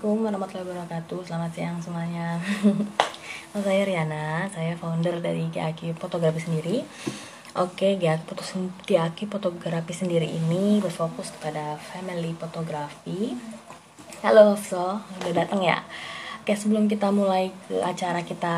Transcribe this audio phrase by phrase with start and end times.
[0.00, 1.20] Assalamualaikum warahmatullahi wabarakatuh.
[1.28, 2.40] Selamat siang semuanya.
[3.52, 4.48] Nama saya Riana.
[4.48, 6.80] Saya founder dari GAKI Fotografi sendiri.
[7.60, 13.36] Oke, GAKI Fotografi sendiri ini berfokus kepada family fotografi.
[14.24, 15.84] Halo So, udah datang ya?
[16.40, 18.56] Oke, sebelum kita mulai ke acara kita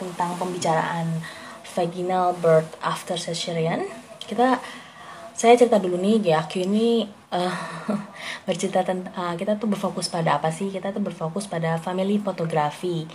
[0.00, 1.20] tentang pembicaraan
[1.76, 3.84] vaginal birth after cesarean
[4.24, 4.56] Kita
[5.36, 7.54] saya cerita dulu nih GAQ ini uh,
[8.46, 13.06] bercerita tentang uh, kita tuh berfokus pada apa sih kita tuh berfokus pada family fotografi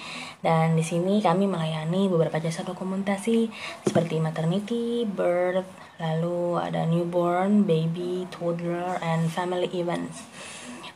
[0.43, 3.47] dan di sini kami melayani beberapa jasa dokumentasi
[3.87, 5.67] seperti maternity, birth,
[6.01, 10.25] lalu ada newborn, baby, toddler, and family events.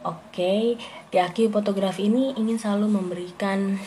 [0.05, 0.61] Oke, okay,
[1.09, 3.81] GAQ fotografi ini ingin selalu memberikan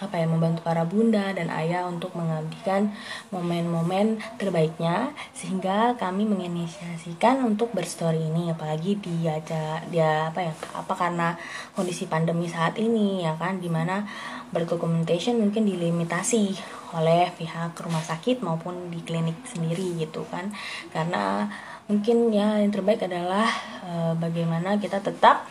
[0.00, 2.90] apa ya membantu para bunda dan ayah untuk mengabdikan
[3.30, 10.92] momen-momen terbaiknya sehingga kami menginisiasikan untuk berstory ini apalagi di aja dia apa ya apa
[10.96, 11.36] karena
[11.76, 14.08] kondisi pandemi saat ini ya kan di mana
[14.50, 16.56] berdocumentation mungkin dilimitasi
[16.94, 20.50] oleh pihak rumah sakit maupun di klinik sendiri gitu kan.
[20.90, 21.46] Karena
[21.86, 23.46] mungkin ya yang terbaik adalah
[23.82, 25.46] e, bagaimana kita tetap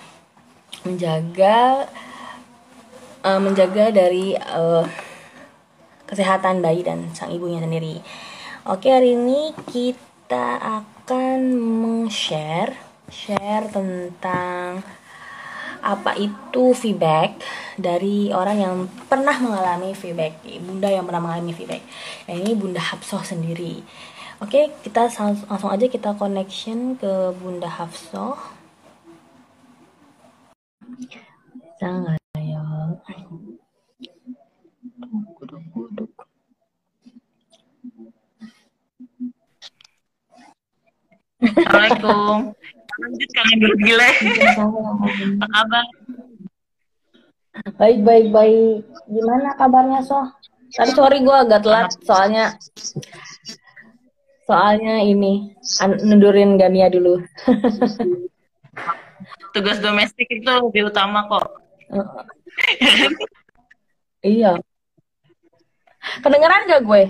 [0.84, 1.88] menjaga
[3.23, 4.84] uh, menjaga dari uh,
[6.09, 8.02] kesehatan bayi dan sang ibunya sendiri.
[8.66, 14.86] Oke, hari ini kita akan meng-share share tentang
[15.80, 17.40] apa itu feedback
[17.80, 18.75] dari orang yang
[19.08, 21.81] pernah mengalami feedback, bunda yang pernah mengalami feedback.
[22.28, 23.80] Nah, ini Bunda Hafsoh sendiri.
[24.44, 28.36] Oke, kita langsung aja kita connection ke Bunda Hafsoh.
[31.80, 32.19] Sangat
[41.39, 42.53] Assalamualaikum.
[42.99, 44.09] Lanjut kalian dulu gile.
[45.39, 45.85] Apa kabar?
[47.79, 48.85] Baik, baik, baik.
[49.09, 50.19] Gimana kabarnya, So?
[50.69, 52.53] Tadi sorry gue agak telat, soalnya
[54.45, 55.57] soalnya ini
[56.05, 57.25] nundurin Gania dulu.
[59.57, 61.57] Tugas domestik itu lebih utama kok.
[64.20, 64.59] Iya.
[66.20, 67.02] Kedengeran gak gue?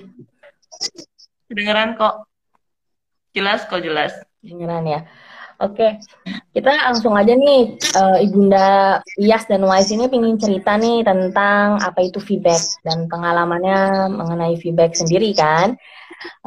[1.50, 2.30] Kedengeran kok.
[3.34, 4.14] Jelas kok jelas.
[4.42, 5.02] Kedengeran ya.
[5.60, 6.00] Oke,
[6.56, 12.00] kita langsung aja nih, uh, Ibunda Yas dan Wais ini ingin cerita nih tentang apa
[12.00, 15.76] itu feedback dan pengalamannya mengenai feedback sendiri kan.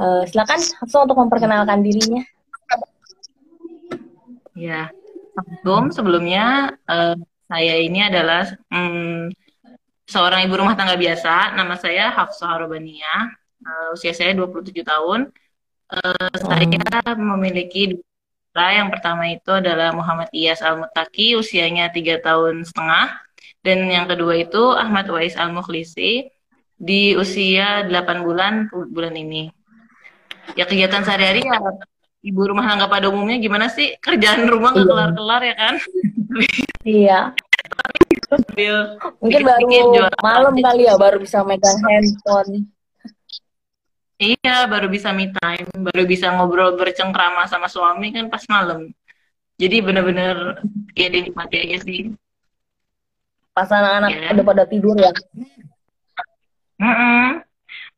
[0.01, 2.25] Uh, silakan langsung untuk memperkenalkan dirinya.
[4.57, 4.89] Ya,
[5.37, 5.83] Assalamualaikum.
[5.93, 7.13] Sebelumnya uh,
[7.53, 9.29] saya ini adalah um,
[10.09, 11.53] seorang ibu rumah tangga biasa.
[11.53, 13.29] Nama saya Hafsah Harobania.
[13.61, 15.29] Uh, usia saya 27 tahun.
[15.93, 16.65] Uh, saya
[17.21, 18.01] memiliki
[18.53, 23.21] yang pertama itu adalah Muhammad Iyas Al-Mutaki, usianya tiga tahun setengah.
[23.65, 26.29] Dan yang kedua itu Ahmad Wais Al-Mukhlisi,
[26.77, 29.49] di usia 8 bulan bulan ini.
[30.59, 31.57] Ya kegiatan sehari-hari ya
[32.23, 34.93] ibu rumah tangga pada umumnya gimana sih kerjaan rumah nggak iya.
[34.95, 35.75] kelar-kelar ya kan?
[36.87, 37.21] Iya.
[39.19, 39.67] Mungkin baru
[40.23, 42.71] malam kali ya baru bisa megang handphone.
[44.23, 48.95] Iya, baru bisa me time, baru bisa ngobrol bercengkrama sama suami kan pas malam.
[49.59, 50.63] Jadi bener-bener
[50.95, 52.15] ya dinikmati aja sih.
[53.51, 54.31] Pas anak-anak ya.
[54.31, 55.11] udah pada tidur ya?
[56.79, 57.27] Mm -mm.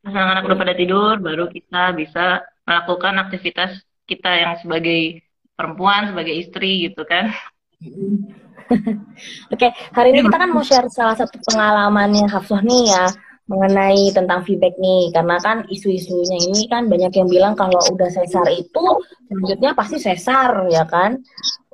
[0.01, 6.35] Pas anak-anak udah pada tidur, baru kita bisa melakukan aktivitas kita yang sebagai perempuan, sebagai
[6.35, 7.33] istri gitu kan.
[9.53, 13.05] Oke, hari ini kita kan mau share salah satu pengalamannya Hafsah nih ya
[13.45, 15.13] mengenai tentang feedback nih.
[15.13, 18.85] Karena kan isu-isunya ini kan banyak yang bilang kalau udah sesar itu
[19.29, 21.21] selanjutnya pasti sesar ya kan?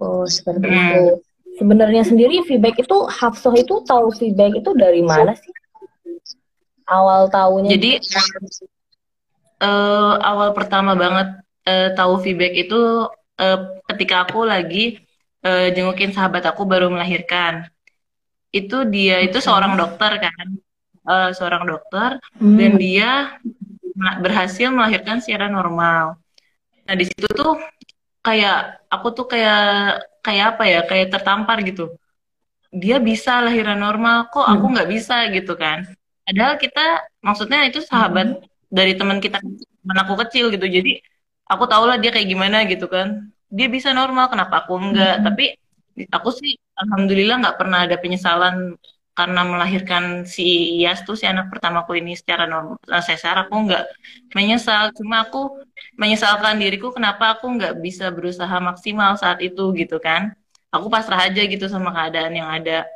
[0.02, 0.78] Oh seperti hmm.
[0.78, 1.04] itu.
[1.60, 5.52] Sebenarnya sendiri feedback itu Hafsah itu tahu feedback itu dari mana sih?
[6.90, 8.02] Awal tahunnya jadi
[9.62, 13.08] uh, awal pertama banget uh, tahu feedback itu
[13.40, 13.58] uh,
[13.92, 15.00] ketika aku lagi
[15.44, 17.68] uh, jengukin sahabat aku baru melahirkan
[18.50, 20.46] itu dia itu seorang dokter kan
[21.06, 22.56] uh, seorang dokter hmm.
[22.58, 23.10] dan dia
[24.20, 26.16] berhasil melahirkan secara normal.
[26.88, 27.60] Nah di situ tuh
[28.24, 31.94] kayak aku tuh kayak kayak apa ya kayak tertampar gitu.
[32.70, 34.72] Dia bisa lahiran normal, kok aku hmm.
[34.78, 35.84] nggak bisa gitu kan?
[36.22, 38.46] Padahal kita maksudnya itu sahabat hmm.
[38.70, 39.42] dari teman kita
[39.82, 40.66] teman aku kecil gitu.
[40.66, 41.02] Jadi
[41.52, 43.08] aku tau lah dia kayak gimana gitu kan.
[43.50, 45.14] Dia bisa normal, kenapa aku enggak?
[45.20, 45.24] Hmm.
[45.26, 45.44] Tapi
[46.16, 48.78] aku sih alhamdulillah nggak pernah ada penyesalan
[49.10, 53.84] karena melahirkan si Yas tuh si anak pertamaku ini secara normal eh, sesar aku nggak
[54.32, 55.60] menyesal cuma aku
[56.00, 60.32] menyesalkan diriku kenapa aku nggak bisa berusaha maksimal saat itu gitu kan
[60.72, 62.88] aku pasrah aja gitu sama keadaan yang ada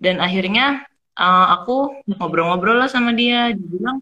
[0.00, 0.86] dan akhirnya
[1.18, 3.98] uh, aku ngobrol-ngobrol lah sama dia dia bilang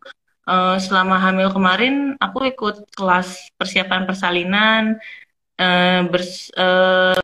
[0.48, 4.82] uh, selama hamil kemarin aku ikut kelas persiapan persalinan
[5.60, 7.16] uh, bers, uh,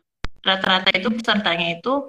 [0.45, 2.09] rata-rata itu pesertanya itu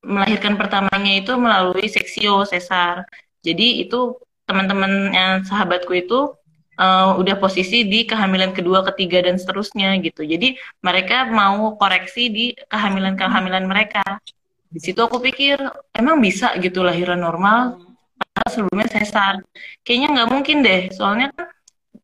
[0.00, 3.04] melahirkan pertamanya itu melalui seksio sesar
[3.42, 4.16] jadi itu
[4.48, 6.38] teman-teman yang sahabatku itu
[6.78, 10.24] uh, udah posisi di kehamilan kedua, ketiga dan seterusnya gitu.
[10.24, 14.02] Jadi mereka mau koreksi di kehamilan-kehamilan mereka.
[14.68, 15.58] Di situ aku pikir
[15.96, 17.87] emang bisa gitu lahiran normal
[18.18, 19.34] padahal sebelumnya sesar.
[19.84, 21.46] Kayaknya nggak mungkin deh, soalnya kan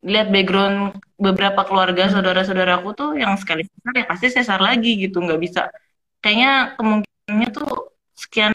[0.05, 0.79] lihat background
[1.17, 5.61] beberapa keluarga saudara-saudaraku tuh yang sekali sesar ya pasti sesar lagi gitu, nggak bisa.
[6.23, 7.71] Kayaknya kemungkinannya tuh
[8.23, 8.53] sekian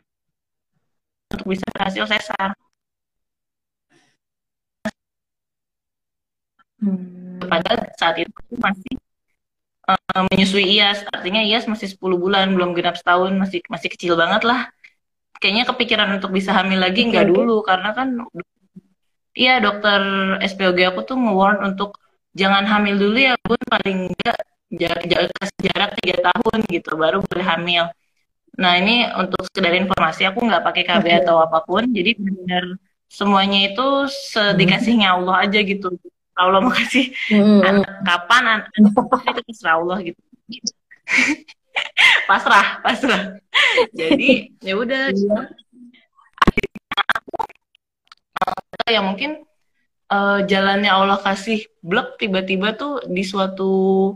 [1.29, 2.50] untuk bisa berhasil sesar.
[6.79, 7.44] Hmm.
[7.44, 8.95] Padahal saat itu masih
[9.89, 14.41] uh, menyusui IAS, artinya IAS masih 10 bulan, belum genap setahun, masih masih kecil banget
[14.47, 14.71] lah.
[15.39, 18.07] Kayaknya kepikiran untuk bisa hamil lagi nggak okay, dulu, karena kan
[19.31, 20.01] iya dokter
[20.44, 21.95] SPOG aku tuh nge-warn untuk
[22.36, 24.39] jangan hamil dulu ya bun, paling enggak
[24.69, 25.31] jarak, jarak,
[25.63, 27.83] jarak 3 tahun gitu, baru boleh hamil.
[28.59, 31.15] Nah ini untuk sekedar informasi, aku nggak pakai KB okay.
[31.24, 32.75] atau apa pun, jadi benar
[33.09, 33.88] semuanya itu
[34.35, 35.89] sedikasihnya Allah aja gitu
[36.38, 37.59] Allah mau kasih hmm.
[37.65, 40.21] anak kapan anak, itu terserah Allah gitu
[42.30, 43.38] pasrah pasrah
[43.94, 45.39] jadi ya udah iya.
[48.89, 49.45] yang mungkin
[50.10, 54.13] uh, jalannya Allah kasih blok tiba-tiba tuh di suatu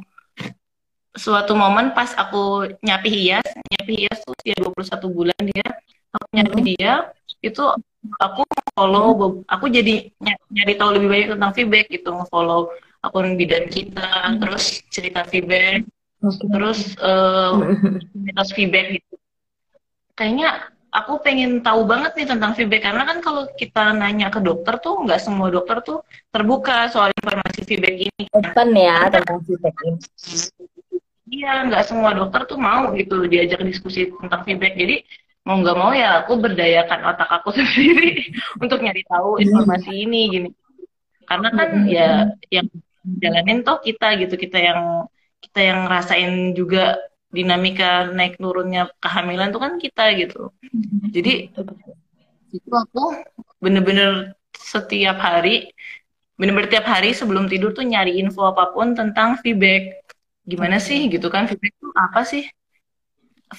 [1.13, 5.67] suatu momen pas aku nyapi hias nyapi hias tuh dia 21 bulan dia
[6.09, 6.67] aku nyapi hmm.
[6.73, 6.93] dia
[7.45, 7.63] itu
[8.17, 8.41] aku
[8.73, 10.09] follow aku jadi
[10.49, 12.73] nyari tahu lebih banyak tentang feedback gitu nge-follow
[13.05, 14.41] akun bidan kita hmm.
[14.41, 15.85] terus cerita feedback
[16.23, 16.47] okay.
[16.47, 17.59] terus uh,
[18.55, 19.15] feedback gitu.
[20.15, 24.77] Kayaknya aku pengen tahu banget nih tentang feedback karena kan kalau kita nanya ke dokter
[24.77, 29.99] tuh nggak semua dokter tuh terbuka soal informasi feedback ini open ya tentang feedback ini.
[31.33, 34.77] Iya nggak semua dokter tuh mau gitu diajak diskusi tentang feedback.
[34.77, 35.01] Jadi
[35.43, 38.31] mau nggak mau ya aku berdayakan otak aku sendiri
[38.61, 40.49] untuk nyari tahu informasi ini gini.
[41.25, 42.69] Karena kan ya yang
[43.17, 45.09] jalanin toh kita gitu kita yang
[45.53, 46.97] kita yang rasain juga
[47.29, 50.49] dinamika naik turunnya kehamilan tuh kan kita gitu.
[51.13, 51.53] Jadi
[52.49, 53.21] itu aku
[53.61, 55.69] bener-bener setiap hari
[56.41, 60.01] bener-bener tiap hari sebelum tidur tuh nyari info apa pun tentang feedback.
[60.41, 62.49] Gimana sih gitu kan feedback itu apa sih?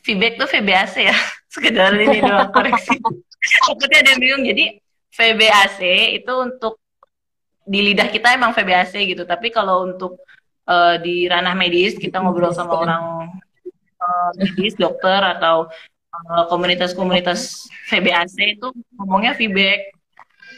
[0.02, 1.14] Feedback tuh VBAC ya
[1.54, 2.98] sekedar ini doang koreksi.
[3.70, 4.42] Takutnya ada yang bingung.
[4.42, 4.82] Jadi
[5.14, 5.78] VBAC
[6.18, 6.82] itu untuk
[7.62, 9.22] di lidah kita emang VBAC gitu.
[9.22, 10.18] Tapi kalau untuk
[10.68, 13.04] uh, di ranah medis kita ngobrol sama orang
[14.00, 15.68] uh, medis dokter atau
[16.46, 17.40] komunitas komunitas-komunitas
[17.90, 19.90] VBAC itu ngomongnya feedback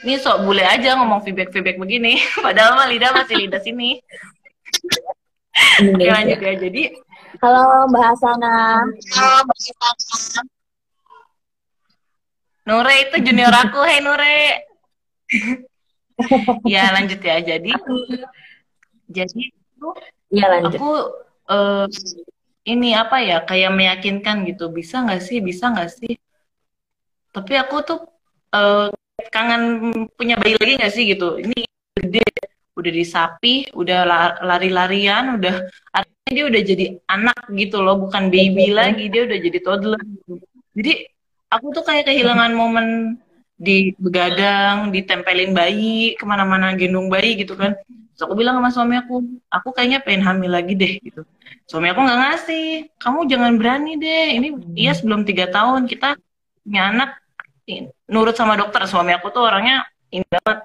[0.05, 4.00] ini sok bule aja ngomong feedback feedback begini padahal mah lidah masih lidah sini
[5.56, 6.93] Oke, lanjut ya jadi
[7.37, 8.81] Halo Mbak Hasana.
[9.12, 10.41] Halo Mbak Hasana.
[12.67, 14.37] Nure itu junior aku, hei Nure.
[16.73, 17.37] ya lanjut ya.
[17.44, 17.70] Jadi,
[19.06, 19.43] jadi
[20.33, 20.79] ya, lanjut.
[20.79, 20.91] aku
[21.50, 21.87] uh,
[22.66, 24.73] ini apa ya kayak meyakinkan gitu.
[24.73, 25.38] Bisa nggak sih?
[25.45, 26.14] Bisa nggak sih?
[27.31, 28.00] Tapi aku tuh
[28.57, 28.88] uh,
[29.31, 31.38] kangen punya bayi lagi nggak sih gitu.
[31.38, 31.62] Ini
[31.97, 32.26] gede,
[32.75, 34.00] udah disapi, udah
[34.43, 35.55] lari-larian, udah
[36.26, 40.43] dia udah jadi anak gitu loh bukan baby lagi dia udah jadi toddler gitu.
[40.75, 40.93] jadi
[41.55, 42.87] aku tuh kayak kehilangan momen
[43.55, 47.78] di begadang ditempelin bayi ke mana-mana gendong bayi gitu kan
[48.16, 49.20] Terus aku bilang sama suami aku
[49.52, 51.20] aku kayaknya pengen hamil lagi deh gitu.
[51.68, 56.16] Suami aku nggak ngasih kamu jangan berani deh ini iya sebelum tiga tahun kita
[56.64, 57.20] punya anak.
[58.08, 60.58] Nurut sama dokter suami aku tuh orangnya ini banget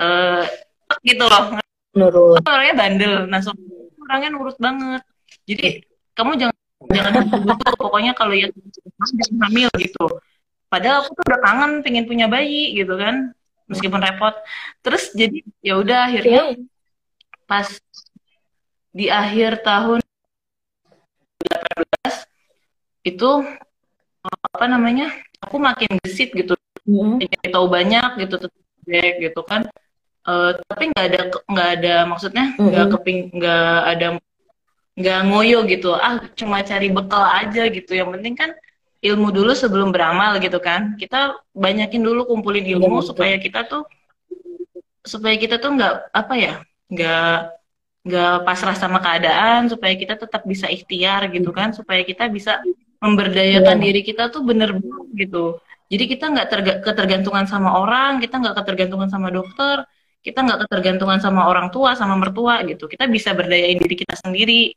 [0.00, 0.48] uh,
[1.04, 1.60] gitu loh.
[1.92, 2.40] Nurut.
[2.40, 3.28] Orangnya bandel.
[3.28, 3.68] Nah suami
[4.08, 5.04] orangnya nurut banget.
[5.44, 5.84] Jadi
[6.16, 6.56] kamu jangan
[6.88, 10.08] jangan butuh pokoknya kalau ya jangan hamil gitu.
[10.72, 13.36] Padahal aku tuh udah kangen pengen punya bayi gitu kan
[13.72, 14.34] meskipun repot
[14.84, 16.68] terus jadi ya udah akhirnya okay.
[17.48, 17.68] pas
[18.92, 20.00] di akhir tahun
[21.40, 23.30] 2018 itu
[24.22, 25.10] apa namanya
[25.42, 26.54] aku makin gesit gitu
[26.86, 27.18] mm.
[27.50, 28.36] tahu banyak gitu
[29.18, 29.66] gitu kan
[30.22, 32.94] Uh, tapi nggak ada nggak ada maksudnya nggak mm -hmm.
[32.94, 34.06] keping nggak ada
[34.94, 38.54] nggak ngoyo gitu ah cuma cari bekal aja gitu yang penting kan
[39.02, 43.82] ilmu dulu sebelum beramal gitu kan kita banyakin dulu kumpulin ilmu ya, supaya kita tuh
[45.02, 46.54] supaya kita tuh nggak apa ya
[46.86, 47.36] nggak
[48.02, 52.62] nggak pasrah sama keadaan supaya kita tetap bisa ikhtiar gitu kan supaya kita bisa
[53.02, 53.84] memberdayakan Iya.
[53.90, 55.58] diri kita tuh bener-bener gitu.
[55.90, 59.82] Jadi kita nggak terga- ketergantungan sama orang, kita nggak ketergantungan sama dokter,
[60.22, 62.86] kita nggak ketergantungan sama orang tua, sama mertua gitu.
[62.86, 64.72] Kita bisa berdayain diri kita sendiri.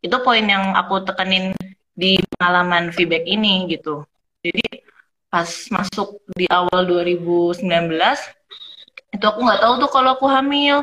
[0.00, 1.52] Itu poin yang aku tekenin
[1.94, 4.02] di pengalaman feedback ini gitu.
[4.42, 4.82] Jadi
[5.30, 7.64] pas masuk di awal 2019
[9.14, 10.82] itu aku nggak tahu tuh kalau aku hamil.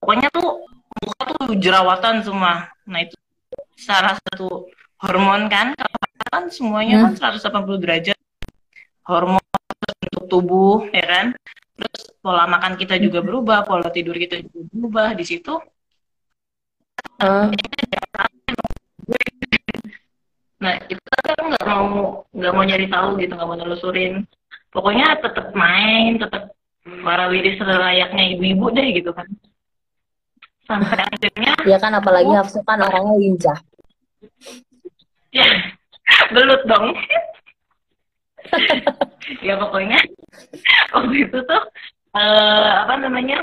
[0.00, 0.64] Pokoknya tuh
[1.04, 2.72] muka tuh jerawatan semua.
[2.88, 3.16] Nah itu
[3.76, 4.68] salah satu
[5.00, 5.76] hormon kan,
[6.32, 8.18] kan semuanya kan 180 derajat.
[9.06, 9.44] Hormon
[10.08, 11.26] untuk tubuh ya kan?
[11.76, 15.08] Terus pola makan kita juga berubah pola tidur kita juga berubah.
[15.12, 15.60] Di situ
[17.16, 17.48] Ah,
[20.56, 21.86] nah itu kan nggak mau
[22.32, 24.24] nggak mau nyari tahu gitu nggak mau nelusurin.
[24.72, 26.52] Pokoknya tetap main tetap
[26.86, 29.26] warawiri selayaknya ibu-ibu deh gitu kan.
[30.66, 33.58] Sampai akhirnya ya kan apalagi Hafsa kan orangnya lincah.
[35.30, 35.48] ya
[36.32, 36.92] belut dong.
[39.42, 39.98] Ya pokoknya
[40.94, 41.62] waktu itu tuh
[42.14, 43.42] eh, apa namanya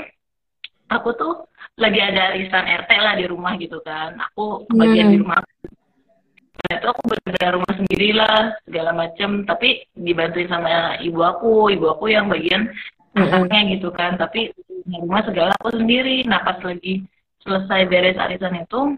[0.88, 1.44] aku tuh
[1.76, 4.16] lagi ada arisan RT lah di rumah gitu kan.
[4.32, 5.12] Aku kebagian Hmm.
[5.12, 5.38] di rumah
[6.54, 9.42] nah itu aku benar rumah sendiri lah segala macem.
[9.44, 12.70] Tapi dibantuin sama ibu aku ibu aku yang bagian
[13.14, 14.16] anaknya gitu kan.
[14.16, 16.24] Tapi di rumah segala aku sendiri.
[16.24, 17.04] Nah pas lagi
[17.44, 18.96] selesai beres arisan itu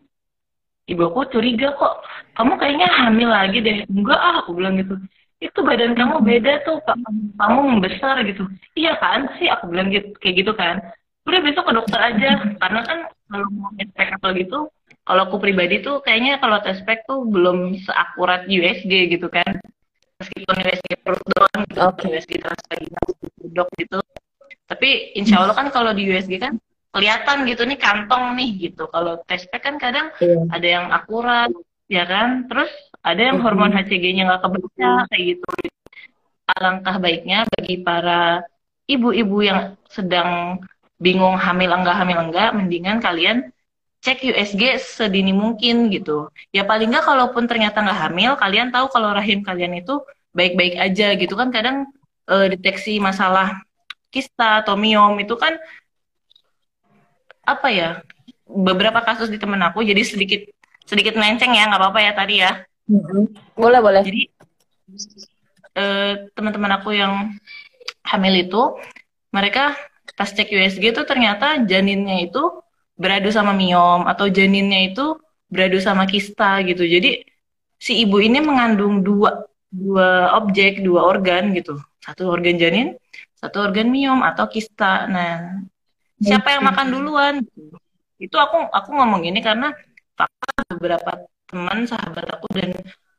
[0.87, 2.05] ibu aku curiga kok
[2.39, 3.79] kamu kayaknya hamil lagi deh.
[3.91, 4.95] Enggak ah aku bilang gitu.
[5.37, 6.81] Itu badan kamu beda tuh
[7.37, 8.49] kamu membesar gitu.
[8.73, 9.49] Iya kan sih?
[9.53, 10.81] Aku bilang gitu kayak gitu kan.
[11.27, 12.31] Udah besok ke dokter aja.
[12.57, 14.59] Karena kan kalau mau spek atau gitu
[15.07, 19.55] kalau aku pribadi tuh kayaknya kalau tes spek tuh belum seakurat USG gitu kan.
[20.19, 22.11] Meskipun USG perut doang gitu Oke.
[22.11, 22.33] USG
[23.55, 24.03] dok gitu.
[24.67, 26.59] Tapi insya Allah kan kalau di USG kan
[26.91, 28.91] kelihatan gitu nih kantong nih gitu.
[28.91, 30.43] Kalau tes spek kan kadang Iya.
[30.51, 31.51] ada yang akurat
[31.87, 32.51] ya kan?
[32.51, 32.73] Terus
[33.07, 35.47] ada yang hormon HCG-nya nggak kebaca kayak gitu.
[36.47, 38.43] Alangkah baiknya bagi para
[38.91, 40.59] ibu-ibu yang sedang
[40.99, 43.53] bingung hamil enggak hamil enggak mendingan kalian
[44.07, 49.11] cek USG sedini mungkin gitu ya paling nggak kalaupun ternyata nggak hamil kalian tahu kalau
[49.11, 49.99] rahim kalian itu
[50.31, 51.91] baik-baik aja gitu kan kadang
[52.31, 53.59] eh, deteksi masalah
[54.15, 55.59] kista atau miom itu kan
[57.43, 57.91] apa ya
[58.47, 60.47] beberapa kasus di temen aku jadi sedikit
[60.87, 62.53] sedikit melenceng ya nggak apa-apa ya tadi ya.
[63.59, 64.03] Boleh boleh.
[64.07, 64.23] jadi
[65.75, 67.35] eh, teman-teman aku yang
[68.07, 68.63] hamil itu
[69.35, 69.75] mereka
[70.15, 72.63] pas cek USG itu ternyata janinnya itu
[72.97, 75.21] beradu sama miom atau janinnya itu
[75.53, 76.83] beradu sama kista gitu.
[76.83, 77.23] Jadi
[77.77, 81.77] si ibu ini mengandung dua dua objek dua organ gitu.
[82.01, 82.97] Satu organ janin
[83.37, 85.05] satu organ miom atau kista.
[85.07, 85.61] Nah
[86.19, 87.35] siapa yang makan duluan?
[88.17, 89.77] Itu aku aku ngomong ini karena
[90.17, 92.73] fakta beberapa teman sahabat aku dan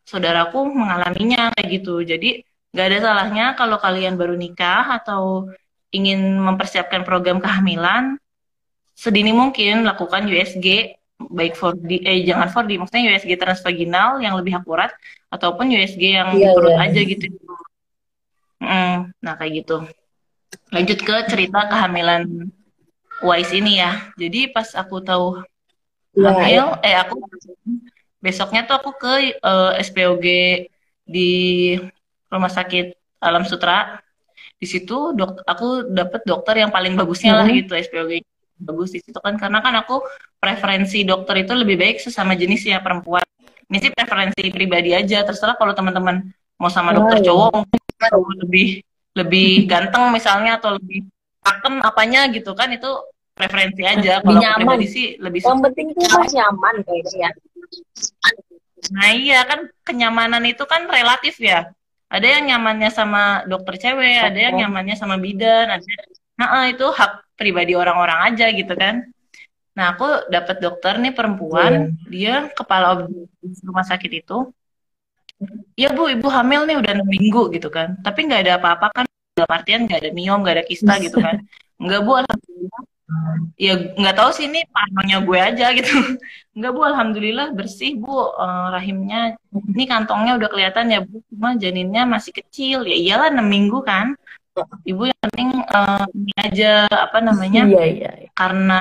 [0.03, 2.01] saudaraku mengalaminya kayak gitu.
[2.01, 2.41] Jadi
[2.73, 5.47] nggak ada salahnya kalau kalian baru nikah atau
[5.93, 8.19] ingin mempersiapkan program kehamilan
[8.97, 14.89] sedini mungkin lakukan USG baik 4D eh jangan 4D maksudnya USG transvaginal yang lebih akurat
[15.29, 16.85] ataupun USG yang di Iya, perut iya.
[16.85, 17.25] aja gitu.
[18.57, 19.77] Mm, nah kayak gitu.
[20.73, 22.49] Lanjut ke cerita kehamilan
[23.21, 24.09] Wise ini ya.
[24.17, 25.41] Jadi pas aku tahu
[26.17, 27.15] Iya, hamil eh aku
[28.17, 30.25] besoknya tuh aku ke eh, SPOG
[31.05, 31.31] di
[32.27, 32.85] rumah sakit
[33.21, 34.01] Alam Sutra.
[34.57, 37.55] Di situ dok aku dapet dokter yang paling bagusnya lah Mhm.
[37.61, 38.11] gitu SPOG
[38.57, 40.01] bagus di situ kan karena kan aku
[40.37, 43.25] preferensi dokter itu lebih baik sesama jenis ya perempuan
[43.67, 46.25] ini sih preferensi pribadi aja terserah kalau teman-teman
[46.57, 47.25] mau sama Oh, dokter iya.
[47.29, 47.79] cowok mungkin
[48.41, 48.67] lebih
[49.17, 51.05] lebih ganteng misalnya atau lebih
[51.41, 52.89] pakem apanya gitu kan itu
[53.37, 57.29] preferensi aja kalau pribadi sih lebih Yang penting tuh mas nyaman kayaknya.
[58.93, 61.69] Nah iya kan kenyamanan itu kan relatif ya.
[62.07, 64.61] Ada yang nyamannya sama dokter cewek, ada yang Oke.
[64.63, 65.83] nyamannya sama bidan, ada
[66.39, 69.05] nah eh, itu hak pribadi orang-orang aja gitu kan.
[69.77, 73.05] Nah aku dapat dokter nih perempuan, dia kepala
[73.61, 74.49] rumah sakit itu.
[75.77, 77.93] Ya bu, ibu hamil nih udah enam minggu gitu kan.
[78.01, 79.05] Tapi nggak ada apa-apa kan,
[79.37, 81.45] dalam artian nggak ada miom, nggak ada kista gitu kan.
[81.77, 82.83] Nggak bu, alhamdulillah.
[83.55, 85.93] Ya nggak tahu sih ini parnonya gue aja gitu.
[86.57, 89.37] Enggak bu, alhamdulillah bersih bu Eh, rahimnya.
[89.53, 92.83] Ini kantongnya udah kelihatan ya bu, cuma janinnya masih kecil.
[92.89, 94.17] Ya iyalah 6 minggu kan.
[94.83, 98.11] Ibu yang penting eh, ini aja apa namanya Iya iya.
[98.23, 98.29] iya.
[98.33, 98.79] karena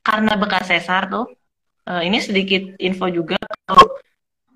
[0.00, 1.26] karena bekas sesar tuh.
[1.88, 3.36] eh, ini sedikit info juga
[3.66, 3.98] kalau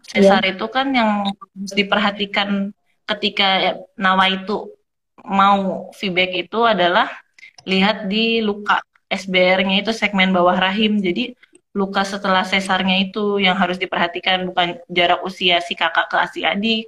[0.04, 2.70] sesar itu kan yang harus diperhatikan
[3.04, 4.70] ketika ya, Nawa itu
[5.24, 7.08] mau feedback itu adalah
[7.64, 8.78] lihat di luka
[9.08, 11.00] SBR-nya itu segmen bawah rahim.
[11.00, 11.32] Jadi
[11.74, 16.86] luka setelah sesarnya itu yang harus diperhatikan bukan jarak usia si kakak ke si adik.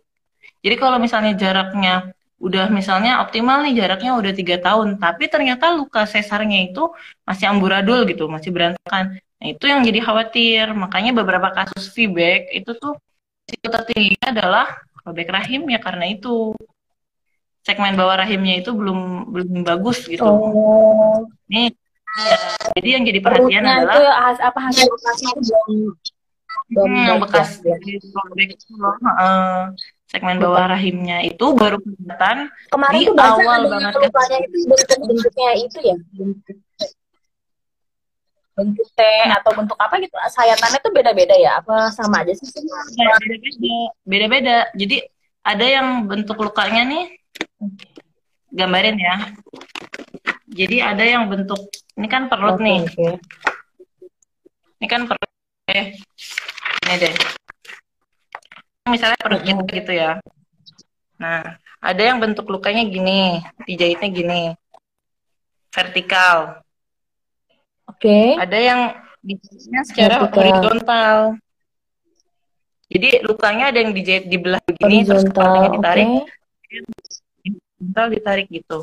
[0.62, 6.04] Jadi kalau misalnya jaraknya udah misalnya optimal nih jaraknya udah tiga tahun, tapi ternyata luka
[6.04, 6.92] sesarnya itu
[7.24, 9.16] masih amburadul gitu, masih berantakan.
[9.40, 10.64] Nah itu yang jadi khawatir.
[10.76, 12.96] Makanya beberapa kasus feedback itu tuh
[13.48, 14.66] risiko tertingginya adalah
[15.06, 16.52] robek rahim ya karena itu
[17.62, 20.22] segmen bawah rahimnya itu belum belum bagus gitu.
[20.22, 21.26] Oh.
[21.50, 21.74] Nih,
[22.14, 22.36] ya,
[22.78, 24.02] jadi yang jadi perhatian adalah itu
[24.44, 25.94] apa hasil operasi belum
[26.74, 27.62] yang baik bekas
[30.06, 34.98] segmen bawah rahimnya itu baru kelihatan Kemarin di tuh awal banget yang lukanya itu bentuk
[35.02, 35.96] bentuknya itu ya?
[36.14, 36.58] Bentuk
[38.56, 40.16] bentuk T atau bentuk apa gitu?
[40.16, 41.60] Sayatannya tuh beda-beda ya?
[41.60, 42.48] Apa sama aja sih?
[42.48, 42.80] Semua
[44.06, 44.70] beda-beda.
[44.72, 45.04] Jadi
[45.44, 47.04] ada yang bentuk lukanya nih
[48.54, 49.16] gambarin ya.
[50.46, 51.58] Jadi ada yang bentuk
[51.98, 53.08] ini kan perut Oke, nih oke.
[54.80, 55.25] ini kan perut
[55.66, 55.98] eh
[56.86, 57.14] ini deh
[58.86, 60.12] misalnya perut kita gitu ya
[61.18, 64.42] nah ada yang bentuk lukanya gini dijahitnya gini
[65.74, 66.62] vertikal
[67.86, 68.36] Oke.
[68.38, 68.80] ada yang
[69.22, 70.38] dijahitnya secara Vertikal.
[70.38, 71.16] horizontal
[72.86, 75.34] jadi lukanya ada yang dijahit di belah begini terus Horizontal.
[75.34, 75.74] kepalanya Oke.
[75.74, 76.08] ditarik
[77.42, 78.78] horizontal ditarik gitu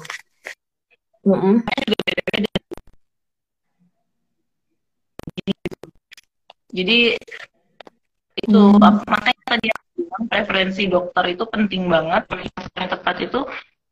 [1.23, 1.63] Mm-mm.
[6.73, 7.13] Jadi
[8.33, 8.81] itu Hmm.
[8.81, 12.25] ap- makanya tadi aku bilang preferensi dokter itu penting banget,
[12.73, 13.39] yang tepat itu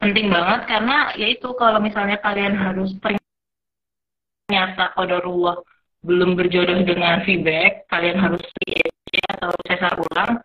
[0.02, 2.98] penting banget karena yaitu kalau misalnya kalian harus
[4.50, 5.62] ternyata kodarullah
[6.02, 10.42] belum berjodoh dengan feedback, kalian harus IEC atau sesar ulang,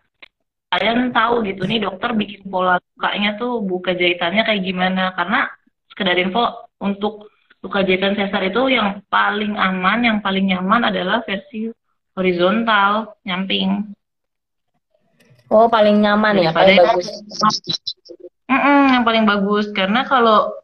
[0.69, 5.49] kalian tahu gitu nih dokter bikin pola lukanya tuh buka jahitannya kayak gimana karena
[5.89, 7.33] sekedar info untuk
[7.65, 11.73] luka jahitan sesar itu yang paling aman, yang paling nyaman adalah versi
[12.17, 13.93] horizontal, nyamping.
[15.47, 17.07] Oh, paling nyaman ya, paling yang- bagus.
[18.47, 20.55] Mm-mm, yang paling bagus karena kalau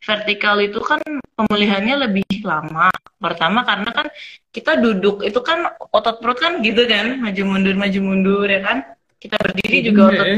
[0.00, 1.00] vertikal itu kan
[1.36, 2.88] pemulihannya lebih lama.
[3.20, 4.06] Pertama karena kan
[4.48, 8.78] kita duduk itu kan otot perut kan gitu kan, maju mundur maju mundur ya kan.
[9.20, 10.28] Kita berdiri juga otot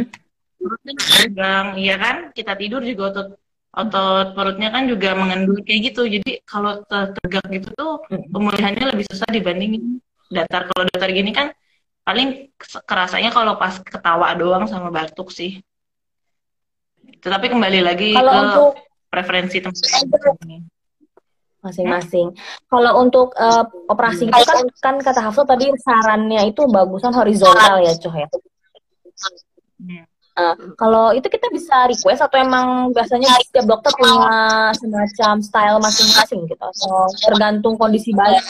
[0.59, 2.17] perutnya tegang, iya kan?
[2.35, 3.29] Kita tidur juga otot
[3.73, 6.03] otot perutnya kan juga mengendur kayak gitu.
[6.11, 8.35] Jadi kalau te- tegak gitu tuh Mm.
[8.35, 10.67] pemulihannya lebih susah dibandingin datar.
[10.73, 11.53] Kalau datar gini kan
[12.03, 12.51] paling
[12.89, 15.61] kerasanya kalau pas ketawa doang sama batuk sih.
[17.23, 18.71] Tetapi kembali lagi Kalau ke untuk
[19.13, 20.67] preferensi teman-teman.
[21.63, 22.35] masing-masing.
[22.67, 27.95] Kalau untuk eh, operasi itu kan, kan kata Hafsah tadi sarannya itu bagusan horizontal ya,
[28.03, 28.27] Coh ya.
[29.79, 30.03] Hmm.
[30.33, 36.49] Eh, kalau itu kita bisa request atau emang biasanya setiap dokter punya semacam style masing-masing
[36.49, 38.41] gitu atau tergantung kondisi bayi.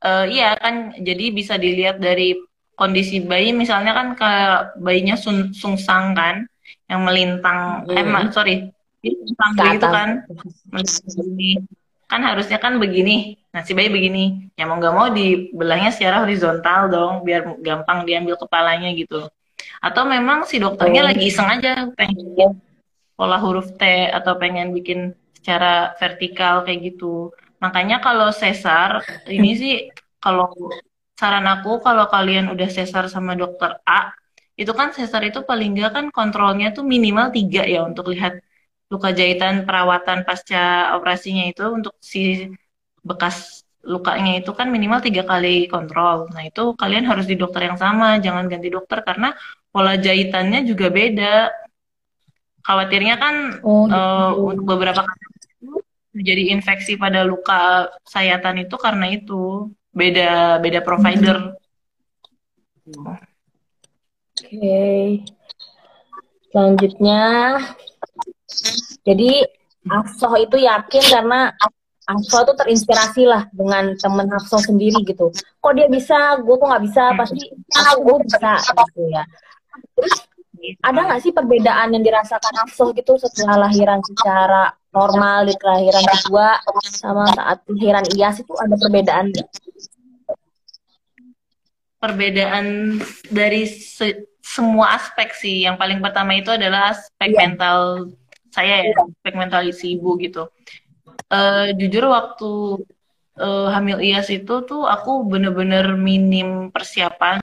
[0.00, 2.32] Eh, iya kan, jadi bisa dilihat dari
[2.72, 4.32] kondisi bayi, misalnya kan ke
[4.80, 6.48] bayinya sun- sungsang kan,
[6.88, 8.08] yang melintang, eh Hmm.
[8.08, 8.72] ma- sorry,
[9.04, 10.24] sungsang gitu kan,
[10.72, 11.60] begini.
[12.08, 16.88] Kan harusnya kan begini, nah si bayi begini, ya mau nggak mau dibelahnya secara horizontal
[16.88, 19.28] dong, biar gampang diambil kepalanya gitu.
[19.84, 21.08] Atau memang si dokternya Oh.
[21.12, 22.56] lagi iseng aja, pengen
[23.20, 27.36] pola huruf T atau pengen bikin secara vertikal kayak gitu.
[27.64, 28.90] Makanya kalau sesar
[29.36, 29.72] ini sih
[30.24, 30.44] kalau
[31.20, 34.12] saran aku kalau kalian udah sesar sama dokter A
[34.60, 38.32] itu kan sesar itu paling nggak kan kontrolnya tuh minimal tiga ya untuk lihat
[38.92, 40.58] luka jahitan perawatan pasca
[40.96, 42.18] operasinya itu untuk si
[43.08, 43.36] bekas
[43.92, 46.16] lukanya itu kan minimal tiga kali kontrol.
[46.34, 49.28] Nah itu kalian harus di dokter yang sama, jangan ganti dokter karena
[49.72, 51.26] pola jahitannya juga beda.
[52.66, 53.94] Khawatirnya kan Oh, gitu.
[53.96, 55.39] eh, untuk beberapa kasus
[56.10, 61.54] itu jadi infeksi pada luka sayatan itu karena itu beda beda provider.
[64.34, 65.22] Oke.
[66.50, 67.22] Selanjutnya,
[69.06, 69.46] jadi
[69.86, 71.54] Hafsah itu yakin karena
[72.10, 75.30] Hafsah tuh terinspirasi lah dengan temen Hafsah sendiri gitu.
[75.62, 79.22] Kok dia bisa, gue kok nggak bisa, pasti aku gue bisa gitu ya.
[79.94, 80.14] Terus
[80.80, 86.58] ada nggak sih perbedaan yang dirasakan Hafsah gitu setelah lahiran secara normal di kelahiran kedua
[86.82, 89.48] sama saat lahiran Iyas itu ada perbedaan nggak?
[92.00, 92.96] Perbedaan
[93.28, 95.68] dari se- semua aspek sih.
[95.68, 97.38] Yang paling pertama itu adalah aspek Iya.
[97.44, 97.78] mental
[98.50, 100.48] saya ya, aspek mental si ibu gitu.
[101.30, 102.50] Eh, jujur waktu
[103.40, 107.40] eh, hamil IAS itu tuh aku bener-bener minim persiapan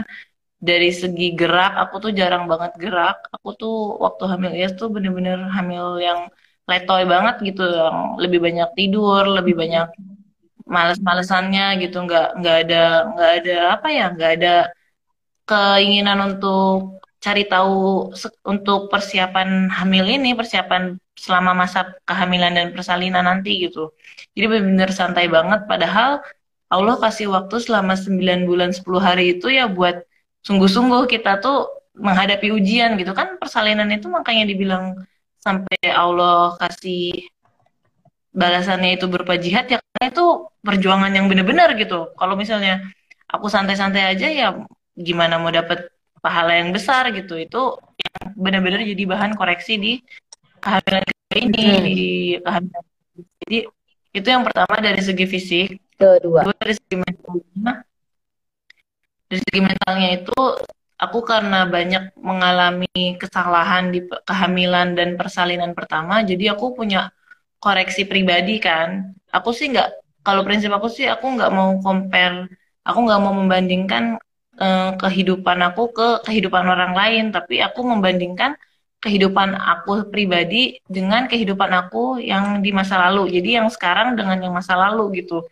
[0.59, 1.71] dari segi gerak.
[1.83, 3.17] Aku tuh jarang banget gerak.
[3.35, 6.19] Aku tuh waktu hamil IAS tuh bener-bener hamil yang
[6.69, 9.87] letoy banget gitu, yang lebih banyak tidur, lebih banyak
[10.67, 12.83] males-malesannya gitu nggak nggak ada
[13.15, 14.53] nggak ada apa ya nggak ada
[15.47, 18.11] keinginan untuk cari tahu
[18.45, 23.95] untuk persiapan hamil ini persiapan selama masa kehamilan dan persalinan nanti gitu
[24.35, 26.21] jadi benar-benar santai banget padahal
[26.67, 30.03] Allah kasih waktu selama 9 bulan 10 hari itu ya buat
[30.47, 34.95] sungguh-sungguh kita tuh menghadapi ujian gitu kan persalinan itu makanya dibilang
[35.43, 37.27] sampai Allah kasih
[38.37, 40.25] balasannya itu berupa jihad ya karena itu
[40.61, 42.13] perjuangan yang benar-benar gitu.
[42.13, 42.85] Kalau misalnya
[43.25, 44.47] aku santai-santai aja ya
[44.93, 45.89] gimana mau dapat
[46.21, 47.33] pahala yang besar gitu.
[47.33, 49.93] Itu yang benar-benar jadi bahan koreksi di
[50.61, 51.81] kehamilan ini hmm.
[51.81, 51.99] di
[52.45, 52.83] kehamilan.
[53.41, 53.59] Jadi
[54.13, 55.67] itu yang pertama dari segi fisik.
[55.97, 56.45] Kedua.
[56.61, 57.86] dari segi mentalnya.
[59.27, 60.39] Dari segi mentalnya itu
[60.97, 67.11] aku karena banyak mengalami kesalahan di kehamilan dan persalinan pertama, jadi aku punya
[67.59, 69.13] koreksi pribadi kan.
[69.29, 69.89] Aku sih nggak
[70.27, 72.51] kalau prinsip aku sih aku nggak mau compare
[72.87, 74.03] aku nggak mau membandingkan
[74.59, 78.55] uh, kehidupan aku ke kehidupan orang lain tapi aku membandingkan
[79.03, 83.29] kehidupan aku pribadi dengan kehidupan aku yang di masa lalu.
[83.29, 85.45] Jadi yang sekarang dengan yang masa lalu gitu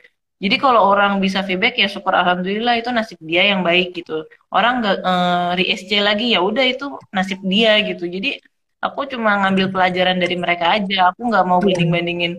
[0.45, 4.29] jadi kalau orang bisa feedback ya syukur alhamdulillah itu nasib dia yang baik gitu.
[4.53, 8.05] Orang nggak uh, re SC lagi ya udah itu nasib dia gitu.
[8.05, 8.38] Jadi
[8.77, 11.10] aku cuma ngambil pelajaran dari mereka aja.
[11.10, 11.65] Aku nggak mau iya.
[11.73, 12.34] banding bandingin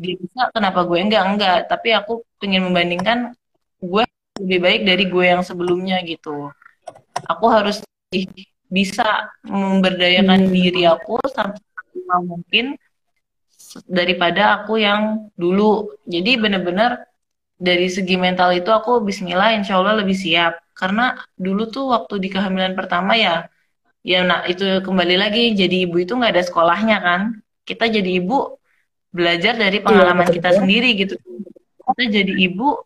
[0.00, 3.18] dia bisa kenapa gue enggak enggak tapi aku ingin membandingkan
[3.84, 4.04] gue
[4.40, 6.48] lebih baik dari gue yang sebelumnya gitu.
[7.28, 7.84] Aku harus
[8.72, 10.52] bisa memberdayakan hmm.
[10.56, 11.60] diri aku sampai
[12.24, 12.80] mungkin
[13.84, 15.92] daripada aku yang dulu.
[16.08, 17.11] Jadi bener-bener
[17.62, 20.58] dari segi mental itu aku Bismillah insya Allah lebih siap.
[20.74, 23.46] Karena dulu tuh waktu di kehamilan pertama ya
[24.02, 27.20] ya nah itu kembali lagi jadi ibu itu nggak ada sekolahnya kan.
[27.62, 28.58] Kita jadi ibu
[29.14, 31.14] belajar dari iya, pengalaman kita sendiri gitu.
[31.86, 32.82] Kita jadi ibu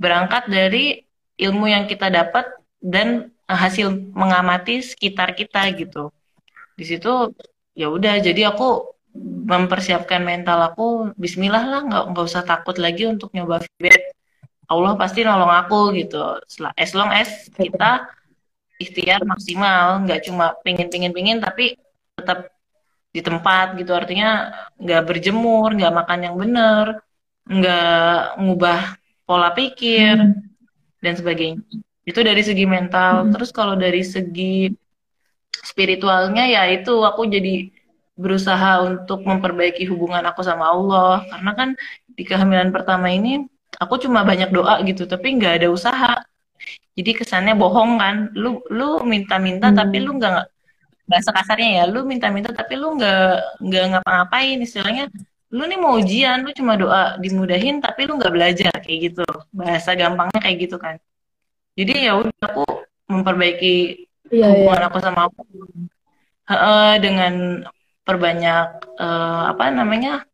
[0.00, 1.04] berangkat dari
[1.36, 2.48] ilmu yang kita dapat
[2.80, 6.08] dan hasil mengamati sekitar kita gitu.
[6.80, 7.36] Di situ
[7.76, 8.94] ya udah jadi aku
[9.44, 14.13] mempersiapkan mental aku Bismillah lah nggak nggak usah takut lagi untuk nyoba feedback
[14.68, 16.40] Allah pasti nolong aku gitu.
[16.74, 18.08] As long as kita
[18.80, 21.76] ikhtiar maksimal nggak cuma pingin pingin pingin tapi
[22.16, 22.50] tetap
[23.14, 23.92] di tempat gitu.
[23.94, 24.50] Artinya
[24.80, 26.86] nggak berjemur nggak makan yang benar
[27.44, 28.80] nggak ngubah
[29.28, 30.32] pola pikir hmm.
[31.04, 31.60] dan sebagainya.
[32.04, 33.28] Itu dari segi mental.
[33.28, 33.32] Hmm.
[33.32, 34.72] terus kalau dari segi
[35.64, 37.72] spiritualnya ya itu aku jadi
[38.14, 41.24] berusaha untuk memperbaiki hubungan aku sama Allah.
[41.28, 41.68] Karena kan
[42.14, 43.44] di kehamilan pertama ini
[43.84, 46.12] aku cuma banyak doa gitu tapi nggak ada usaha.
[46.94, 48.16] Jadi kesannya bohong kan.
[48.34, 49.76] Lu lu minta-minta hmm.
[49.78, 50.48] tapi lu nggak
[51.04, 54.58] bahasa kasarnya ya lu minta-minta tapi lu nggak nggak ngapa-ngapain.
[54.62, 55.10] Istilahnya
[55.54, 59.26] lu nih mau ujian lu cuma doa dimudahin tapi lu nggak belajar kayak gitu.
[59.52, 60.96] Bahasa gampangnya kayak gitu kan.
[61.74, 62.64] Jadi ya udah aku
[63.10, 64.88] memperbaiki yeah, hubungan yeah.
[64.88, 65.42] aku sama aku.
[66.44, 67.64] Uh, dengan
[68.04, 70.28] perbanyak uh, apa namanya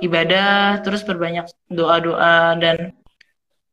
[0.00, 2.92] ibadah terus perbanyak doa-doa dan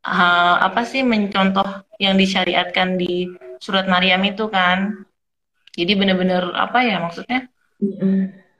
[0.04, 1.66] uh, apa sih mencontoh
[2.00, 5.04] yang disyariatkan di surat Maryam itu kan.
[5.74, 7.50] Jadi bener-bener apa ya maksudnya?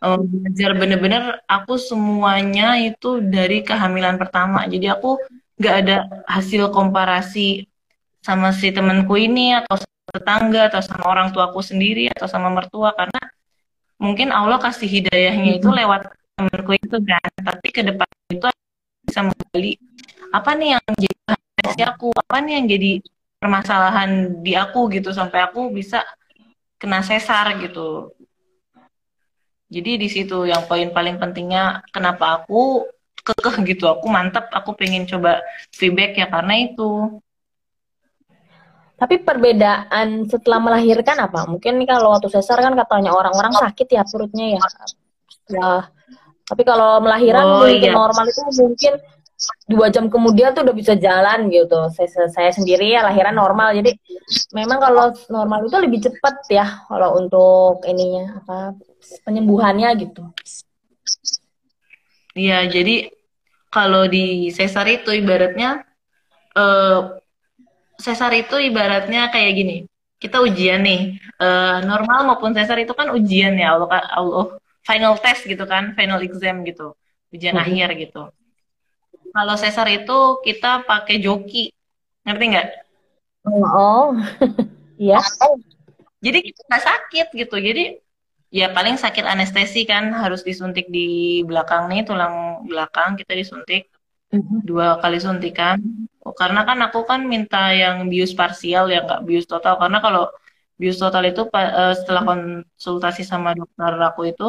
[0.05, 4.67] Um, belajar bener-bener aku semuanya itu dari kehamilan pertama.
[4.67, 5.17] Jadi aku
[5.55, 5.97] nggak ada
[6.27, 7.71] hasil komparasi
[8.25, 9.79] sama si temanku ini atau
[10.11, 13.21] tetangga atau sama orang tuaku sendiri atau sama mertua karena
[14.01, 17.31] mungkin Allah kasih hidayahnya itu lewat temanku itu kan.
[17.39, 18.49] Tapi ke depan itu
[19.07, 19.73] bisa menggali
[20.35, 21.17] apa nih yang jadi
[21.75, 22.09] si aku?
[22.15, 22.93] Apa nih yang jadi
[23.39, 26.03] permasalahan di aku gitu sampai aku bisa
[26.81, 28.13] kena sesar gitu.
[29.71, 32.85] Jadi di situ yang poin paling pentingnya kenapa aku
[33.25, 33.89] kekeh gitu.
[33.89, 35.41] Aku mantap aku pengen coba
[35.73, 37.21] feedback ya karena itu.
[38.95, 41.51] Tapi perbedaan setelah melahirkan apa?
[41.51, 44.63] Mungkin kalau waktu sesar kan katanya orang-orang sakit ya perutnya ya.
[45.51, 45.69] Ya
[46.45, 47.97] tapi kalau melahiran oh, iya.
[47.97, 48.93] normal itu mungkin
[49.69, 51.89] dua jam kemudian tuh udah bisa jalan gitu.
[51.93, 53.97] Saya, saya sendiri ya lahiran normal, jadi
[54.53, 58.77] memang kalau normal itu lebih cepat ya kalau untuk ininya apa
[59.25, 60.23] penyembuhannya gitu.
[62.35, 63.09] Iya, jadi
[63.73, 65.83] kalau di sesar itu ibaratnya
[66.59, 67.19] uh,
[67.97, 69.77] sesar itu ibaratnya kayak gini.
[70.21, 74.47] Kita ujian nih, uh, normal maupun sesar itu kan ujian ya Allah, Allah
[74.85, 76.95] final test gitu kan, final exam gitu,
[77.35, 77.65] ujian hmm.
[77.65, 78.31] akhir gitu
[79.35, 81.75] kalau sesar itu kita pakai joki,
[82.23, 82.69] ngerti nggak?
[83.51, 84.15] Oh,
[85.03, 85.19] iya.
[86.23, 87.57] Jadi kita nggak sakit gitu.
[87.59, 87.99] Jadi
[88.55, 93.91] ya paling sakit anestesi kan harus disuntik di belakang nih tulang belakang kita disuntik.
[94.35, 94.67] Mhm.
[94.67, 95.79] dua kali suntikan
[96.25, 100.27] Oh, karena kan aku kan minta yang bius parsial ya nggak bius total karena kalau
[100.81, 104.47] bius total itu eh, setelah konsultasi sama dokter aku itu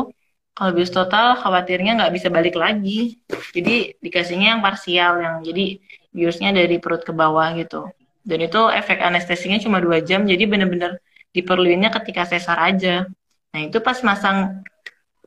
[0.55, 3.19] kalau bius total khawatirnya nggak bisa balik lagi.
[3.51, 5.83] Jadi dikasihnya yang parsial yang jadi
[6.15, 7.91] biusnya dari perut ke bawah gitu.
[8.23, 11.03] Dan itu efek anestesinya cuma dua jam jadi bener-bener
[11.35, 13.03] diperluinnya ketika sesar aja.
[13.51, 14.63] Nah itu pas masang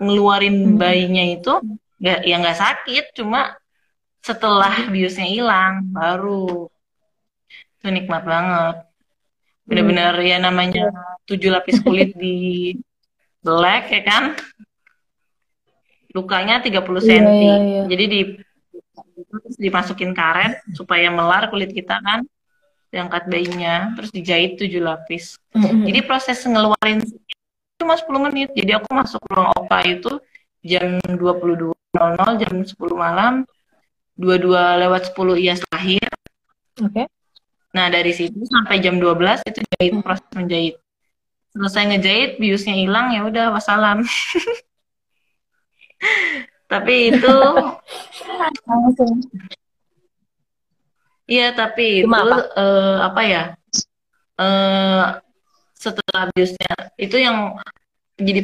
[0.00, 0.80] ngeluarin Mhm.
[0.80, 1.52] bayinya itu
[2.00, 3.52] nggak ya nggak sakit cuma
[4.24, 6.72] setelah biusnya hilang baru.
[7.78, 8.76] Itu nikmat banget.
[9.68, 10.88] Bener-bener ya namanya
[11.28, 12.72] tujuh lapis kulit di
[13.44, 14.24] belek ya kan
[16.18, 17.82] lukanya 30 Iya, cm iya, iya.
[17.86, 18.20] jadi di
[19.28, 22.26] terus dimasukin karet supaya melar kulit kita kan
[22.88, 25.86] diangkat bayinya terus dijahit tujuh lapis Mhm.
[25.86, 26.98] jadi proses ngeluarin
[27.78, 30.10] cuma 10 menit jadi aku masuk ruang opa itu
[30.60, 31.70] jam 22.00
[32.36, 33.46] jam 10 malam
[34.14, 34.50] 22
[34.82, 36.02] lewat 10 Iyas lahir
[36.78, 37.10] Oke.
[37.68, 40.00] Nah, dari situ sampai jam 12 itu jahit Hmm.
[40.00, 40.78] proses menjahit.
[41.50, 44.06] Selesai ngejahit, biusnya hilang ya udah wassalam.
[46.68, 47.36] Tapi itu
[48.68, 49.12] Langsung.
[51.24, 52.36] iya tapi itu Cuma apa?
[52.60, 53.42] eh, apa ya?
[54.38, 55.04] Eh
[55.78, 57.54] setelah biusnya itu yang
[58.18, 58.42] jadi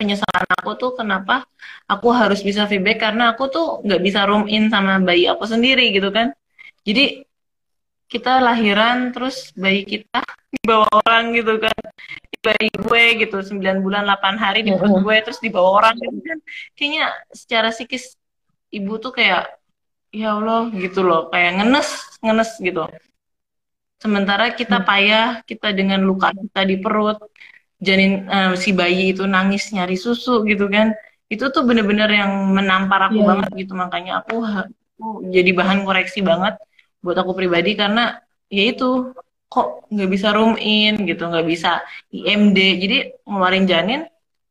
[0.00, 1.44] penyesalan aku tuh kenapa
[1.84, 5.92] aku harus bisa feedback karena aku tuh nggak bisa room in sama bayi aku sendiri
[5.92, 6.32] gitu kan.
[6.82, 7.22] Jadi
[8.10, 10.24] kita lahiran terus bayi kita
[10.58, 11.76] dibawa orang gitu kan
[12.40, 16.38] bayi gue gitu 9 bulan 8 hari di perut gue terus dibawa orang gitu kan.
[16.76, 17.04] Kayaknya
[17.36, 18.16] secara psikis
[18.72, 19.52] ibu tuh kayak
[20.10, 21.28] ya Allah gitu loh.
[21.28, 21.88] Kayak ngenes
[22.24, 22.88] ngenes gitu.
[24.00, 24.86] Sementara kita Hmm.
[24.88, 27.20] payah kita dengan luka kita di perut
[27.80, 30.96] janin eh, si bayi itu nangis nyari susu gitu kan.
[31.28, 33.28] Itu tuh bener-bener yang menampar aku Iya, iya.
[33.30, 33.72] banget gitu.
[33.76, 36.56] Makanya aku, aku jadi bahan koreksi banget
[37.04, 38.16] buat aku pribadi karena
[38.48, 39.12] ya itu
[39.50, 41.82] kok nggak bisa room in gitu nggak bisa
[42.14, 44.06] IMD jadi ngeluarin janin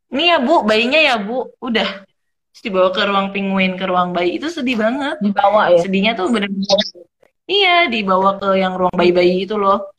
[0.09, 1.53] ini ya bu bayinya ya bu.
[1.61, 1.89] Udah.
[2.49, 4.41] Terus dibawa ke ruang penguin ke ruang bayi.
[4.41, 5.21] Itu sedih banget.
[5.21, 5.81] Dibawa ya.
[5.85, 6.79] sedihnya tuh bener-bener
[7.49, 9.93] iya dibawa ke yang ruang bayi-bayi itu loh.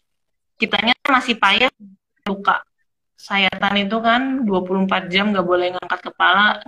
[0.59, 1.71] Kitanya masih payah
[2.27, 2.61] luka
[3.21, 6.65] sayatan itu kan 24 jam nggak boleh ngangkat kepala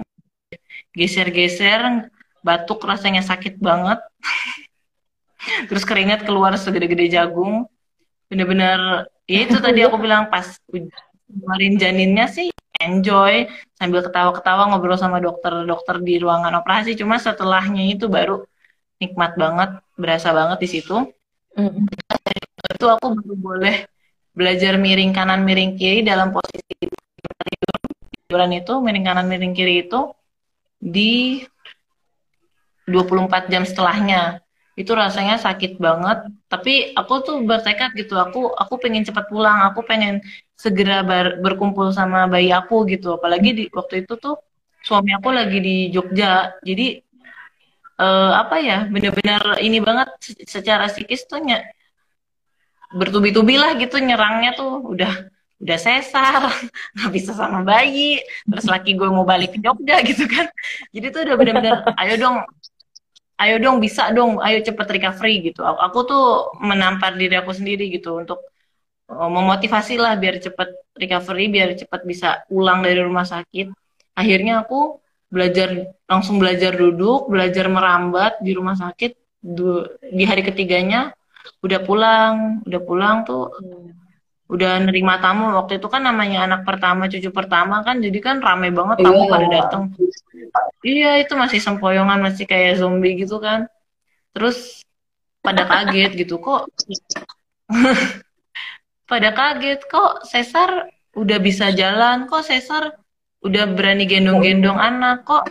[0.93, 2.13] geser-geser
[2.47, 3.99] batuk rasanya sakit banget.
[5.69, 7.67] Terus keringat keluar segede-gede jagung
[8.33, 10.57] bener-bener ya itu tadi aku bilang pas
[11.29, 12.49] kemarin janinnya sih
[12.81, 16.97] enjoy sambil ketawa-ketawa ngobrol sama dokter-dokter di ruangan operasi.
[16.97, 18.43] Cuma setelahnya itu baru
[18.99, 20.97] nikmat banget berasa banget di situ.
[21.53, 21.85] Mhm.
[22.73, 23.77] itu aku baru boleh
[24.33, 26.89] belajar miring kanan miring kiri dalam posisi
[28.33, 30.09] tiduran itu miring kanan miring kiri itu
[30.81, 31.45] di
[32.89, 34.42] 24 jam setelahnya
[34.81, 36.19] itu rasanya sakit banget.
[36.53, 39.59] Tapi aku tuh bertekad gitu aku aku pengen cepat pulang.
[39.69, 40.15] Aku pengen
[40.65, 43.07] segera ber- berkumpul sama bayi aku gitu.
[43.19, 44.35] Apalagi di waktu itu tuh
[44.87, 46.57] suami aku lagi di Jogja.
[46.69, 46.85] Jadi
[48.03, 51.65] eh, apa ya bener-bener ini banget se- secara psikis tuh ny-
[52.93, 54.71] bertubi-tubi lah gitu nyerangnya tuh.
[54.93, 55.13] Udah
[55.63, 56.43] udah sesar
[56.97, 58.21] nggak bisa sama bayi.
[58.49, 60.47] Terus laki gue mau balik ke Jogja gitu kan.
[60.95, 62.37] Jadi tuh udah bener-bener ayo dong
[63.43, 65.61] ayo dong bisa dong ayo cepet recovery gitu.
[65.67, 66.25] Aku, aku tuh
[66.63, 68.39] menampar diri aku sendiri gitu untuk
[69.11, 73.67] uh, memotivasi lah biar cepet recovery biar cepet bisa pulang dari rumah sakit.
[74.15, 75.01] Akhirnya aku
[75.33, 75.69] belajar
[76.05, 81.11] langsung belajar duduk belajar merambat di rumah sakit Du- di hari ketiganya.
[81.67, 83.51] Udah pulang udah pulang tuh
[84.53, 85.49] udah nerima tamu.
[85.57, 89.33] Waktu itu kan namanya anak pertama cucu pertama kan jadi kan rame banget tamu Iya.
[89.33, 89.83] pada datang
[90.85, 93.65] iya itu masih sempoyongan masih kayak zombie gitu kan.
[94.37, 94.85] Terus
[95.41, 96.69] pada kaget gitu kok
[99.11, 102.97] pada kaget kok sesar udah bisa jalan kok sesar
[103.43, 105.49] udah berani gendong-gendong anak kok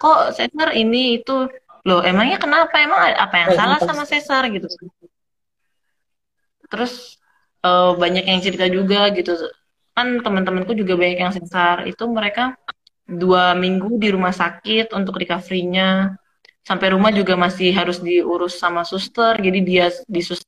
[0.00, 1.46] kok sesar ini itu.
[1.82, 2.78] Loh emangnya kenapa?
[2.78, 4.70] Emang apa yang salah sama sesar gitu?
[6.70, 7.18] Terus
[7.66, 9.32] eh, banyak yang cerita juga gitu.
[9.96, 12.56] Kan teman-temanku juga banyak yang sesar itu mereka
[13.06, 16.16] dua minggu di rumah sakit untuk recovery-nya.
[16.62, 20.40] Sampai rumah juga masih harus diurus sama suster jadi dia disus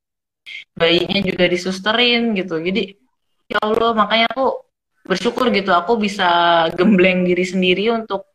[0.79, 2.59] bayinya juga disusterin gitu.
[2.61, 2.83] Jadi
[3.51, 4.47] ya Allah makanya aku
[5.07, 5.71] bersyukur gitu.
[5.75, 6.27] Aku bisa
[6.79, 8.27] gembleng diri sendiri untuk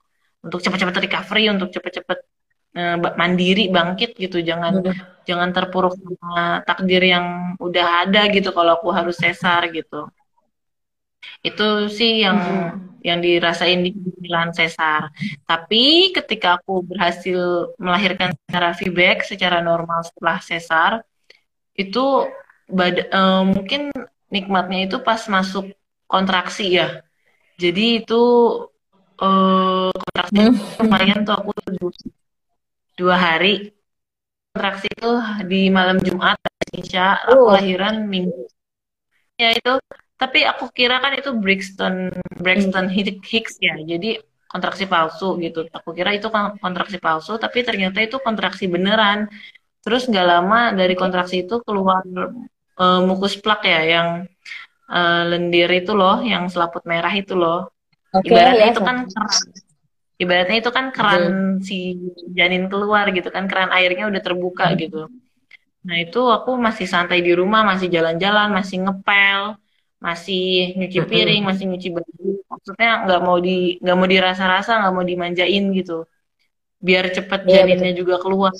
[0.45, 2.17] untuk cepat-cepat recovery untuk cepat-cepat
[2.79, 4.39] eh, ba- mandiri bangkit gitu.
[4.43, 4.83] Jangan
[5.29, 7.25] jangan terpuruk sama takdir yang
[7.67, 9.95] udah ada gitu kalau aku harus sesar gitu
[11.47, 11.63] Itu
[11.97, 12.99] sih yang Mm-mm.
[13.07, 15.01] yang dirasain di kehamilan sesar.
[15.49, 17.39] Tapi ketika aku berhasil
[17.79, 20.91] melahirkan secara VBAC, secara normal setelah sesar,
[21.83, 22.05] itu
[22.77, 23.81] bad- eh, mungkin
[24.35, 25.65] nikmatnya itu pas masuk
[26.11, 26.87] kontraksi ya.
[27.63, 28.21] Jadi itu
[29.25, 30.41] eh, kontraksi
[30.79, 31.91] lumayan tuh aku tuh
[32.97, 33.73] dua hari
[34.53, 35.11] kontraksi itu
[35.51, 36.37] di malam Jumat
[36.79, 38.43] Isya aku Uh, lahiran Minggu
[39.41, 39.73] ya itu.
[40.19, 42.11] Tapi aku kira kan itu Brixton
[42.43, 43.75] Braxton mm, Hick- Hicks ya.
[43.91, 44.19] Jadi
[44.51, 45.59] kontraksi palsu gitu.
[45.77, 49.19] Aku kira itu kan kontraksi palsu tapi ternyata itu kontraksi beneran.
[49.83, 52.03] Terus nggak lama dari kontraksi itu keluar
[52.83, 54.07] eh, mukus plak ya yang
[54.95, 57.57] eh, lendir itu loh yang selaput merah itu loh.
[58.17, 59.33] Oke, ibaratnya ya, itu kan sama.
[60.21, 61.69] Ibaratnya itu kan keran Mm-mm.
[61.69, 61.73] si
[62.37, 64.97] janin keluar gitu kan keran airnya udah terbuka gitu
[65.87, 69.41] Nah, itu aku masih santai di rumah, masih jalan-jalan, masih ngepel,
[70.05, 70.39] masih
[70.77, 71.49] nyuci piring, Mm-mm.
[71.49, 72.23] masih nyuci baju.
[72.51, 73.51] Maksudnya nggak mau di
[73.81, 75.93] nggak mau dirasa-rasa, nggak mau dimanjain gitu.
[76.87, 77.91] Biar cepet Iya, janinnya betul.
[77.99, 78.53] juga keluar.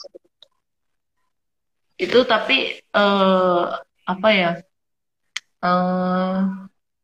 [2.03, 2.55] Itu tapi
[2.99, 3.63] eh
[4.11, 4.49] apa ya?
[5.65, 6.35] eh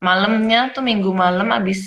[0.08, 1.80] malamnya tuh minggu malam abis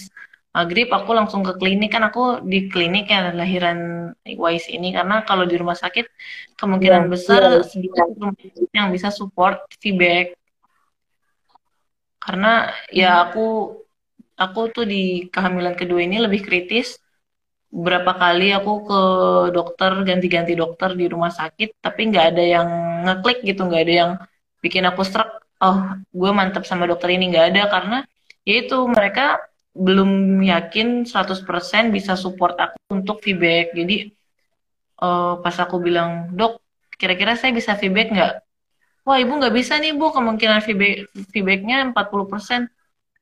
[0.59, 1.95] maghrib aku langsung ke klinik.
[1.95, 4.91] Kan aku di klinik ya lahiran Wise ini.
[4.91, 6.07] Karena kalau di rumah sakit
[6.59, 10.35] kemungkinan besar sedikit rumah sakit yang bisa support feedback.
[12.19, 13.79] Karena ya aku
[14.35, 16.99] aku tuh di kehamilan kedua ini lebih kritis.
[17.69, 19.01] Berapa kali aku ke
[19.53, 22.69] dokter ganti-ganti dokter di rumah sakit tapi nggak ada yang
[23.05, 24.11] ngeklik gitu nggak ada yang
[24.65, 27.31] bikin aku struck oh gue mantep sama dokter ini.
[27.31, 27.99] Nggak ada karena
[28.49, 29.48] ya itu mereka
[29.79, 33.73] belum yakin 100% bisa support aku untuk feedback.
[33.79, 33.97] Jadi
[35.07, 36.61] eh, pas aku bilang dok
[36.99, 38.33] kira-kira saya bisa feedback nggak?
[39.07, 42.69] Wah ibu nggak bisa nih bu kemungkinan feedback feedbacknya 40%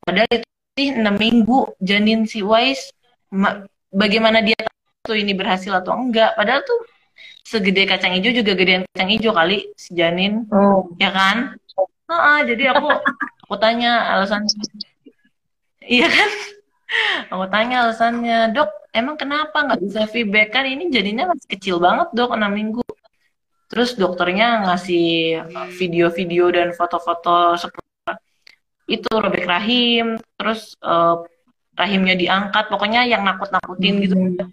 [0.03, 2.91] padahal itu sih 6 minggu janin si Wise
[3.31, 4.57] ma- bagaimana dia
[5.05, 6.35] tahu ini berhasil atau enggak.
[6.35, 6.79] Padahal tuh
[7.47, 10.43] segede kacang hijau juga gedean kacang hijau kali si janin.
[10.51, 11.55] Oh, ya kan?
[12.07, 12.87] Heeh, jadi aku
[13.47, 14.43] aku tanya alasan
[15.87, 16.29] iya kan?
[17.33, 20.55] Aku tanya alasannya dok emang kenapa nggak bisa feedback?
[20.55, 22.85] Kan ini jadinya masih kecil banget dok 6 minggu.
[23.67, 25.07] Terus dokternya ngasih
[25.75, 27.83] video-video dan foto-foto seperti
[28.87, 31.15] itu robek rahim terus eh,
[31.75, 34.15] rahimnya diangkat pokoknya yang nakut-nakutin gitu.
[34.15, 34.47] Mm,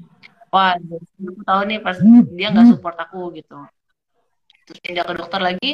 [0.51, 1.97] wah aku tahu nih pas
[2.35, 3.63] dia nggak support aku gitu.
[4.67, 5.71] Terus pindah ke dokter lagi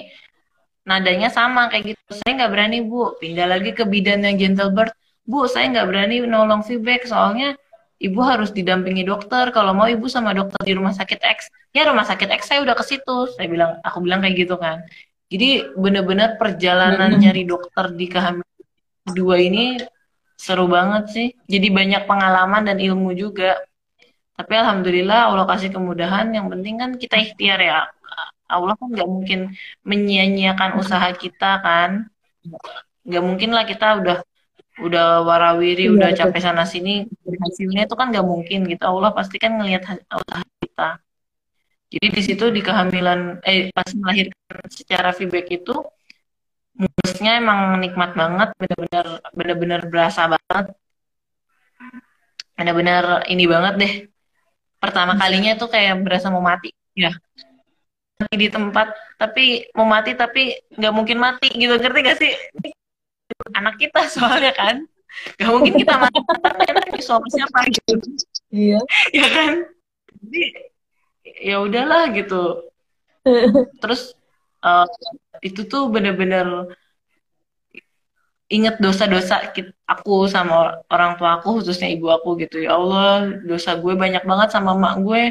[0.85, 2.21] nadanya sama kayak gitu.
[2.21, 3.17] Saya nggak berani bu.
[3.17, 4.93] Pindah lagi ke bidan yang gentle birth
[5.29, 7.57] bu saya nggak berani nolong feedback soalnya
[8.01, 9.53] ibu harus didampingi dokter.
[9.53, 11.39] Kalau mau ibu sama dokter di rumah sakit X.
[11.77, 13.17] Ya rumah sakit X saya udah ke situ.
[13.37, 14.83] Saya bilang aku bilang kayak gitu kan.
[15.31, 18.59] Jadi bener-bener perjalanan nyari dokter di kehamilan
[19.07, 19.79] kedua ini
[20.35, 21.29] seru banget sih.
[21.47, 23.61] Jadi banyak pengalaman dan ilmu juga.
[24.35, 26.33] Tapi alhamdulillah Allah kasih kemudahan.
[26.35, 27.81] Yang penting kan kita ikhtiar ya.
[28.51, 29.55] Allah kan nggak mungkin
[29.87, 32.11] menyia-nyiakan usaha kita kan.
[33.07, 34.17] Nggak mungkin lah kita udah
[34.87, 36.19] udah warawiri Iya, udah betul.
[36.21, 37.05] capek sana sini
[37.45, 38.85] hasilnya itu kan nggak mungkin gitu.
[38.85, 40.89] Allah pasti kan ngelihat ha- usaha kita.
[41.91, 45.75] Jadi di situ di kehamilan eh pas melahirkan secara feedback itu
[46.81, 50.67] mulusnya emang nikmat banget bener-bener bener-bener berasa banget.
[52.57, 53.93] Bener-bener ini banget deh.
[54.81, 56.71] Pertama kalinya tuh kayak berasa mau mati.
[56.95, 57.11] Ya
[58.37, 61.73] di tempat tapi mau mati tapi nggak mungkin mati gitu.
[61.81, 62.33] Ngerti gak sih
[63.55, 64.77] anak kita soalnya kan.
[65.37, 66.21] Nggak mungkin kita mati
[66.71, 67.93] tapi sama siapa gitu.
[68.55, 68.79] Iya.
[69.11, 69.53] ya kan?
[70.23, 70.43] Jadi
[71.41, 72.43] ya udahlah gitu.
[73.81, 74.01] Terus
[74.65, 74.87] eh,
[75.49, 76.47] itu tuh bener-bener
[78.51, 79.35] inget dosa-dosa
[79.87, 82.57] aku sama orang tua aku khususnya ibu aku gitu.
[82.67, 85.23] Ya Allah dosa gue banyak banget sama mak gue.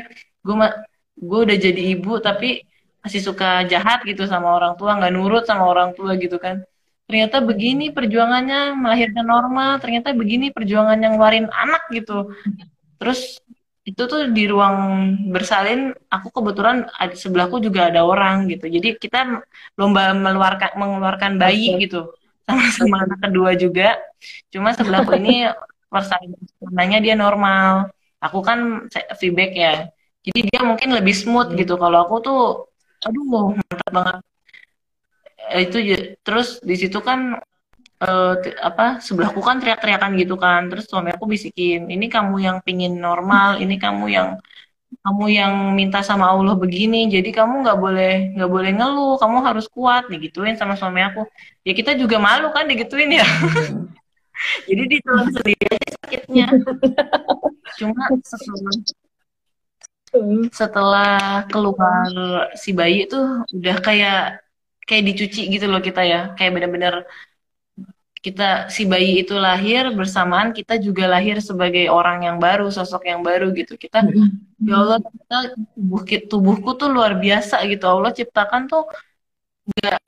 [0.45, 0.77] Gue ma-
[1.19, 2.63] gue udah jadi ibu tapi
[3.03, 6.63] masih suka jahat gitu sama orang tua nggak nurut sama orang tua gitu kan
[7.09, 12.37] ternyata begini perjuangannya melahirkan normal ternyata begini perjuangannya ngeluarin anak gitu.
[13.01, 13.41] Terus
[13.81, 14.77] itu tuh di ruang
[15.33, 18.69] bersalin aku kebetulan ada, sebelahku juga ada orang gitu.
[18.69, 19.41] Jadi kita
[19.73, 21.89] lomba mengeluarkan mengeluarkan bayi Oke.
[21.89, 22.13] gitu
[22.45, 23.97] sama-sama anak kedua juga.
[24.53, 25.49] Cuma sebelahku ini
[25.89, 27.89] persalinannya dia normal.
[28.21, 28.85] Aku kan
[29.17, 29.73] feedback ya.
[30.21, 31.73] Jadi dia mungkin lebih smooth gitu.
[31.73, 32.41] Kalau aku tuh
[33.01, 34.28] aduh mantap banget
[35.65, 37.19] itu ya- terus di situ kan
[38.05, 40.61] eh, t- apa sebelahku kan teriak-teriakan gitu kan.
[40.71, 44.29] Terus suami aku bisikin ini kamu yang pingin normal ini kamu yang
[45.05, 49.65] kamu yang minta sama Allah begini jadi kamu nggak boleh nggak boleh ngeluh kamu harus
[49.75, 50.03] kuat.
[50.13, 51.21] Digituin sama suami aku.
[51.67, 53.25] Ya kita juga malu kan digituin ya.
[54.67, 56.47] Jadi ditelan sendiri aja sakitnya.
[57.77, 58.73] Cuma setelah
[60.49, 62.09] setelah keluar
[62.57, 63.19] si bayi itu
[63.53, 64.41] udah kayak
[64.89, 66.33] kayak dicuci gitu loh kita ya.
[66.33, 66.93] Kayak bener-bener
[68.19, 73.21] kita si bayi itu lahir bersamaan kita juga lahir sebagai orang yang baru sosok yang
[73.21, 73.77] baru gitu.
[73.77, 74.01] Kita
[74.59, 75.37] ya Allah kita
[75.77, 77.85] tubuh tubuhku tuh luar biasa gitu.
[77.85, 78.83] Allah ciptakan tuh
[79.79, 80.01] gak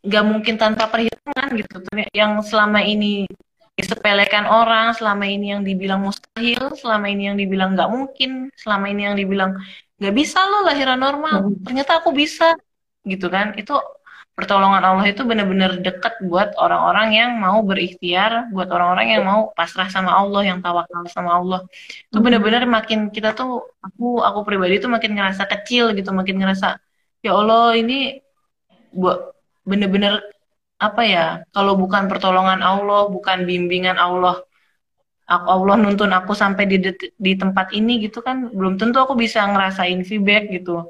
[0.00, 1.76] gak mungkin tanpa perhitungan gitu.
[2.16, 3.28] Yang selama ini
[3.76, 9.04] disepelekan orang selama ini yang dibilang mustahil selama ini yang dibilang nggak mungkin selama ini
[9.04, 9.52] yang dibilang
[10.00, 11.52] nggak bisa lo lahiran normal.
[11.60, 12.56] Ternyata aku bisa
[13.04, 13.52] gitu kan.
[13.54, 13.76] Itu
[14.36, 19.88] pertolongan Allah itu benar-benar dekat buat orang-orang yang mau berikhtiar, buat orang-orang yang mau pasrah
[19.88, 21.60] sama Allah, yang tawakal sama Allah.
[22.08, 26.66] Itu benar-benar makin kita tuh aku aku pribadi tuh makin ngerasa kecil gitu, makin ngerasa
[27.24, 28.20] ya Allah ini
[28.92, 29.18] buat
[29.70, 30.20] bener-bener
[30.76, 31.24] apa ya
[31.56, 34.44] kalau bukan pertolongan Allah bukan bimbingan Allah
[35.32, 36.76] aku Allah nuntun aku sampai di
[37.26, 38.36] di tempat ini gitu kan.
[38.56, 40.84] Belum tentu aku bisa ngerasain feedback gitu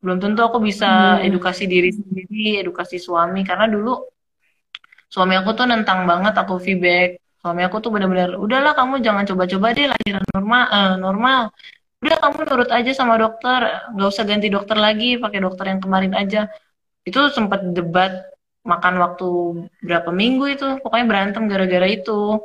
[0.00, 1.28] belum tentu aku bisa hmm.
[1.28, 4.00] edukasi diri sendiri edukasi suami karena dulu
[5.12, 7.20] suami aku tuh nentang banget aku feedback.
[7.40, 11.42] Suami aku tuh bener-bener udahlah kamu jangan coba-coba deh lahiran normal uh, normal.
[12.00, 13.60] Udah kamu nurut aja sama dokter.
[13.92, 16.48] Nggak usah ganti dokter lagi pakai dokter yang kemarin aja.
[17.04, 18.12] Itu sempat debat
[18.60, 19.28] makan waktu
[19.80, 22.40] berapa minggu itu pokoknya berantem gara-gara itu.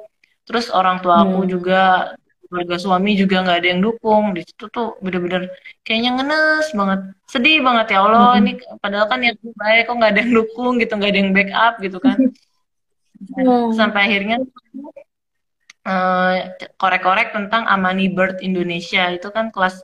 [0.47, 1.49] Terus orang tua aku hmm.
[1.51, 1.82] juga
[2.56, 4.32] keluarga suami juga nggak ada yang dukung.
[4.32, 5.51] Di situ tuh bener-bener
[5.84, 6.99] kayaknya ngenes banget.
[7.28, 8.39] Sedih banget ya Allah hmm.
[8.39, 11.74] ini padahal kan yang baik kok nggak ada yang dukung gitu nggak ada yang backup
[11.84, 12.18] gitu kan.
[13.36, 13.76] Hmm.
[13.80, 14.38] sampai akhirnya
[15.84, 19.12] uh, korek-korek tentang Amani Bird Indonesia.
[19.12, 19.84] Itu kan kelas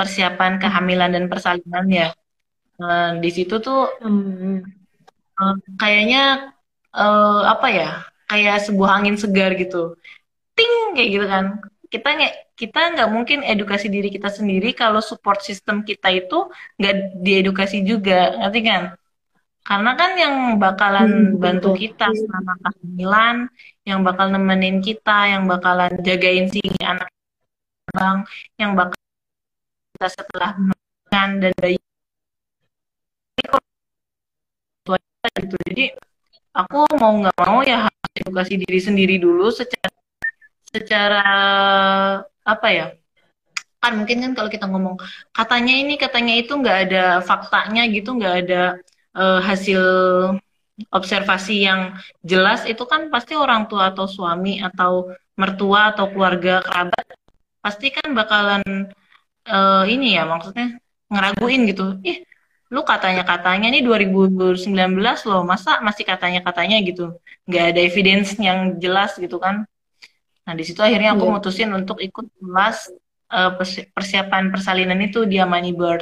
[0.00, 2.08] persiapan kehamilan dan persalinan ya.
[2.80, 4.64] Uh, di situ tuh hmm.
[5.36, 6.56] uh, kayaknya
[6.96, 7.90] uh, apa ya
[8.32, 9.92] kayak sebuah angin segar gitu.
[10.56, 15.40] Ting kayak gitu kan kita nggak kita nggak mungkin edukasi diri kita sendiri kalau support
[15.40, 18.82] system kita itu nggak diedukasi juga ngerti kan
[19.68, 21.80] karena kan yang bakalan hmm, bantu betul.
[21.84, 23.36] kita selama kehamilan
[23.84, 27.08] yang bakal nemenin kita yang bakalan jagain si anak
[27.92, 28.24] bang
[28.60, 28.96] yang bakal
[29.96, 31.76] kita setelah melahirkan dan bayi
[35.36, 35.84] gitu jadi
[36.56, 39.97] aku mau nggak mau ya harus edukasi diri sendiri dulu secara
[40.72, 41.22] secara
[42.44, 42.86] apa ya?
[43.78, 44.96] Kan mungkin kan kalau kita ngomong
[45.30, 48.62] katanya ini katanya itu nggak ada faktanya gitu nggak ada
[49.14, 49.82] uh, hasil
[50.94, 57.04] observasi yang jelas itu kan pasti orang tua atau suami atau mertua atau keluarga kerabat
[57.62, 58.62] pasti kan bakalan
[59.46, 60.78] uh, ini ya maksudnya
[61.10, 61.84] ngeraguin gitu.
[62.06, 62.18] Ih
[62.68, 67.16] lu katanya katanya nih 2019 loh masa masih katanya katanya gitu?
[67.48, 69.66] Nggak ada evidence yang jelas gitu kan
[70.48, 71.32] Nah, di situ akhirnya aku yeah.
[71.36, 72.88] mutusin untuk ikut kelas
[73.28, 73.52] uh,
[73.92, 76.00] persiapan persalinan itu dia Money Bird.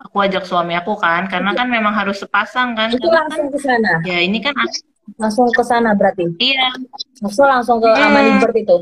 [0.00, 2.88] Aku ajak suami aku kan, karena kan memang harus sepasang kan.
[2.88, 4.00] Itu langsung ke sana.
[4.08, 4.56] Ya, ini kan
[5.20, 6.24] langsung ke sana berarti.
[6.40, 6.72] Iya.
[7.20, 8.12] Langsung langsung ke hmm.
[8.12, 8.76] Money Bird itu.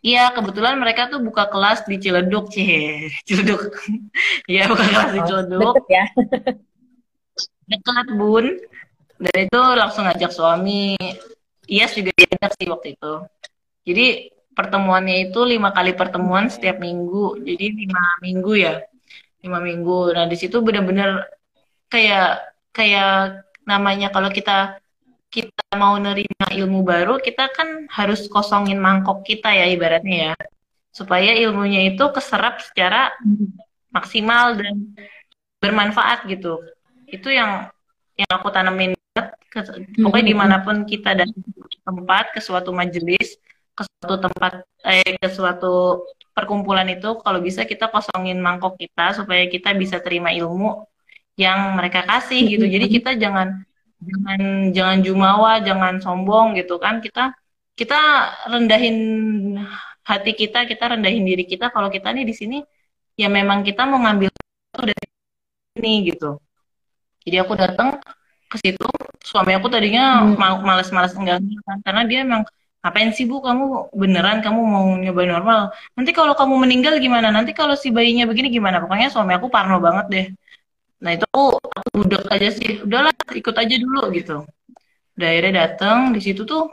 [0.00, 3.14] Iya, kebetulan mereka tuh buka kelas di Ciledug, Cih.
[3.30, 3.70] Ciledug.
[4.50, 5.74] Iya, buka kelas di oh, Ciledug.
[5.78, 6.04] Deket ya.
[7.70, 8.46] Dekat, Bun.
[9.20, 10.96] Dan itu langsung ngajak suami
[11.70, 13.12] Yes juga diajak sih waktu itu.
[13.86, 14.06] Jadi
[14.58, 17.38] pertemuannya itu lima kali pertemuan setiap minggu.
[17.46, 18.82] Jadi lima minggu ya,
[19.46, 20.10] lima minggu.
[20.10, 21.30] Nah di situ benar-benar
[21.86, 22.42] kayak
[22.74, 24.82] kayak namanya kalau kita
[25.30, 30.34] kita mau nerima ilmu baru, kita kan harus kosongin mangkok kita ya ibaratnya ya,
[30.90, 33.14] supaya ilmunya itu keserap secara
[33.94, 34.90] maksimal dan
[35.62, 36.58] bermanfaat gitu.
[37.06, 37.70] Itu yang
[38.18, 38.98] yang aku tanemin
[39.50, 39.60] ke,
[39.98, 40.32] pokoknya hmm.
[40.32, 41.28] di mana pun kita dan
[41.82, 43.36] tempat ke suatu majelis
[43.74, 49.44] ke suatu tempat eh, ke suatu perkumpulan itu kalau bisa kita kosongin mangkok kita supaya
[49.50, 50.86] kita bisa terima ilmu
[51.34, 52.94] yang mereka kasih gitu jadi hmm.
[52.94, 53.48] kita jangan
[54.00, 54.40] jangan
[54.72, 57.36] jangan jumawa jangan sombong gitu kan kita
[57.76, 57.98] kita
[58.48, 58.96] rendahin
[60.06, 62.58] hati kita kita rendahin diri kita kalau kita nih di sini
[63.18, 64.32] ya memang kita mau ngambil
[64.80, 65.06] dari
[65.80, 66.40] ini gitu
[67.24, 68.00] jadi aku datang
[68.50, 68.88] ke situ
[69.22, 70.34] suami aku tadinya hmm.
[70.34, 71.38] mau malas-malas enggak
[71.86, 72.42] karena dia emang
[72.80, 73.44] ngapain sih bu?
[73.44, 75.60] Kamu beneran kamu mau nyoba normal?
[75.96, 77.28] Nanti kalau kamu meninggal gimana?
[77.28, 78.80] Nanti kalau si bayinya begini gimana?
[78.80, 80.26] Pokoknya suami aku parno banget deh.
[81.04, 81.44] Nah itu aku
[81.76, 81.88] aku
[82.32, 84.36] aja sih udahlah ikut aja dulu gitu.
[85.16, 86.72] Udah akhirnya datang di situ tuh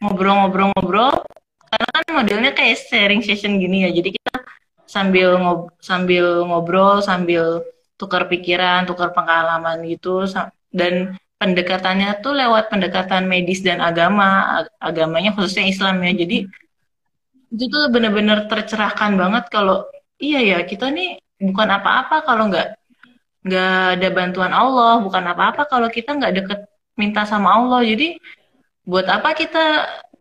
[0.00, 1.12] ngobrol-ngobrol-ngobrol
[1.70, 3.90] karena kan modelnya kayak sharing session gini ya.
[3.90, 4.34] Jadi kita
[4.86, 7.62] sambil ngob sambil ngobrol sambil
[7.98, 10.26] tukar pikiran tukar pengalaman gitu
[10.70, 16.12] dan pendekatannya tuh lewat pendekatan medis dan agama agamanya khususnya Islam ya.
[16.12, 16.38] Jadi
[17.50, 19.82] itu tuh bener-bener tercerahkan banget kalau
[20.22, 22.78] iya ya kita nih bukan apa-apa kalau nggak
[23.40, 26.60] nggak ada bantuan Allah bukan apa-apa kalau kita nggak deket
[26.94, 27.80] minta sama Allah.
[27.82, 28.20] Jadi
[28.84, 29.64] buat apa kita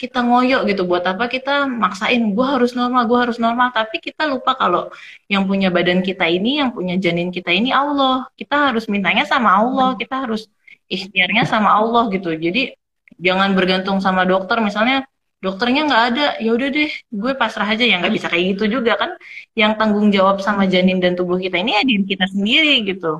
[0.02, 3.68] kita ngoyo gitu buat apa kita maksain gue harus normal gue harus normal.
[3.76, 4.88] Tapi kita lupa kalau
[5.28, 8.26] yang punya badan kita ini yang punya janin kita ini Allah.
[8.40, 10.48] Kita harus mintanya sama Allah kita harus
[10.88, 12.32] ikhtiarnya sama Allah gitu.
[12.32, 12.72] Jadi
[13.20, 14.58] jangan bergantung sama dokter.
[14.64, 15.04] Misalnya
[15.44, 16.92] dokternya nggak ada ya udah deh
[17.22, 17.84] gue pasrah aja.
[17.84, 19.12] Ya nggak bisa kayak gitu juga kan.
[19.52, 23.20] Yang tanggung jawab sama janin dan tubuh kita ini ya diri kita sendiri gitu.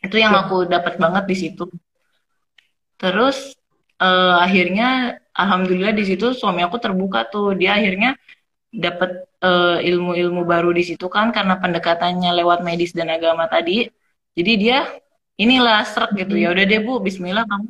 [0.00, 1.64] Itu yang aku dapat banget di situ.
[2.96, 3.58] Terus
[4.00, 7.56] uh, akhirnya alhamdulillah di situ suami aku terbuka tuh.
[7.60, 8.16] Dia akhirnya
[8.72, 9.10] dapat
[9.44, 13.88] uh, ilmu-ilmu baru di situ kan karena pendekatannya lewat medis dan agama tadi.
[14.36, 14.78] Jadi dia
[15.36, 16.34] inilah serak gitu.
[16.40, 17.68] Ya udah deh bu Bismillah kamu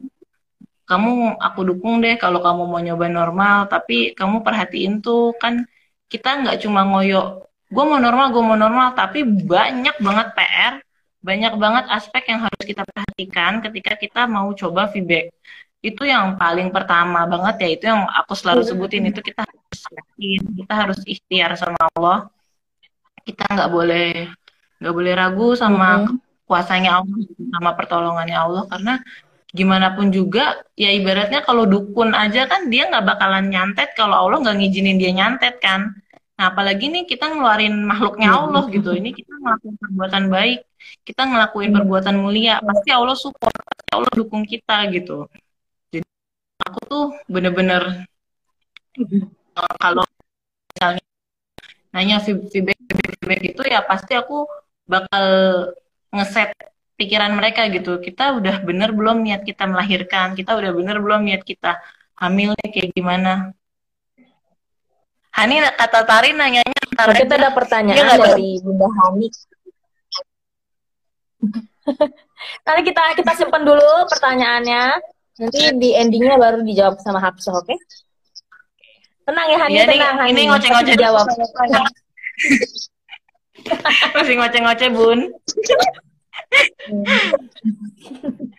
[0.83, 1.11] kamu
[1.41, 3.57] aku dukung deh kalau kamu mau nyoba normal.
[3.73, 5.67] Tapi kamu perhatiin tuh kan
[6.13, 8.95] kita nggak cuma ngoyo gue mau normal gue mau normal.
[8.95, 10.75] Tapi banyak banget PR
[11.23, 15.31] banyak banget aspek yang harus kita perhatikan ketika kita mau coba feedback
[15.83, 20.41] itu yang paling pertama banget ya itu yang aku selalu sebutin itu kita harus yakin
[20.63, 22.31] kita harus ikhtiar sama Allah.
[23.27, 24.31] Kita nggak boleh
[24.79, 26.07] nggak boleh ragu sama
[26.47, 27.19] kuasanya Allah
[27.51, 28.95] sama pertolongannya Allah karena
[29.53, 34.39] gimana pun juga ya ibaratnya kalau dukun aja kan dia nggak bakalan nyantet kalau Allah
[34.39, 35.99] nggak ngizinin dia nyantet kan.
[36.39, 40.61] Nah apalagi nih kita ngeluarin makhluknya Allah gitu ini kita ngelakuin perbuatan baik
[41.03, 45.27] kita ngelakuin perbuatan mulia pasti Allah support pasti Allah dukung kita gitu
[46.73, 48.09] aku tuh bener-bener
[49.77, 50.05] kalau
[50.73, 51.05] misalnya
[51.93, 54.49] nanya feedback, feedback itu ya pasti aku
[54.89, 55.25] bakal
[56.09, 56.57] ngeset
[56.97, 58.01] pikiran mereka gitu.
[58.01, 60.33] Kita udah bener belum niat kita melahirkan?
[60.33, 61.77] Kita udah bener belum niat kita
[62.17, 63.53] hamil kayak gimana?
[65.33, 69.29] Hani kata Tari nanyanya ntar kita ada pertanyaan ya, dari Bunda Hani.
[72.65, 77.73] Nanti kita kita simpan dulu pertanyaannya Nanti di endingnya baru dijawab sama Hapsah, oke?
[77.73, 77.79] Okay?
[79.23, 80.31] Tenang ya Hani, ya, tenang Hani.
[80.35, 81.27] Ini ngoceh-ngoceh jawab.
[84.17, 85.21] Masih ngoceh-ngoceh, Bun.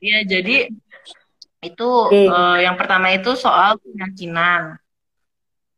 [0.04, 0.68] Iya, jadi
[1.64, 2.28] itu okay.
[2.28, 4.82] uh, eh, yang pertama itu soal keyakinan.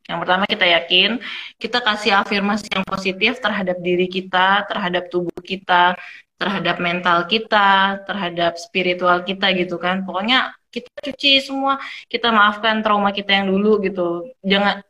[0.06, 1.10] Yang pertama kita yakin,
[1.58, 5.98] kita kasih afirmasi yang positif terhadap diri kita, terhadap tubuh kita,
[6.38, 10.06] terhadap mental kita, terhadap spiritual kita gitu kan.
[10.06, 11.80] Pokoknya kita cuci semua
[12.12, 14.84] kita maafkan trauma kita yang dulu gitu jangan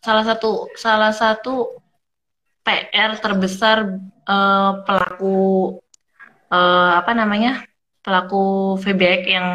[0.00, 1.76] salah satu salah satu
[2.64, 5.36] PR terbesar uh, pelaku
[6.52, 7.64] uh, apa namanya
[8.04, 9.46] pelaku VBX yang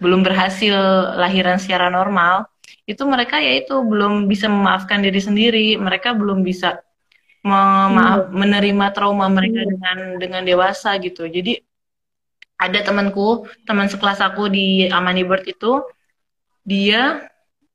[0.00, 0.74] belum berhasil
[1.18, 2.48] lahiran secara normal
[2.88, 6.80] itu mereka yaitu belum bisa memaafkan diri sendiri mereka belum bisa
[7.40, 8.36] memaaf, hmm.
[8.36, 9.68] menerima trauma mereka hmm.
[9.68, 11.60] dengan dengan dewasa gitu jadi
[12.60, 15.80] ada temanku teman sekelas aku di Amani Bird itu
[16.60, 17.24] dia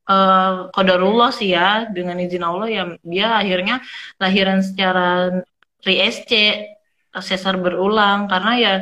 [0.06, 0.70] uh,
[1.34, 3.82] sih ya dengan izin Allah ya dia akhirnya
[4.22, 5.42] lahiran secara
[5.82, 6.30] re-SC
[7.18, 8.30] sesar berulang.
[8.30, 8.72] Karena ya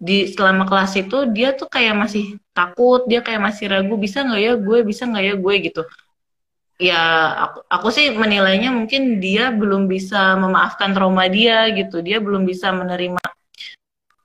[0.00, 4.40] di selama kelas itu dia tuh kayak masih takut dia kayak masih ragu bisa nggak
[4.40, 5.54] ya gue bisa nggak ya gue?
[5.68, 5.82] gitu.
[6.80, 7.02] Ya
[7.44, 12.00] aku, aku sih menilainya mungkin dia belum bisa memaafkan trauma dia gitu.
[12.00, 13.20] Dia belum bisa menerima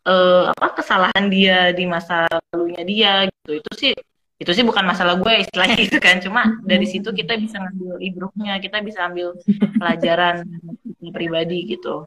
[0.06, 3.60] uh, apa kesalahan dia di masa lalunya dia gitu.
[3.60, 3.94] Itu sih
[4.36, 6.22] itu sih bukan masalah gue istilahnya itu kan.
[6.22, 9.34] Cuma dari situ kita bisa ngambil ibruknya kita bisa ambil
[9.82, 10.46] pelajaran
[11.12, 12.06] pribadi gitu.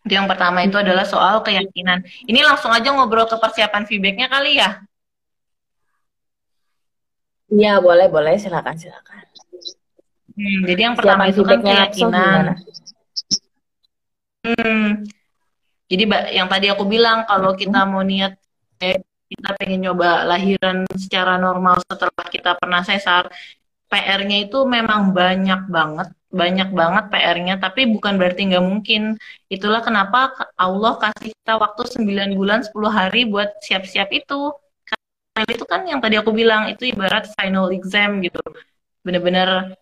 [0.00, 2.00] Itu yang pertama itu adalah soal keyakinan.
[2.24, 4.80] Ini langsung aja ngobrol ke persiapan feedbacknya kali ya?
[7.50, 8.38] Iya boleh boleh.
[8.40, 9.26] Silakan silakan.
[10.30, 12.56] Hmm, jadi yang pertama itu kan keyakinan.
[14.40, 15.04] Hmm,
[15.90, 18.38] jadi yang tadi aku bilang kalau kita mau niat
[18.78, 23.30] eh, kita pengen nyoba lahiran secara normal setelah kita pernah sesar,
[23.90, 29.18] PR-nya itu memang banyak banget, banyak banget PR-nya, tapi bukan berarti nggak mungkin.
[29.50, 34.54] Itulah kenapa Allah kasih kita waktu 9 bulan 10 hari buat siap-siap itu.
[34.86, 38.38] Karena itu kan yang tadi aku bilang, itu ibarat final exam gitu.
[39.02, 39.78] Bener-bener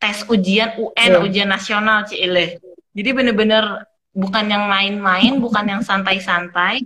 [0.00, 1.24] tes ujian UN, yeah.
[1.24, 2.60] ujian nasional, Cile.
[2.92, 6.84] Jadi bener-bener bukan yang main-main, bukan yang santai-santai.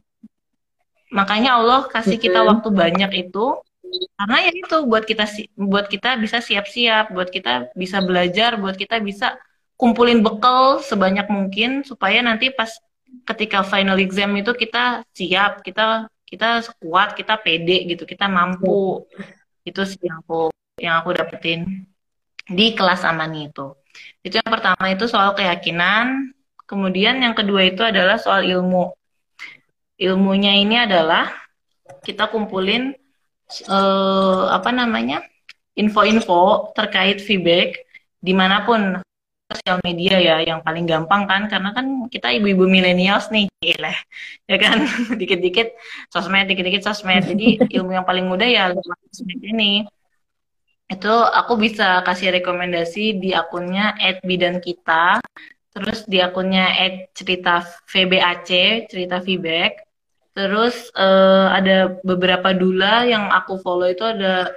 [1.11, 3.59] Makanya Allah kasih kita waktu banyak itu.
[4.19, 5.25] Karena ya itu buat kita
[5.55, 9.39] buat kita bisa siap-siap, buat kita bisa belajar, buat kita bisa
[9.79, 12.73] kumpulin bekal sebanyak mungkin supaya nanti pas
[13.29, 19.07] ketika final exam itu kita siap, kita kita kuat kita pede gitu kita mampu.
[19.63, 20.51] Itu sih yang aku
[20.83, 21.87] yang aku dapetin
[22.51, 23.75] di kelas amani itu.
[24.21, 26.36] Itu yang pertama itu soal keyakinan
[26.67, 28.93] kemudian yang kedua itu adalah soal ilmu.
[29.97, 31.33] Ilmunya ini adalah
[32.05, 32.93] kita kumpulin
[33.71, 35.25] eh, apa namanya
[35.79, 37.87] info-info terkait feedback
[38.21, 39.01] di mana pun
[39.47, 43.95] sosial media ya yang paling gampang kan karena kan kita ibu-ibu milenials nih gila
[44.51, 44.83] ya kan?
[45.21, 45.69] Dikit-dikit
[46.11, 47.23] sosmed dikit-dikit sosmed.
[47.23, 48.75] Jadi ilmu yang paling mudah ya
[49.15, 49.87] sosmed ini.
[50.87, 55.19] Itu aku bisa kasih rekomendasi di akunnya @bidan kita
[55.77, 56.73] terus di akunnya
[57.13, 58.51] cerita VBAC
[58.89, 59.85] cerita feedback
[60.33, 64.57] terus uh, ada beberapa dula yang aku follow itu ada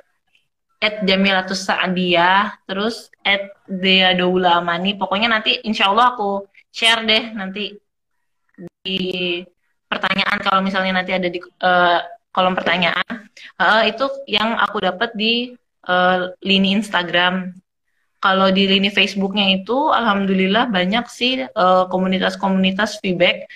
[0.79, 4.95] at Jamilatus Sa'adiyah, terus at Dea Doula Amani.
[4.95, 7.75] Pokoknya nanti insya Allah aku share deh nanti
[8.83, 8.99] di
[9.91, 11.99] pertanyaan kalau misalnya nanti ada di uh,
[12.31, 13.27] kolom pertanyaan.
[13.59, 15.51] Uh, itu yang aku dapat di
[15.91, 17.51] uh, lini Instagram.
[18.19, 21.47] Kalau di lini Facebooknya itu, alhamdulillah banyak sih
[21.87, 23.47] komunitas-komunitas uh, feedback.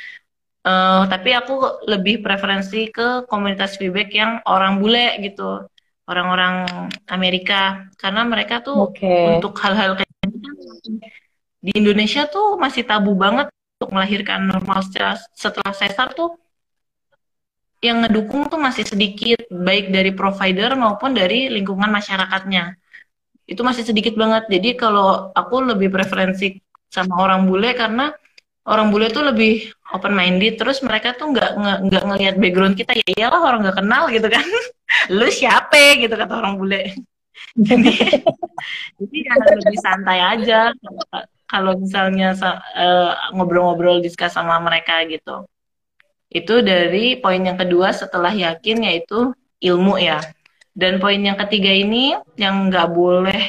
[0.64, 5.68] Uh, tapi aku lebih preferensi ke komunitas feedback yang orang bule gitu
[6.08, 6.68] orang-orang
[7.12, 9.40] Amerika karena mereka tuh okay.
[9.40, 10.32] untuk hal-hal kayak kan
[11.64, 13.48] di Indonesia tuh masih tabu banget
[13.80, 16.36] untuk melahirkan normal setelah, setelah sesar tuh
[17.84, 22.80] yang ngedukung tuh masih sedikit baik dari provider maupun dari lingkungan masyarakatnya
[23.44, 24.48] itu masih sedikit banget.
[24.48, 28.14] Jadi kalau aku lebih preferensi sama orang bule karena
[28.64, 31.52] orang bule tuh lebih open minded terus mereka tuh nggak
[31.90, 32.96] nggak ngelihat background kita.
[32.96, 34.46] Ya iyalah orang nggak kenal gitu kan.
[35.18, 36.82] Lu siapa gitu kata orang bule.
[37.68, 37.94] Jadi
[38.98, 40.74] jadi ya lebih santai aja.
[41.46, 45.46] Kalau misalnya uh, ngobrol-ngobrol diskus sama mereka gitu.
[46.34, 50.18] Itu dari poin yang kedua setelah yakin yaitu ilmu ya
[50.74, 53.42] dan poin yang ketiga ini yang nggak boleh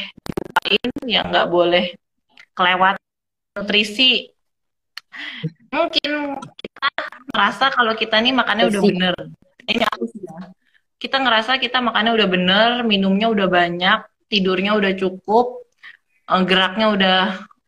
[1.09, 1.97] yang nggak boleh
[2.53, 2.97] kelewat
[3.57, 4.29] nutrisi
[5.73, 6.89] mungkin kita
[7.33, 9.15] merasa kalau kita nih makannya udah bener
[9.69, 10.53] ini aku sih ya
[11.05, 13.99] kita ngerasa kita makannya udah bener, minumnya udah banyak,
[14.33, 15.69] tidurnya udah cukup,
[16.33, 17.21] eh, geraknya udah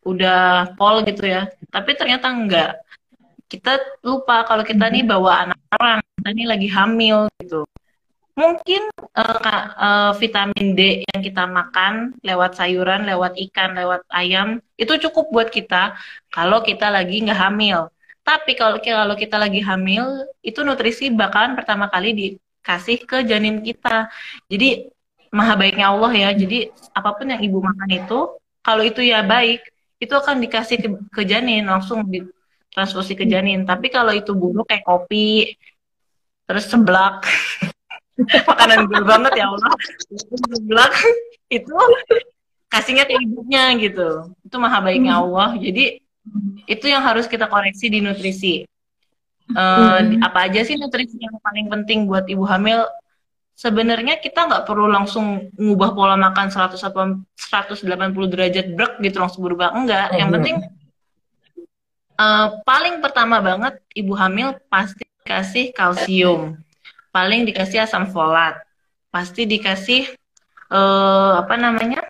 [0.09, 0.40] udah
[0.80, 1.52] pol gitu ya.
[1.68, 2.80] Tapi ternyata enggak.
[3.44, 7.68] Kita lupa kalau kita nih bawa anak orang, kita nih lagi hamil gitu.
[8.37, 14.93] Mungkin uh, uh, vitamin D yang kita makan lewat sayuran, lewat ikan, lewat ayam itu
[15.09, 15.97] cukup buat kita
[16.28, 17.89] kalau kita lagi nggak hamil.
[18.20, 22.26] Tapi kalau kalau kita lagi hamil, itu nutrisi bakalan pertama kali di
[22.61, 24.12] kasih ke janin kita.
[24.53, 24.91] Jadi
[25.32, 26.28] maha baiknya Allah ya.
[26.37, 28.18] Jadi apa pun yang ibu makan itu,
[28.61, 29.64] kalau itu ya baik,
[30.03, 33.64] itu akan dikasih ke, ke janin langsung ditransfusi ke janin.
[33.64, 35.57] Tapi kalau itu buruk kayak kopi,
[36.45, 37.22] terus seblak,
[38.16, 39.72] makanan gue banget ya Allah,
[40.16, 40.94] seblak
[41.52, 41.76] itu
[42.72, 44.32] kasihnya ke ibunya gitu.
[44.42, 45.54] Itu maha baiknya Allah.
[45.56, 46.00] Jadi
[46.66, 48.64] itu yang harus kita koreksi di nutrisi.
[49.46, 50.26] Uh, hmm.
[50.26, 52.88] Apa aja sih nutrisi yang paling penting buat ibu hamil?
[53.56, 57.24] Sebenarnya kita nggak perlu langsung ngubah pola makan 180
[58.28, 60.12] derajat brek gitu langsung berubah enggak.
[60.12, 60.60] Oh, yang penting
[62.20, 66.60] uh, paling pertama banget ibu hamil pasti dikasih kalsium,
[67.16, 68.60] paling dikasih asam folat,
[69.08, 70.12] pasti dikasih
[70.68, 72.04] uh, apa namanya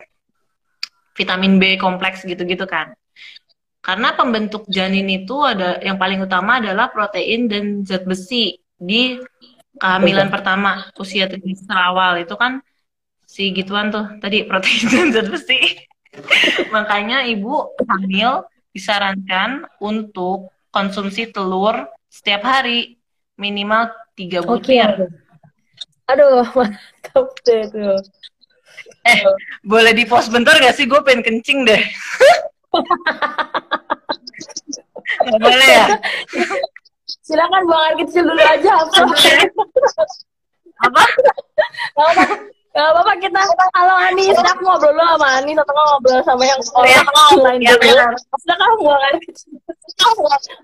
[1.15, 2.91] vitamin B kompleks gitu-gitu kan.
[3.79, 9.15] Karena pembentuk janin itu ada yang paling utama adalah protein dan zat besi di
[9.79, 12.59] kehamilan pertama usia trimester awal itu kan
[13.23, 15.87] si gituan tuh tadi protein dan zat besi.
[16.75, 18.43] Makanya ibu hamil
[18.75, 22.99] disarankan untuk konsumsi telur setiap hari
[23.39, 24.89] minimal tiga butir.
[24.89, 25.07] Okay.
[26.11, 28.01] Aduh, mantap deh tuh.
[29.07, 29.23] Eh,
[29.63, 30.87] boleh di pause bentar gak sih?
[30.91, 31.83] Gue pengen kencing deh.
[35.07, 35.87] Gak boleh ya?
[37.23, 38.71] Silakan buang air kecil dulu aja.
[38.83, 39.07] Apa?
[40.83, 41.03] apa?
[41.95, 42.25] Gak apa
[42.77, 43.41] Gak apa-apa kita
[43.73, 47.01] kalau Anis aku ngobrol dulu sama Anis atau ngobrol sama yang orang
[47.41, 48.05] lain dulu.
[48.45, 49.57] Silakan buang air kecil.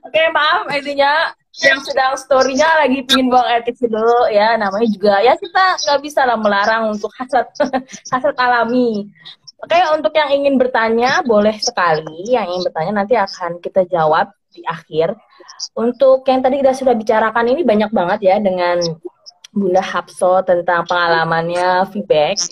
[0.05, 5.21] Oke maaf intinya yang sedang storynya lagi pingin buang air kecil dulu ya namanya juga
[5.21, 7.53] ya kita nggak bisa lah melarang untuk hasrat
[8.13, 9.13] hasrat alami
[9.63, 12.27] Oke, untuk yang ingin bertanya boleh sekali.
[12.27, 15.15] Yang ingin bertanya nanti akan kita jawab di akhir.
[15.79, 18.83] Untuk yang tadi kita sudah bicarakan ini banyak banget ya dengan
[19.55, 22.43] Bunda Hapso tentang pengalamannya feedback.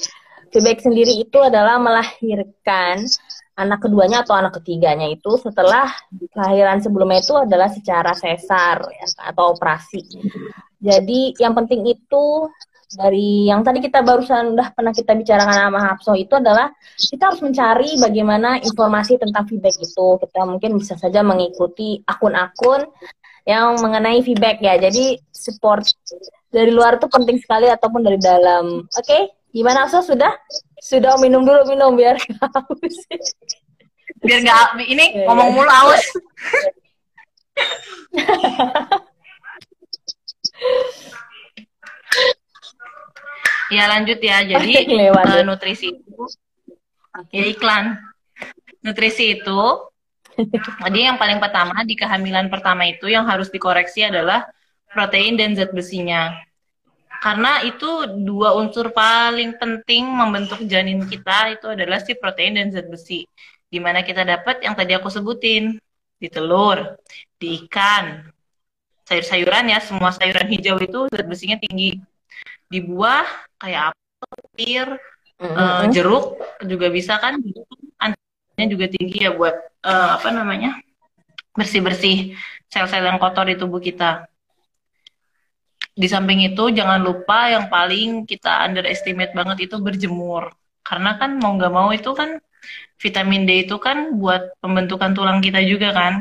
[0.54, 3.02] Feedback sendiri itu adalah melahirkan
[3.60, 5.92] anak keduanya atau anak ketiganya itu setelah
[6.32, 10.00] kelahiran sebelumnya itu adalah secara sesar ya, atau operasi.
[10.80, 12.48] Jadi yang penting itu
[12.90, 17.38] dari yang tadi kita barusan udah pernah kita bicarakan sama Hapso itu adalah kita harus
[17.44, 20.18] mencari bagaimana informasi tentang feedback itu.
[20.18, 22.90] Kita mungkin bisa saja mengikuti akun-akun
[23.46, 24.74] yang mengenai feedback ya.
[24.80, 25.86] Jadi support
[26.50, 28.82] dari luar itu penting sekali ataupun dari dalam.
[28.82, 29.22] Oke, okay?
[29.54, 30.34] gimana Hapso sudah?
[30.80, 32.96] Sudah minum dulu minum biar haus.
[34.20, 36.04] biar nggak ini yeah, ngomong mulu haus.
[43.70, 44.42] Ya lanjut ya.
[44.42, 46.24] Jadi uh, nutrisi itu
[47.30, 48.02] ya iklan.
[48.82, 49.62] Nutrisi itu
[50.82, 54.48] jadi yang paling pertama di kehamilan pertama itu yang harus dikoreksi adalah
[54.90, 56.34] protein dan zat besinya.
[57.20, 62.88] Karena itu dua unsur paling penting membentuk janin kita itu adalah si protein dan zat
[62.88, 63.28] besi.
[63.68, 65.76] Di mana kita dapat yang tadi aku sebutin
[66.16, 66.96] di telur,
[67.36, 68.24] di ikan,
[69.04, 72.00] sayur-sayuran ya, semua sayuran hijau itu zat besinya tinggi
[72.70, 73.26] di buah
[73.60, 74.88] kayak apel, pir,
[75.42, 75.56] mm-hmm.
[75.58, 77.36] uh, jeruk juga bisa kan
[77.98, 79.54] antinya juga tinggi ya buat
[79.84, 80.78] uh, apa namanya
[81.52, 82.38] bersih-bersih
[82.70, 84.30] sel-sel yang kotor di tubuh kita.
[86.00, 90.48] Di samping itu jangan lupa yang paling kita underestimate banget itu berjemur.
[90.80, 92.40] Karena kan mau nggak mau itu kan
[93.00, 96.14] vitamin D itu kan buat pembentukan tulang kita juga kan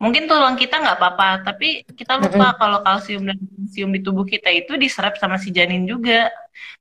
[0.00, 2.58] mungkin tulang kita nggak apa-apa tapi kita lupa mm-hmm.
[2.60, 6.28] kalau kalsium dan kalsium di tubuh kita itu diserap sama si janin juga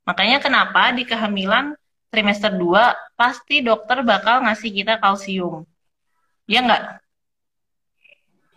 [0.03, 1.77] makanya kenapa di kehamilan
[2.09, 5.63] trimester 2 pasti dokter bakal ngasih kita kalsium
[6.49, 7.02] ya nggak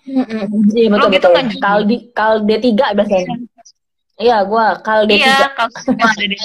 [0.07, 1.33] Iya betul gitu betul.
[1.35, 3.37] Kan kal di kal D3 biasanya.
[4.17, 5.19] Iya, gua kal D3.
[5.19, 5.51] Iya,
[6.31, 6.39] di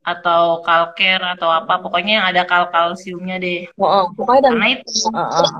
[0.00, 3.68] atau kalker atau apa pokoknya yang ada kal kalsiumnya deh.
[3.76, 4.92] Oh, oh pokoknya dan, Karena itu.
[5.12, 5.50] Oh, oh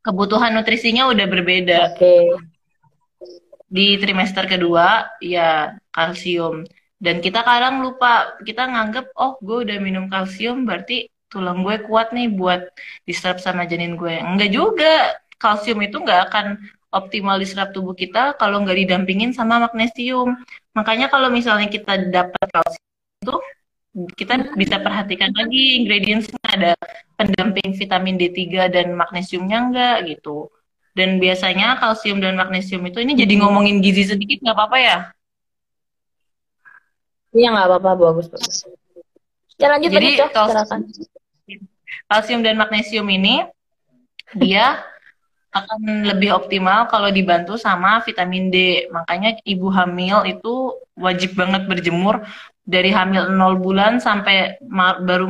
[0.00, 1.94] kebutuhan nutrisinya udah berbeda.
[1.94, 2.00] Oke.
[2.00, 2.24] Okay.
[3.70, 6.66] Di trimester kedua ya kalsium
[7.00, 12.10] dan kita kadang lupa kita nganggep oh gue udah minum kalsium berarti tulang gue kuat
[12.10, 12.74] nih buat
[13.06, 14.18] diserap sama janin gue.
[14.18, 15.16] Enggak juga.
[15.40, 16.60] Kalsium itu nggak akan
[16.92, 20.36] optimal diserap tubuh kita kalau nggak didampingin sama magnesium.
[20.76, 22.84] Makanya kalau misalnya kita dapat kalsium
[23.24, 23.36] itu
[24.20, 26.72] kita bisa perhatikan lagi ingredientsnya ada
[27.16, 30.50] pendamping vitamin D3 dan magnesiumnya enggak gitu.
[30.90, 34.98] Dan biasanya kalsium dan magnesium itu ini jadi ngomongin gizi sedikit nggak apa-apa ya?
[37.30, 38.66] Iya nggak apa-apa bagus bagus.
[39.56, 40.82] Ya lanjut jadi kalsium,
[42.10, 43.46] kalsium dan magnesium ini
[44.38, 44.82] dia
[45.50, 48.86] akan lebih optimal kalau dibantu sama vitamin D.
[48.94, 52.22] Makanya ibu hamil itu wajib banget berjemur
[52.62, 54.62] dari hamil 0 bulan sampai
[55.02, 55.26] baru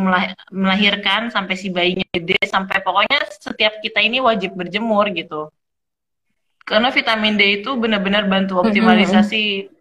[0.52, 5.48] melahirkan sampai si bayinya gede sampai pokoknya setiap kita ini wajib berjemur gitu.
[6.68, 9.72] Karena vitamin D itu benar-benar bantu optimalisasi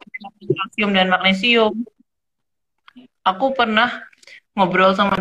[0.55, 1.83] kalsium dan magnesium.
[3.27, 4.07] Aku pernah
[4.55, 5.19] ngobrol sama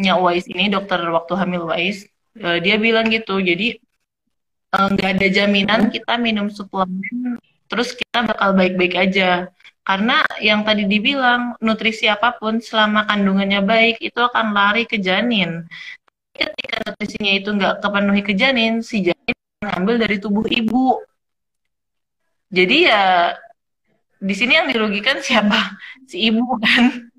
[0.00, 2.08] dokternya Wais ini, dokter waktu hamil Wais.
[2.40, 3.76] Uh, dia bilang gitu, jadi
[4.72, 7.36] eh, nggak uh, ada jaminan kita minum suplemen
[7.70, 9.46] terus kita bakal baik-baik aja
[9.86, 15.66] karena yang tadi dibilang nutrisi apa pun selama kandungannya baik itu akan lari ke janin.
[16.34, 21.02] Ketika nutrisinya itu nggak kepenuhi ke janin, si janin ngambil dari tubuh ibu.
[22.50, 23.34] Jadi ya
[24.22, 25.74] di sini yang dirugikan siapa?
[26.06, 27.09] Si ibu kan.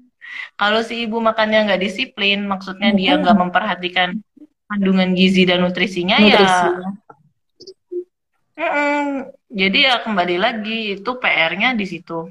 [0.62, 4.14] Kalau si ibu makannya nggak disiplin, maksudnya dia nggak memperhatikan
[4.70, 6.89] kandungan gizi dan nutrisinya, ya nutrisinya.
[8.53, 8.62] ya.
[8.62, 9.05] Mm -mm.
[9.51, 12.30] Jadi ya kembali lagi itu PR-nya di situ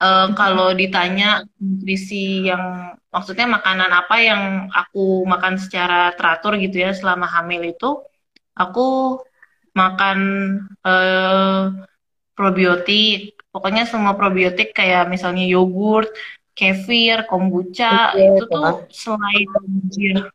[0.00, 4.42] uh, kalau ditanya nutrisi yang maksudnya makanan apa yang
[4.72, 8.00] aku makan secara teratur gitu ya selama hamil itu
[8.56, 9.20] aku
[9.76, 10.18] makan
[10.82, 11.70] uh,
[12.34, 16.10] probiotik pokoknya semua probiotik kayak misalnya yogurt
[16.60, 19.48] kefir kombucha okay, itu tuh selain
[19.88, 20.28] dia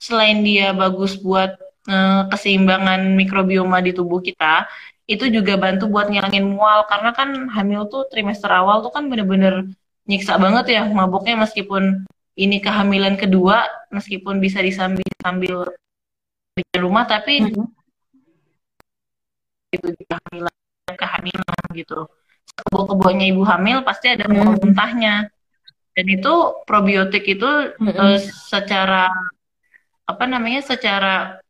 [0.00, 4.64] selain dia bagus buat uh, keseimbangan mikrobioma di tubuh kita
[5.04, 9.68] itu juga bantu buat ngilangin mual karena kan hamil tuh trimester awal tuh kan bener-bener
[10.08, 12.08] nyiksa banget ya mabuknya meskipun
[12.40, 15.76] ini kehamilan kedua meskipun bisa disambil sambil
[16.56, 17.66] di rumah tapi mm -hmm.
[19.76, 20.56] itu di kehamilan
[20.96, 22.08] kehamilan gitu
[22.56, 24.62] kebo-kebonya ibu hamil pasti ada mual mm -hmm.
[24.64, 25.14] muntahnya
[25.96, 26.34] dan itu
[26.68, 27.48] probiotik itu
[27.80, 27.96] mm -hmm.
[27.96, 29.08] uh, secara
[30.06, 31.40] apa namanya secara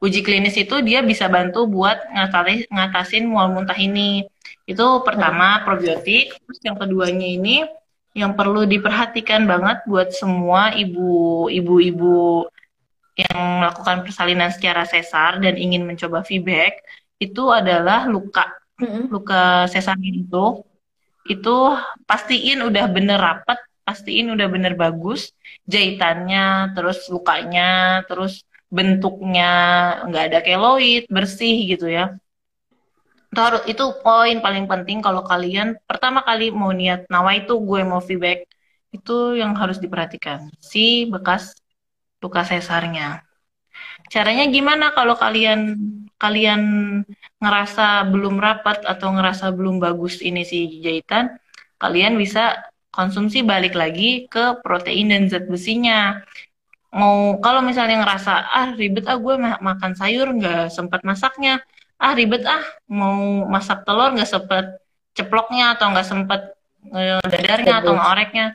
[0.00, 4.24] uji klinis itu dia bisa bantu buat ngatasin, ngatasin mual muntah ini.
[4.64, 5.62] Itu pertama hmm.
[5.68, 7.68] probiotik, terus yang keduanya ini
[8.16, 12.48] yang perlu diperhatikan banget buat semua ibu-ibu
[13.14, 16.82] yang melakukan persalinan secara sesar dan ingin mencoba feedback
[17.22, 18.48] itu adalah luka
[18.80, 19.12] mm-hmm.
[19.12, 20.64] luka sesar itu
[21.28, 21.76] itu
[22.08, 25.34] pastiin udah bener rapet pastiin udah bener bagus
[25.66, 29.50] jahitannya terus lukanya terus bentuknya
[30.06, 32.14] nggak ada keloid bersih gitu ya.
[33.30, 38.02] Itu itu poin paling penting kalau kalian pertama kali mau niat nawa itu gue mau
[38.02, 38.46] feedback
[38.90, 41.54] itu yang harus diperhatikan si bekas
[42.22, 43.22] luka sesarnya
[44.10, 45.78] caranya gimana kalau kalian
[46.20, 46.62] kalian
[47.40, 51.38] ngerasa belum rapat atau ngerasa belum bagus ini si jahitan?
[51.80, 52.60] Kalian bisa
[52.92, 56.20] konsumsi balik lagi ke protein dan zat besinya.
[56.92, 61.62] Mau kalau misalnya ngerasa ah ribet ah gue makan sayur nggak sempat masaknya.
[61.96, 64.66] Ah ribet ah mau masak telur nggak sempet
[65.16, 66.40] ceploknya atau nggak sempet
[66.92, 68.46] uh, dadarnya atau ngoreknya.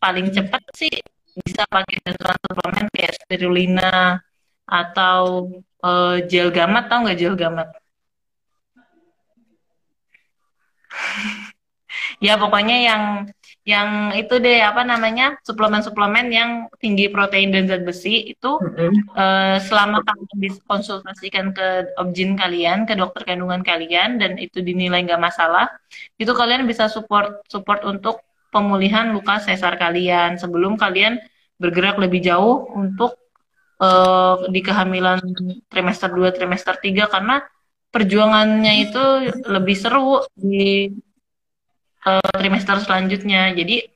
[0.00, 0.94] Paling cepat sih
[1.42, 4.22] bisa pakai bantuan suplemen kayak spirulina
[4.64, 5.50] atau
[5.82, 7.68] uh, gel gamat tau nggak gel gamat
[12.26, 13.02] ya pokoknya yang
[13.64, 19.16] yang itu deh apa namanya suplemen-suplemen yang tinggi protein dan zat besi itu mm-hmm.
[19.16, 25.20] uh, selama kalian dikonsultasikan ke objin kalian ke dokter kandungan kalian dan itu dinilai nggak
[25.20, 25.72] masalah
[26.20, 28.20] itu kalian bisa support support untuk
[28.54, 31.18] pemulihan luka sesar kalian sebelum kalian
[31.58, 33.18] bergerak lebih jauh untuk
[33.82, 35.18] uh, di kehamilan
[35.66, 37.42] trimester 2 trimester 3 karena
[37.94, 39.04] perjuangannya itu
[39.46, 40.90] lebih seru di
[42.06, 43.54] uh, trimester selanjutnya.
[43.54, 43.86] Jadi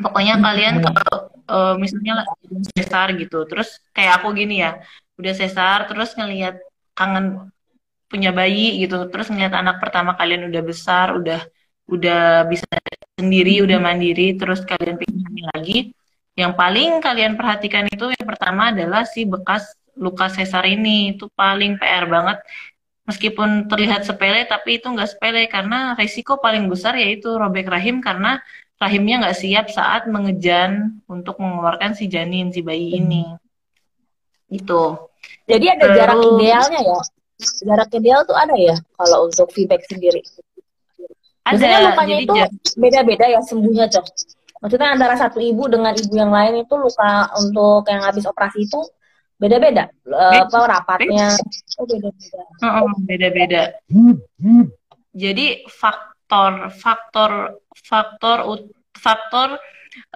[0.00, 1.16] pokoknya kalian kalau
[1.48, 2.24] uh, misalnya
[2.72, 4.80] sesar gitu, terus kayak aku gini ya,
[5.20, 6.56] udah sesar terus ngelihat
[6.96, 7.52] kangen
[8.08, 11.40] punya bayi gitu, terus ngeliat anak pertama kalian udah besar, udah
[11.86, 12.66] udah bisa
[13.26, 15.90] sendiri, udah mandiri, terus kalian pengen lagi.
[16.38, 21.18] Yang paling kalian perhatikan itu yang pertama adalah si bekas luka sesar ini.
[21.18, 22.38] Itu paling PR banget.
[23.06, 28.42] Meskipun terlihat sepele tapi itu nggak sepele karena resiko paling besar yaitu robek rahim karena
[28.76, 33.24] rahimnya nggak siap saat mengejan untuk mengeluarkan si janin si bayi ini.
[34.50, 35.10] Itu
[35.46, 36.98] jadi ada Terus, jarak idealnya ya?
[37.62, 40.20] Jarak ideal tuh ada ya kalau untuk feedback sendiri
[41.46, 42.34] ada Biasanya lukanya itu
[42.74, 44.06] beda-beda ya sembuhnya cok.
[44.66, 48.82] Maksudnya antara satu ibu dengan ibu yang lain itu luka untuk yang habis operasi itu
[49.38, 49.86] beda-beda.
[50.02, 51.38] Uh, apa rapatnya
[51.78, 52.40] oh beda-beda.
[52.66, 53.62] Oh, beda-beda.
[55.14, 58.38] Jadi faktor faktor faktor
[58.98, 59.48] faktor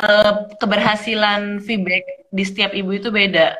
[0.02, 3.54] uh, keberhasilan feedback di setiap ibu itu beda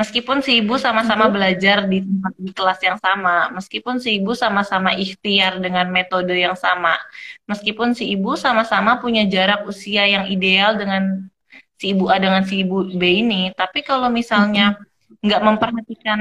[0.00, 1.34] meskipun si ibu sama-sama hmm.
[1.36, 6.56] belajar di tempat di kelas yang sama meskipun si ibu sama-sama ikhtiar dengan metode yang
[6.56, 6.96] sama
[7.44, 11.28] meskipun si ibu sama-sama punya jarak usia yang ideal dengan
[11.76, 14.80] si ibu A dengan si ibu B ini tapi kalau misalnya
[15.20, 16.20] nggak memperhatikan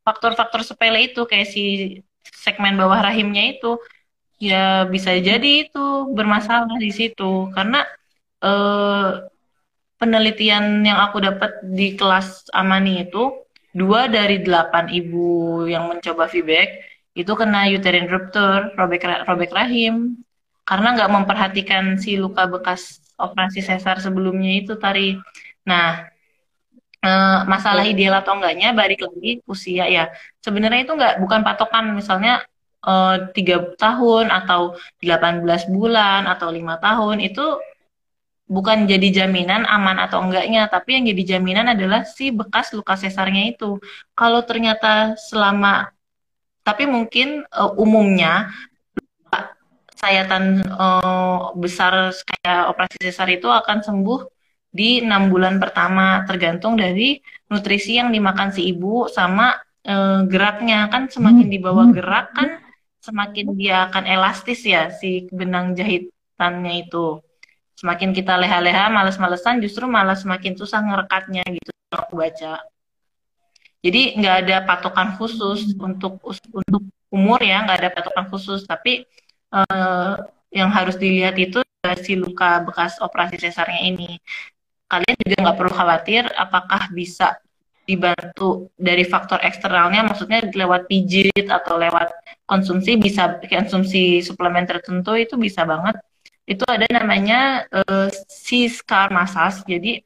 [0.00, 1.62] faktor-faktor sepele itu kayak si
[2.32, 3.76] segmen bawah rahimnya itu
[4.40, 5.84] ya bisa jadi itu
[6.16, 7.84] bermasalah di situ karena
[8.40, 9.35] eh,
[9.96, 13.32] penelitian yang aku dapat di kelas Amani itu
[13.76, 16.80] dua dari delapan ibu yang mencoba feedback
[17.16, 20.20] itu kena uterine rupture robek robek rahim
[20.68, 25.16] karena nggak memperhatikan si luka bekas operasi sesar sebelumnya itu tari.
[25.64, 26.04] Nah,
[27.00, 27.10] e,
[27.48, 30.12] masalah ideal atau enggaknya balik lagi usia ya.
[30.44, 32.44] Sebenarnya itu enggak bukan patokan misalnya
[32.86, 37.42] eh, tiga tahun atau 18 bulan atau lima tahun itu
[38.46, 43.50] bukan jadi jaminan aman atau enggaknya, tapi yang jadi jaminan adalah si bekas luka sesarnya
[43.50, 43.82] itu.
[44.14, 45.90] Kalau ternyata selama
[46.66, 48.50] tapi mungkin uh, umumnya
[49.96, 54.20] sayatan uh, besar kayak operasi sesar itu akan sembuh
[54.70, 57.16] di enam bulan pertama tergantung dari
[57.48, 59.54] nutrisi yang dimakan si ibu sama
[59.86, 60.86] uh, geraknya.
[60.92, 62.48] Kan semakin dibawa gerak kan
[63.02, 67.22] semakin dia akan elastis ya si benang jahitannya itu
[67.76, 72.64] semakin kita leha-leha males-malesan justru malah semakin susah ngerekatnya gitu aku baca
[73.84, 79.06] jadi nggak ada patokan khusus untuk untuk umur ya nggak ada patokan khusus tapi
[79.54, 80.16] uh,
[80.50, 81.60] yang harus dilihat itu
[81.94, 84.18] si luka bekas operasi sesarnya ini.
[84.90, 87.38] Kalian juga nggak perlu khawatir apakah bisa
[87.86, 92.10] dibantu dari faktor eksternalnya, maksudnya lewat pijit atau lewat
[92.42, 95.94] konsumsi bisa konsumsi suplemen tertentu itu bisa banget
[96.46, 99.66] itu ada namanya eh, uh, C-scar massage.
[99.66, 99.98] Jadi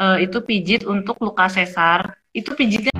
[0.00, 2.16] uh, itu pijit untuk luka sesar.
[2.32, 2.92] Itu pijitnya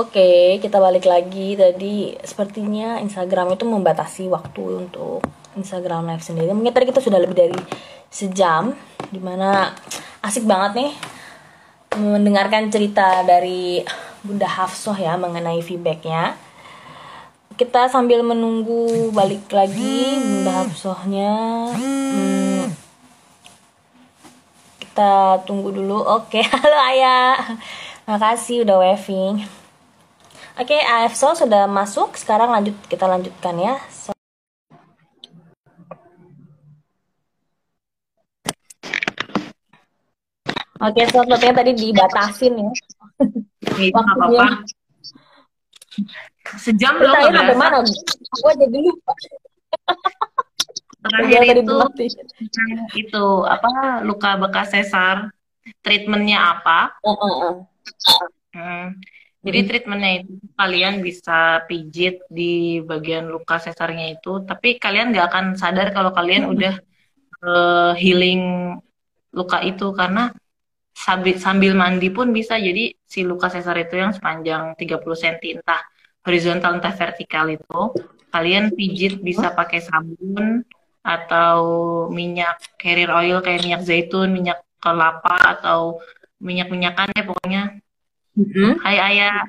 [0.00, 1.54] Oke, kita balik lagi.
[1.54, 5.20] Tadi sepertinya Instagram itu membatasi waktu untuk
[5.58, 6.50] Instagram live sendiri.
[6.54, 7.58] Mungkin tadi kita sudah lebih dari
[8.10, 8.74] sejam,
[9.10, 9.74] di mana
[10.22, 10.92] asik banget nih
[11.98, 13.82] mendengarkan cerita dari
[14.22, 16.38] Bunda Hafsoh ya mengenai feedbacknya.
[17.58, 21.32] Kita sambil menunggu balik lagi Bunda Hafsohnya.
[21.74, 22.64] Hmm,
[24.78, 25.98] kita tunggu dulu.
[26.04, 27.36] Oke, halo Ayah.
[28.06, 29.44] Makasih udah waving.
[30.60, 32.14] Oke, Hafsoh sudah masuk.
[32.16, 33.76] Sekarang lanjut kita lanjutkan ya.
[33.88, 34.19] So-
[40.80, 42.72] Oke, slot-slotnya tadi dibatasin ya.
[43.76, 44.64] Itu apa-apa.
[46.56, 47.60] Sejam loh nggak sampai berasa.
[47.60, 47.78] mana?
[48.40, 49.12] Gue jadi lupa.
[51.00, 51.76] Terakhir itu
[52.96, 55.32] itu apa luka bekas sesar,
[55.84, 56.96] treatmentnya apa?
[57.04, 57.54] Oh, oh, oh.
[58.56, 58.96] Hmm.
[59.40, 65.46] Jadi treatmentnya itu kalian bisa pijit di bagian luka sesarnya itu, tapi kalian nggak akan
[65.56, 66.76] sadar kalau kalian udah
[67.44, 68.76] eh, healing
[69.32, 70.32] luka itu karena
[71.04, 72.60] sambil, sambil mandi pun bisa.
[72.60, 75.82] Jadi si luka sesar itu yang sepanjang 30 cm entah
[76.26, 77.80] horizontal entah vertikal itu
[78.30, 80.62] kalian pijit bisa pakai sabun
[81.00, 81.58] atau
[82.12, 85.98] minyak carrier oil kayak minyak zaitun, minyak kelapa atau
[86.40, 87.62] minyak-minyakan ya pokoknya
[88.38, 88.80] Mhm.
[88.80, 89.42] Hai Ayah.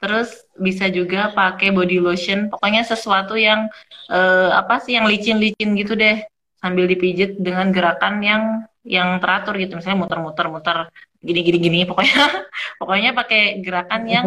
[0.00, 2.52] Terus bisa juga pakai body lotion.
[2.52, 3.68] Pokoknya sesuatu yang
[4.12, 6.24] eh, apa sih yang licin-licin gitu deh.
[6.60, 8.42] Sambil dipijit dengan gerakan yang
[8.84, 9.80] yang teratur gitu.
[9.80, 10.78] Misalnya muter-muter muter
[11.24, 11.78] gini-gini gini.
[11.88, 12.20] Pokoknya
[12.80, 14.26] pokoknya pakai gerakan yang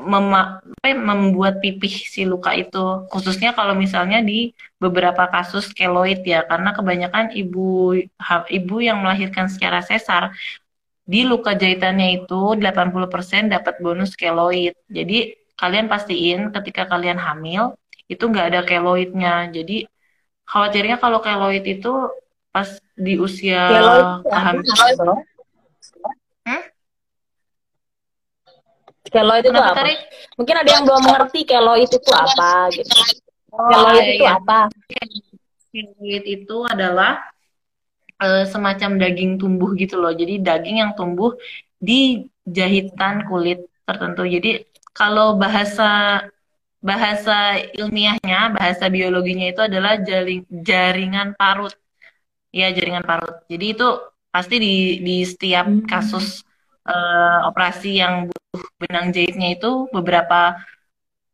[0.00, 3.06] apa ya, membuat pipih si luka itu.
[3.12, 4.50] Khususnya kalau misalnya di
[4.82, 6.42] beberapa kasus keloid ya.
[6.50, 7.94] Karena kebanyakan ibu
[8.50, 10.34] ibu yang melahirkan secara sesar
[11.10, 14.74] di luka jahitannya itu 80% dapat bonus keloid.
[14.90, 17.76] Jadi kalian pastiin ketika kalian hamil
[18.08, 19.50] itu nggak ada keloidnya.
[19.54, 19.86] Jadi
[20.50, 22.10] khawatirnya kalau keloid itu
[22.50, 24.30] pas di usia Keloid itu apa?
[24.30, 25.08] kehamilan.
[26.42, 26.62] Hmm?
[29.10, 29.78] Keloid itu Kenapa apa?
[29.78, 29.98] Tarik?
[30.38, 32.94] Mungkin ada yang belum mengerti keloid itu apa gitu.
[33.54, 34.34] Oh, Keloid iya, itu iya.
[34.38, 34.58] apa?
[35.70, 37.12] Keloid itu adalah
[38.18, 40.10] eh, semacam daging tumbuh gitu loh.
[40.10, 41.34] Jadi daging yang tumbuh
[41.78, 44.26] di jahitan kulit tertentu.
[44.26, 46.22] Jadi kalau bahasa
[46.80, 51.76] bahasa ilmiahnya, bahasa biologinya itu adalah jaring, jaringan parut.
[52.50, 53.34] Ya, jaringan parut.
[53.46, 53.86] Jadi itu
[54.34, 54.74] pasti di
[55.06, 55.86] di setiap Hmm.
[55.86, 56.26] kasus
[56.90, 60.58] eh, operasi yang butuh benang jahitnya itu beberapa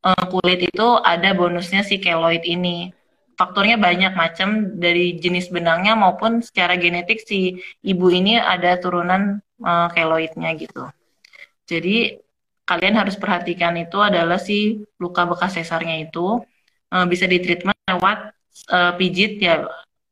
[0.07, 2.93] eh, kulit itu ada bonusnya si keloid ini.
[3.41, 4.49] Faktornya banyak macam
[4.85, 9.23] dari jenis benangnya maupun secara genetik si ibu ini ada turunan
[9.71, 10.89] eh, keloidnya gitu.
[11.71, 12.17] Jadi
[12.67, 16.43] kalian harus perhatikan itu adalah si luka bekas sesarnya itu
[16.95, 18.19] eh, bisa ditreatment lewat
[18.75, 19.55] eh, pijit ya.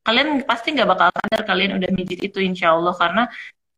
[0.07, 2.94] Kalian pasti nggak bakal sadar kalian udah pijit itu insya Allah.
[2.94, 3.22] Karena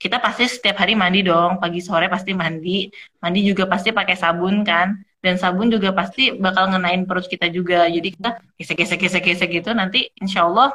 [0.03, 2.91] kita pasti setiap hari mandi dong, pagi sore pasti mandi,
[3.23, 4.93] mandi juga pasti pakai sabun kan,
[5.25, 7.89] dan sabun juga pasti bakal ngenain perut kita juga.
[7.89, 9.71] Jadi kita gesek-gesek gesek-gesek gitu.
[9.73, 10.69] Nanti insya Allah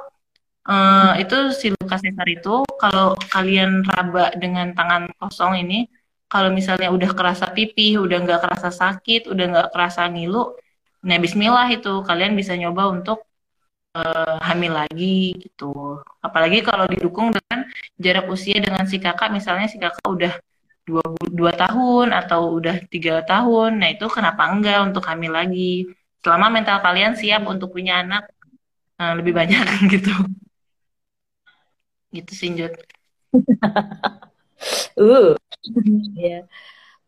[0.69, 5.85] eh, itu si luka sesar itu kalau kalian raba dengan tangan kosong ini
[6.31, 10.55] kalau misalnya udah kerasa pipih, udah nggak kerasa sakit, udah nggak kerasa ngilu,
[11.03, 11.91] nah Bismillah itu.
[12.07, 13.27] Kalian bisa nyoba untuk
[13.97, 15.99] eh, hamil lagi gitu.
[16.25, 17.59] Apalagi kalau didukung dengan
[18.03, 20.33] jarak usia dengan si kakak, misalnya si kakak udah
[20.87, 21.03] dua,
[21.39, 25.87] dua tahun atau udah tiga tahun, nah itu kenapa enggak untuk hamil lagi?
[26.23, 28.23] Selama mental kalian siap untuk punya anak
[29.01, 30.13] eh, lebih banyak gitu.
[32.11, 32.73] Gitu sih, Jut.
[34.93, 35.33] Uh.
[36.13, 36.45] Iya.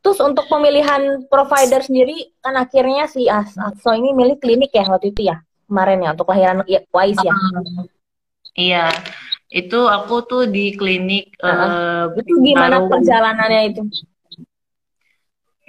[0.03, 5.13] Terus untuk pemilihan provider sendiri kan akhirnya si As Aso ini milih klinik ya waktu
[5.13, 5.37] itu ya
[5.67, 7.33] kemarin ya untuk lahiran ya, Wais ya.
[8.53, 8.85] Iya,
[9.49, 11.69] itu aku tuh di klinik Heeh.
[11.73, 13.81] eh, Itu gimana baru perjalanannya itu?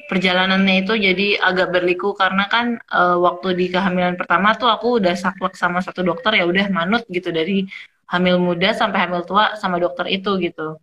[0.05, 5.15] perjalanannya itu jadi agak berliku karena kan eh, waktu di kehamilan pertama tuh aku udah
[5.17, 7.65] saklek sama satu dokter ya udah manut gitu dari
[8.13, 10.77] hamil muda sampai hamil tua sama dokter itu gitu.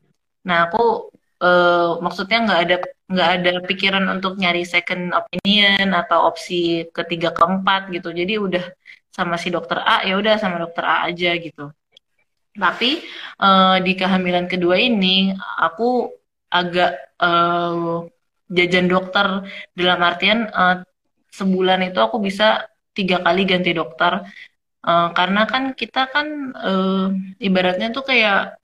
[0.48, 1.14] Nah aku
[1.46, 2.76] eh, maksudnya nggak ada
[3.12, 8.10] nggak ada pikiran untuk nyari second opinion atau opsi ketiga keempat gitu.
[8.10, 8.66] Jadi udah
[9.12, 11.70] sama si dokter A ya udah sama dokter A aja gitu.
[12.56, 12.92] Tapi
[13.40, 16.12] eh, di kehamilan kedua ini aku
[16.52, 17.96] agak eh,
[18.52, 19.28] jajan dokter.
[19.76, 20.76] Dalam artian eh,
[21.32, 24.24] sebulan itu aku bisa tiga kali ganti dokter.
[24.88, 27.08] Eh, karena kan kita kan eh,
[27.48, 28.60] ibaratnya tuh kayak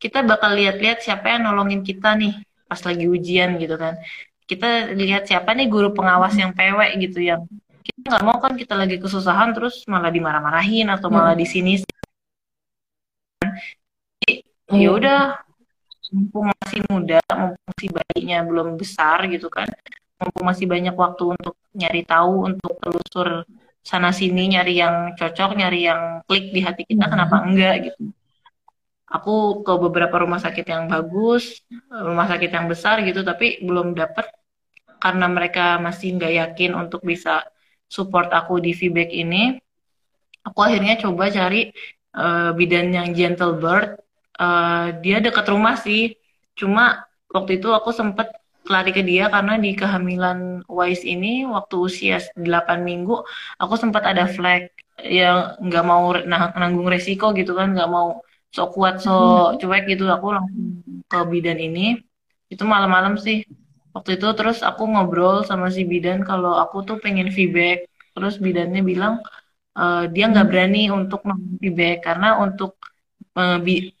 [0.00, 2.32] kita bakal lihat-lihat siapa yang nolongin kita nih
[2.68, 4.00] pas lagi ujian gitu kan.
[4.48, 7.44] Kita lihat siapa nih guru pengawas yang pewek gitu yang
[7.80, 11.80] kita nggak mau kan kita lagi kesusahan terus malah dimarah-marahin atau malah di sini
[14.70, 14.88] ya Iya.
[14.94, 15.20] udah
[16.14, 19.66] mumpung masih muda mumpung masih bayinya belum besar gitu kan
[20.18, 23.28] mumpung masih banyak waktu untuk nyari tahu untuk telusur
[23.82, 28.12] sana sini nyari yang cocok nyari yang klik di hati kita kenapa enggak gitu.
[29.10, 34.30] Aku ke beberapa rumah sakit yang bagus rumah sakit yang besar gitu tapi belum dapet
[35.02, 37.42] karena mereka masih nggak yakin untuk bisa
[37.90, 39.58] support aku di feedback ini
[40.46, 41.74] aku akhirnya coba cari
[42.14, 43.98] uh, bidan yang gentle birth
[44.40, 46.16] uh, dia dekat rumah sih.
[46.56, 48.32] Cuma waktu itu aku sempet
[48.68, 53.24] lari ke dia karena di kehamilan Wise ini waktu usia 8 minggu
[53.56, 54.68] aku sempat ada flag
[55.00, 56.12] yang nggak mau
[56.60, 58.20] nanggung resiko gitu kan nggak mau
[58.54, 59.14] so kuat so
[59.60, 60.04] cuek gitu.
[60.08, 62.00] Aku langsung ke bidan ini.
[62.50, 63.46] Itu malam-malam sih
[63.94, 68.82] waktu itu terus aku ngobrol sama si bidan kalau aku tuh pengen feedback terus bidannya
[68.82, 69.22] bilang
[69.78, 71.26] uh, dia nggak berani untuk
[71.58, 72.80] feedback karena untuk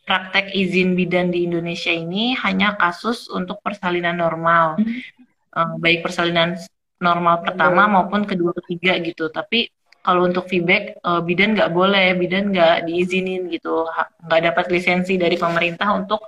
[0.04, 5.78] praktek izin bidan di Indonesia ini hanya kasus untuk persalinan normal, hmm.
[5.78, 6.58] baik persalinan
[7.00, 7.92] normal pertama hmm.
[7.94, 9.30] maupun kedua ketiga gitu.
[9.30, 9.70] Tapi
[10.02, 13.86] kalau untuk feedback bidan nggak boleh, bidan nggak diizinin gitu,
[14.26, 16.20] nggak dapat lisensi dari pemerintah untuk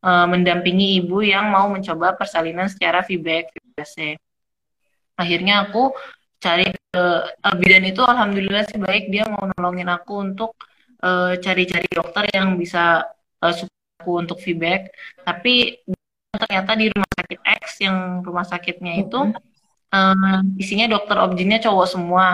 [0.00, 3.52] mendampingi ibu yang mau mencoba persalinan secara feedback.
[5.20, 5.92] Akhirnya aku
[6.40, 7.04] cari ke
[7.60, 9.12] bidan itu, alhamdulillah sih baik.
[9.12, 10.56] Dia mau nolongin aku untuk
[11.40, 13.04] cari-cari uh, dokter yang bisa
[13.40, 13.54] uh,
[14.00, 14.92] aku untuk feedback.
[15.20, 15.84] Tapi
[16.32, 19.20] ternyata di rumah sakit X yang rumah sakitnya itu
[19.92, 22.26] uh, isinya dokter objinnya cowok semua.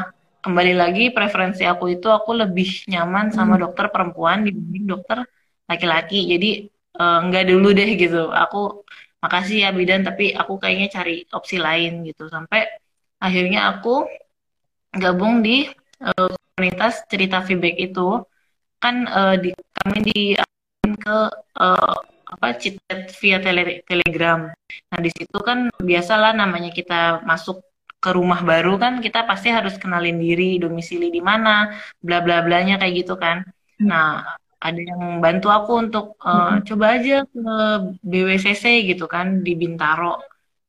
[0.42, 3.62] Kembali lagi preferensi aku itu aku lebih nyaman sama hmm.
[3.66, 5.26] dokter perempuan dibanding dokter
[5.66, 6.22] laki-laki.
[6.30, 6.50] Jadi
[7.00, 8.84] uh, nggak dulu deh gitu aku
[9.22, 12.68] makasih ya bidan tapi aku kayaknya cari opsi lain gitu sampai
[13.20, 14.04] akhirnya aku
[14.96, 15.66] gabung di
[16.04, 18.22] uh, komunitas cerita feedback itu
[18.80, 19.50] kan uh, di
[19.82, 20.20] kami di
[20.94, 21.18] ke
[21.58, 24.50] uh, apa chat via tele, telegram.
[24.90, 27.62] Nah di situ kan biasalah namanya kita masuk
[28.02, 32.78] ke rumah baru kan kita pasti harus kenalin diri domisili di mana bla bla blanya
[32.82, 33.46] kayak gitu kan.
[33.78, 33.86] Hmm.
[33.86, 34.06] Nah
[34.56, 36.64] ada yang bantu aku untuk uh, hmm.
[36.68, 37.44] coba aja ke
[38.00, 40.20] BWCC gitu kan di Bintaro.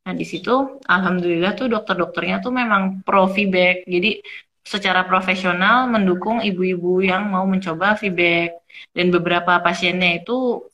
[0.05, 3.88] Nah di situ alhamdulillah tuh dokter-dokternya tuh memang pro feedback.
[3.88, 4.19] Jadi
[4.67, 8.59] secara profesional mendukung ibu-ibu yang mau mencoba feedback
[8.91, 10.67] dan beberapa pasiennya itu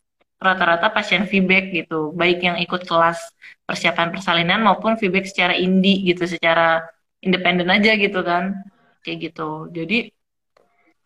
[0.44, 3.22] rata-rata pasien feedback gitu baik yang ikut kelas
[3.64, 6.84] persiapan persalinan maupun feedback secara indie gitu secara
[7.24, 8.60] independen aja gitu kan
[9.06, 10.12] kayak gitu jadi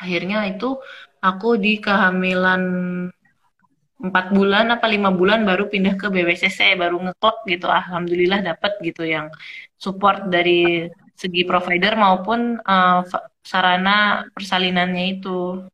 [0.02, 0.82] akhirnya itu
[1.22, 2.64] aku di kehamilan
[3.98, 9.02] empat bulan apa lima bulan baru pindah ke BWCC baru ngeklop gitu alhamdulillah dapat gitu
[9.02, 9.34] yang
[9.74, 10.86] support dari
[11.18, 13.02] segi provider maupun uh,
[13.42, 15.66] sarana persalinannya itu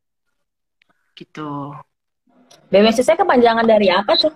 [1.14, 1.76] gitu.
[2.72, 4.32] BWCC kepanjangan dari apa tuh?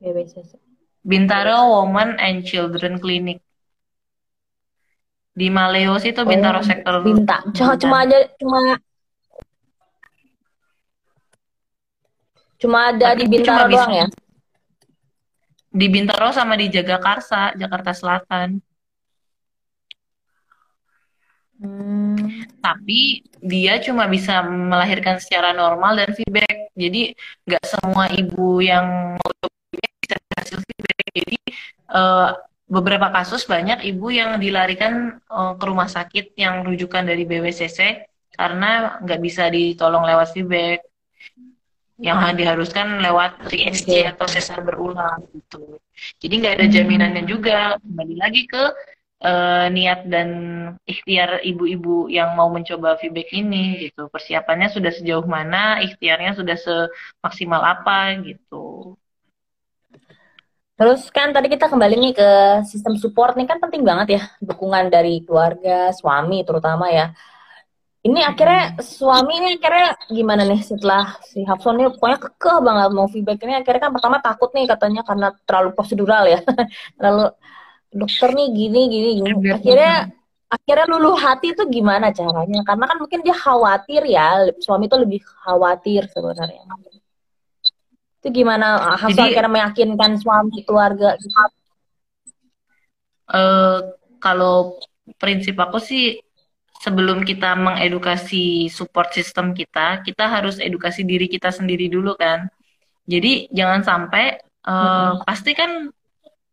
[0.00, 0.56] BWCC.
[1.00, 3.40] Bintaro Women and Children Clinic.
[5.30, 7.40] Di Maleos itu Bintaro oh, sektor Binta.
[7.54, 8.60] Cuma, cuma aja cuma
[12.60, 14.06] cuma ada Tapi di Bintaro doang ya?
[15.70, 18.60] Di Bintaro sama di Jagakarsa, Jakarta Selatan.
[21.60, 22.16] Hmm.
[22.60, 26.72] Tapi dia cuma bisa melahirkan secara normal dan feedback.
[26.76, 27.12] Jadi
[27.44, 29.30] nggak semua ibu yang mau
[29.70, 31.04] bisa hasil feedback.
[31.12, 31.38] Jadi
[31.92, 32.32] uh,
[32.70, 37.78] beberapa kasus banyak ibu yang dilarikan uh, ke rumah sakit yang rujukan dari BWCC
[38.34, 40.89] karena nggak bisa ditolong lewat feedback
[42.00, 45.76] yang diharuskan lewat 3XC atau sesar berulang gitu.
[46.16, 47.76] Jadi nggak ada jaminannya juga.
[47.76, 48.62] Kembali lagi ke
[49.20, 50.28] uh, niat dan
[50.88, 54.08] ikhtiar ibu-ibu yang mau mencoba feedback ini gitu.
[54.08, 58.96] Persiapannya sudah sejauh mana, ikhtiarnya sudah semaksimal apa gitu.
[60.80, 62.30] Terus kan tadi kita kembali nih ke
[62.64, 67.12] sistem support nih kan penting banget ya dukungan dari keluarga, suami terutama ya.
[68.00, 71.92] Ini akhirnya suami ini akhirnya gimana nih setelah si Hapson ini?
[71.92, 73.60] Pokoknya kekeh banget mau feedback ini.
[73.60, 76.40] Akhirnya kan pertama takut nih katanya karena terlalu prosedural ya.
[76.96, 77.36] Terlalu
[77.92, 79.28] dokter nih gini gini gini.
[79.52, 80.08] Akhirnya
[80.48, 82.64] akhirnya luluh hati itu gimana caranya?
[82.64, 84.48] Karena kan mungkin dia khawatir ya.
[84.64, 86.64] Suami itu lebih khawatir sebenarnya.
[88.24, 88.96] Itu gimana?
[88.96, 91.20] Hasil Jadi, akhirnya meyakinkan suami keluarga
[93.30, 93.78] uh,
[94.18, 94.78] kalau
[95.18, 96.18] prinsip aku sih
[96.80, 102.48] sebelum kita mengedukasi support system kita kita harus edukasi diri kita sendiri dulu kan
[103.04, 105.14] jadi jangan sampai uh, mm -hmm.
[105.28, 105.92] pasti kan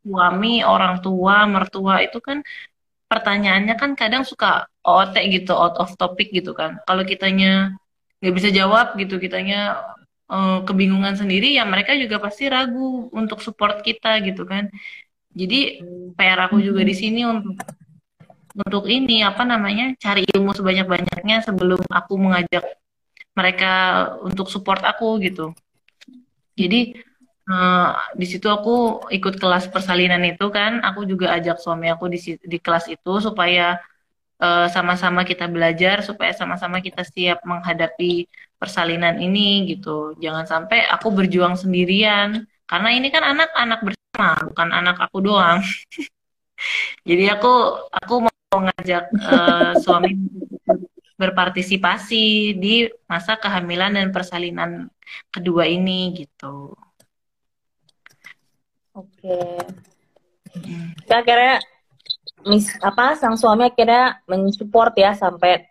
[0.08, 2.40] suami, orang tua, mertua itu kan
[3.12, 6.80] pertanyaannya kan kadang suka OOT gitu, out of topic gitu kan.
[6.88, 7.76] Kalau kitanya
[8.24, 9.84] nggak bisa jawab gitu, kitanya
[10.32, 14.72] eh, kebingungan sendiri, ya mereka juga pasti ragu untuk support kita gitu kan.
[15.38, 15.84] Jadi
[16.18, 17.54] PR aku juga di sini untuk
[18.58, 22.64] untuk ini apa namanya cari ilmu sebanyak-banyaknya sebelum aku mengajak
[23.38, 23.74] mereka
[24.26, 25.54] untuk support aku gitu.
[26.58, 26.98] Jadi
[27.52, 32.20] eh, di situ aku ikut kelas persalinan itu kan, aku juga ajak suami aku di
[32.42, 33.78] di kelas itu supaya
[34.44, 38.26] eh, sama-sama kita belajar, supaya sama-sama kita siap menghadapi
[38.62, 40.18] persalinan ini gitu.
[40.24, 42.30] Jangan sampai aku berjuang sendirian,
[42.70, 45.62] karena ini kan anak-anak bersama, bukan anak aku doang.
[47.08, 47.54] Jadi aku
[47.92, 50.12] aku mau ngajak eh, suami
[51.18, 54.86] berpartisipasi di masa kehamilan dan persalinan
[55.34, 56.78] kedua ini gitu.
[58.94, 59.40] Oke.
[61.04, 61.62] Kita akhirnya
[62.46, 65.66] mis apa sang suami akhirnya mensupport ya sampai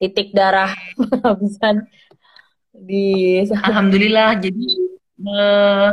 [0.00, 0.72] titik darah
[1.24, 1.84] habisan
[2.72, 4.40] di Alhamdulillah.
[4.40, 4.68] Jadi
[5.24, 5.90] eh,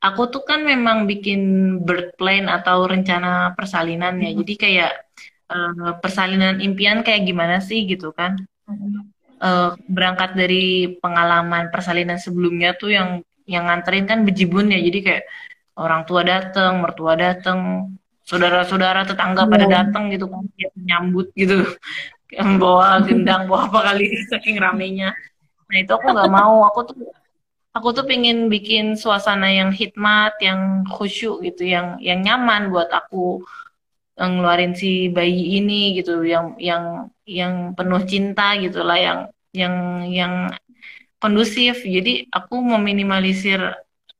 [0.00, 1.40] aku tuh kan memang bikin
[1.84, 4.30] birth plan atau rencana persalinan ya.
[4.34, 4.92] Jadi kayak
[5.52, 8.40] eh, persalinan impian kayak gimana sih gitu kan.
[9.40, 13.08] Eh, berangkat dari pengalaman persalinan sebelumnya tuh yang
[13.48, 14.80] yang nganterin kan bejibun ya.
[14.80, 15.24] Jadi kayak
[15.80, 17.88] orang tua datang, mertua datang,
[18.28, 19.74] saudara-saudara tetangga pada Iya.
[19.80, 20.44] datang gitu kan,
[20.76, 21.64] nyambut gitu,
[22.36, 25.16] yang bawa gendang, bawa apa kali saking ramenya.
[25.72, 26.96] Nah itu aku nggak mau, aku tuh
[27.76, 30.60] aku tuh pengen bikin suasana yang hikmat, yang
[30.94, 33.16] khusyuk gitu, yang yang nyaman buat aku
[34.18, 36.84] yang ngeluarin si bayi ini gitu, yang yang
[37.38, 39.18] yang penuh cinta gitu lah, yang
[39.60, 39.74] yang
[40.18, 40.34] yang
[41.22, 41.74] kondusif.
[41.96, 43.60] Jadi aku meminimalisir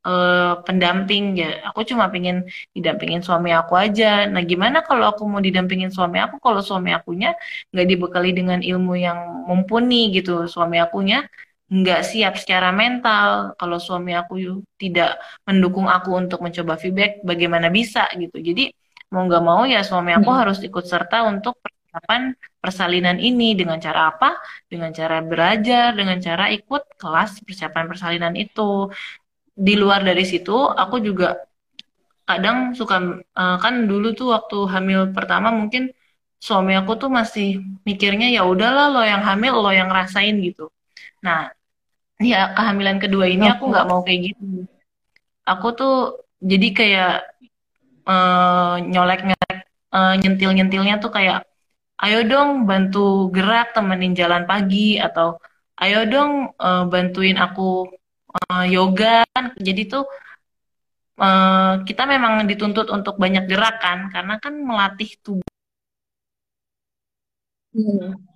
[0.08, 1.48] eh, pendamping ya.
[1.68, 2.36] Aku cuma pengen
[2.76, 4.04] didampingin suami aku aja.
[4.32, 7.28] Nah, gimana kalau aku mau didampingin suami aku kalau suami akunya
[7.72, 9.18] nggak dibekali dengan ilmu yang
[9.48, 10.30] mumpuni gitu.
[10.54, 11.16] Suami akunya
[11.76, 13.28] nggak siap secara mental.
[13.60, 14.34] Kalau suami aku
[14.82, 15.08] tidak
[15.46, 18.36] mendukung aku untuk mencoba feedback, bagaimana bisa gitu.
[18.48, 18.62] Jadi
[19.12, 20.38] mau nggak mau ya suami aku Mm-mm.
[20.40, 22.22] harus ikut serta untuk persiapan
[22.62, 24.26] persalinan ini dengan cara apa?
[24.70, 28.62] Dengan cara belajar, dengan cara ikut kelas persiapan persalinan itu
[29.66, 31.26] di luar dari situ aku juga
[32.28, 32.96] kadang suka
[33.40, 35.82] eh, kan dulu tuh waktu hamil pertama mungkin
[36.46, 37.46] suami aku tuh masih
[37.88, 40.62] mikirnya ya udahlah lo yang hamil lo yang rasain gitu.
[41.26, 41.38] Nah,
[42.20, 44.68] ya kehamilan kedua ini aku nggak mau kayak gitu.
[45.48, 45.94] Aku tuh
[46.40, 47.12] jadi kayak
[48.06, 49.58] eh, nyolek-nyolek
[49.96, 51.48] eh, nyentil-nyentilnya tuh kayak
[52.00, 55.36] ayo dong bantu gerak temenin jalan pagi atau
[55.80, 57.88] ayo dong eh, bantuin aku
[58.36, 59.56] eh, yoga kan.
[59.58, 60.04] Jadi tuh
[61.20, 65.48] eh, kita memang dituntut untuk banyak gerak kan, karena kan melatih tubuh
[67.70, 68.29] Hmm.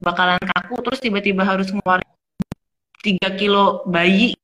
[0.00, 2.08] Bakalan kaku, terus tiba-tiba harus ngeluarin
[3.04, 4.36] 3 kilo bayi,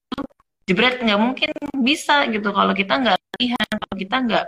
[0.69, 1.51] jebret nggak mungkin
[1.81, 4.45] bisa gitu kalau kita nggak latihan, kalau kita nggak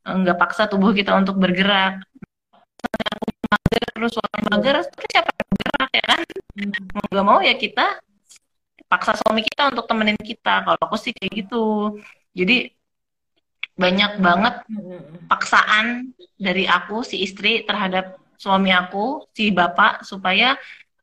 [0.00, 2.04] nggak paksa tubuh kita untuk bergerak.
[3.96, 6.20] Terus suami mager, terus siapa yang bergerak ya kan?
[6.96, 8.00] Mau nggak mau ya kita
[8.90, 10.64] paksa suami kita untuk temenin kita.
[10.64, 11.96] Kalau aku sih kayak gitu.
[12.32, 12.72] Jadi
[13.80, 15.24] banyak banget Mm-mm.
[15.24, 20.56] paksaan dari aku si istri terhadap suami aku si bapak supaya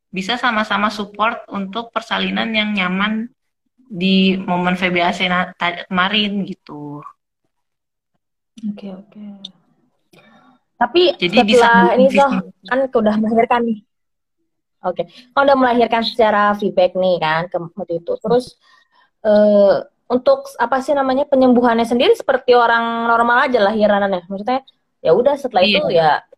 [0.10, 3.30] bisa sama-sama support untuk persalinan yang nyaman
[3.78, 5.30] di momen VBAC
[5.86, 7.06] kemarin gitu.
[8.74, 9.22] Oke, oke.
[10.78, 12.32] Tapi Jadi setelah disambung ini toh
[12.66, 13.80] kan udah melahirkan nih.
[14.82, 15.04] Oke.
[15.34, 18.14] Kan udah melahirkan secara feedback nih kan ke waktu itu.
[18.18, 18.58] Terus
[19.22, 19.76] eh,
[20.10, 24.26] untuk apa sih namanya penyembuhannya sendiri seperti orang normal aja lahiranannya.
[24.26, 24.62] Maksudnya
[25.02, 26.22] ya udah setelah itu Iya.
[26.26, 26.37] ya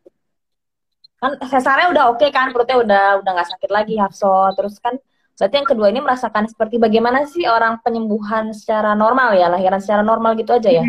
[1.20, 4.56] kan sesarnya udah oke kan perutnya udah udah nggak sakit lagi Hafso.
[4.56, 4.96] Terus kan
[5.36, 10.04] berarti yang kedua ini merasakan seperti bagaimana sih orang penyembuhan secara normal ya lahiran secara
[10.04, 10.84] normal gitu aja ya.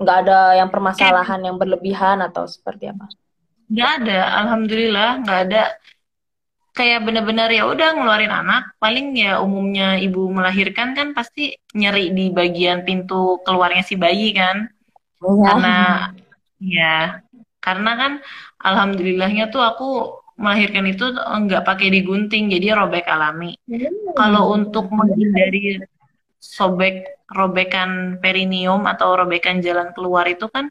[0.00, 3.08] Nggak ada yang permasalahan yang berlebihan atau seperti apa.
[3.68, 5.62] Nggak ada, alhamdulillah nggak ada.
[6.74, 8.74] Kayak bener-bener ya udah ngeluarin anak.
[8.82, 14.68] Paling ya umumnya ibu melahirkan kan pasti nyeri di bagian pintu keluarnya si bayi kan.
[15.22, 15.44] Iya.
[15.48, 15.76] Karena
[16.60, 16.96] ya
[17.64, 18.12] karena kan
[18.64, 19.88] alhamdulillahnya tuh aku
[20.34, 23.54] melahirkan itu nggak pakai digunting jadi robek alami.
[24.18, 25.78] Kalau untuk menghindari
[26.42, 30.68] sobek robekan perineum atau robekan jalan keluar itu kan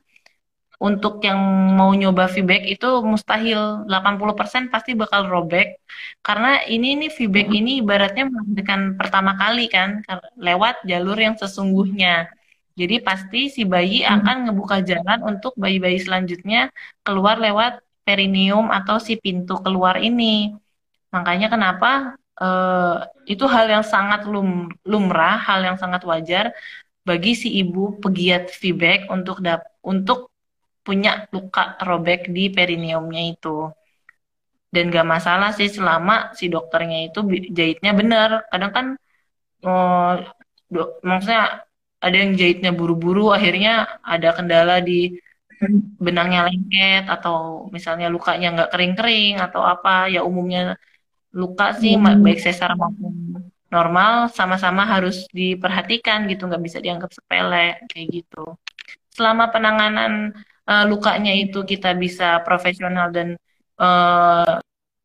[0.84, 1.40] untuk yang
[1.80, 3.88] mau nyoba feedback itu mustahil.
[3.88, 5.80] 80% pasti bakal robek.
[6.20, 10.03] Karena ini nih feedback ini ibaratnya melahirkan pertama kali kan
[10.36, 12.28] lewat jalur yang sesungguhnya
[12.74, 14.14] jadi pasti si bayi hmm.
[14.18, 16.74] akan ngebuka jalan untuk bayi-bayi selanjutnya
[17.06, 20.52] keluar lewat perineum atau si pintu keluar ini.
[21.14, 26.50] Makanya kenapa uh, itu hal yang sangat lum lumrah hal yang sangat wajar
[27.06, 30.34] bagi si ibu pegiat feedback untuk dap untuk
[30.84, 33.70] punya luka robek di perineumnya itu.
[34.74, 37.22] Dan gak masalah sih selama si dokternya itu
[37.54, 38.30] jahitnya benar.
[38.50, 38.86] Kadang kan
[39.62, 40.18] oh,
[40.74, 41.62] do, maksudnya
[42.03, 45.15] ada yang jahitnya buru-buru akhirnya ada kendala di
[46.05, 50.75] benangnya lengket atau misalnya lukanya nggak kering-kering atau apa ya umumnya
[51.31, 52.19] luka sih hmm.
[52.19, 53.39] baik sesar maupun
[53.71, 58.53] normal sama-sama harus diperhatikan gitu nggak bisa dianggap sepele kayak gitu
[59.15, 60.35] selama penanganan
[60.69, 63.39] uh, lukanya itu kita bisa profesional dan
[63.81, 64.61] uh,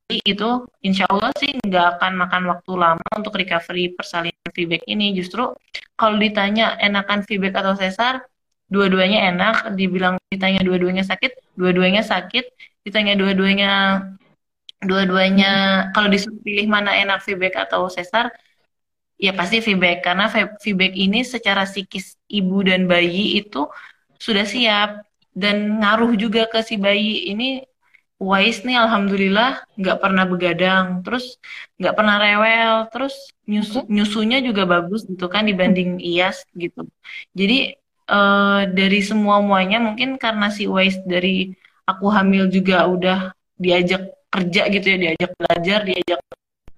[0.09, 5.13] itu insya Allah sih nggak akan makan waktu lama untuk recovery persalinan feedback ini.
[5.13, 5.53] Justru
[6.01, 8.25] kalau ditanya enakan feedback atau sesar
[8.73, 9.77] dua-duanya enak.
[9.77, 12.49] Dibilang ditanya dua-duanya sakit dua-duanya sakit.
[12.89, 13.71] Ditanya dua-duanya
[14.81, 15.51] dua-duanya
[15.93, 18.33] kalau disuruh pilih mana enak feedback atau sesar
[19.21, 20.01] ya pasti feedback.
[20.01, 23.69] Karena feedback ini secara psikis ibu dan bayi itu
[24.17, 25.05] sudah siap.
[25.37, 27.61] Dan ngaruh juga ke si bayi ini
[28.19, 31.39] Wise nih alhamdulillah nggak pernah begadang terus
[31.79, 33.15] nggak pernah rewel terus
[33.47, 36.83] nyusu nyusunya juga bagus gitu kan dibanding Iyas gitu.
[37.39, 37.79] Jadi
[38.11, 41.55] uh, dari semua muanya mungkin karena si Wise dari
[41.87, 43.19] aku hamil juga udah
[43.55, 44.03] diajak
[44.35, 46.21] kerja gitu ya diajak belajar diajak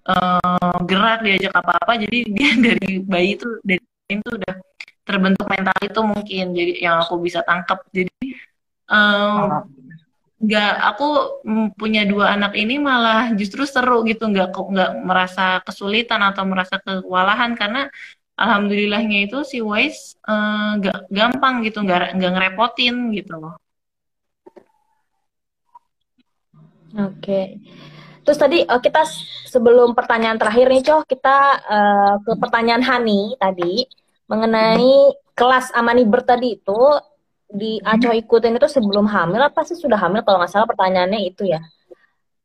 [0.06, 4.54] uh, gerak diajak apa-apa jadi dia dari bayi itu dari itu udah
[5.08, 8.12] terbentuk mental itu mungkin jadi yang aku bisa tangkap jadi
[10.40, 11.08] nggak aku
[11.76, 17.52] punya dua anak ini malah justru seru gitu nggak nggak merasa kesulitan atau merasa kewalahan
[17.60, 17.92] karena
[18.40, 23.60] alhamdulillahnya itu si Wise uh, nggak gampang gitu nggak nggak ngerepotin gitu loh.
[26.96, 27.60] Oke.
[28.24, 29.04] Terus tadi uh, kita
[29.46, 31.38] sebelum pertanyaan terakhir nih, Coh, kita
[31.68, 33.86] uh, ke pertanyaan Hani tadi
[34.26, 36.80] mengenai kelas Amani Ber tadi itu
[37.50, 41.50] di Aco ikutin itu sebelum hamil apa sih sudah hamil kalau nggak salah pertanyaannya itu
[41.50, 41.60] ya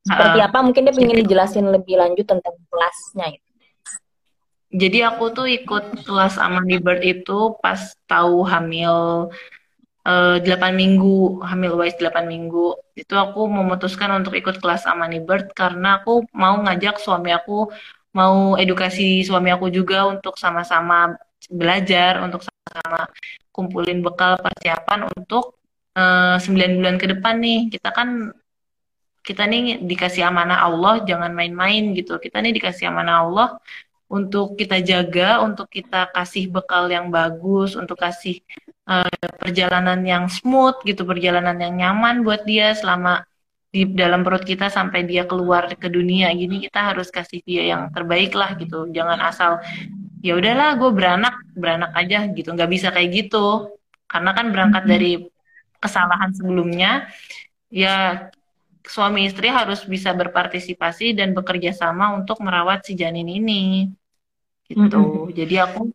[0.06, 3.49] seperti uh, apa mungkin dia ingin dijelasin lebih lanjut tentang kelasnya itu.
[4.76, 9.32] Jadi aku tuh ikut kelas Amani Bird itu pas tahu hamil
[10.06, 12.77] uh, eh, 8 minggu, hamil wise 8 minggu.
[12.94, 17.72] Itu aku memutuskan untuk ikut kelas Amani Bird karena aku mau ngajak suami aku,
[18.14, 21.18] mau edukasi suami aku juga untuk sama-sama
[21.49, 23.10] belajar, untuk sama-sama
[23.56, 25.56] kumpulin bekal persiapan untuk
[25.95, 27.60] eh, sembilan uh, bulan ke depan nih.
[27.72, 28.10] Kita kan
[29.26, 32.19] kita nih dikasih amanah Allah, jangan main-main gitu.
[32.19, 33.49] Kita nih dikasih amanah Allah
[34.11, 38.44] untuk kita jaga, untuk kita kasih bekal yang bagus, untuk kasih
[38.91, 39.10] uh,
[39.41, 43.26] perjalanan yang smooth gitu, perjalanan yang nyaman buat dia selama
[43.76, 47.91] di dalam perut kita sampai dia keluar ke dunia gini kita harus kasih dia yang
[47.91, 49.60] terbaik lah gitu jangan asal
[50.26, 52.49] ya udahlah gue beranak beranak aja gitu.
[52.49, 53.77] Nggak bisa kayak gitu.
[54.10, 55.22] Karena kan berangkat dari
[55.77, 57.06] kesalahan sebelumnya
[57.69, 58.30] ya
[58.85, 63.93] suami istri harus bisa berpartisipasi dan bekerja sama untuk merawat si janin ini.
[64.65, 64.97] Gitu.
[64.97, 65.30] Mm-hmm.
[65.38, 65.93] jadi aku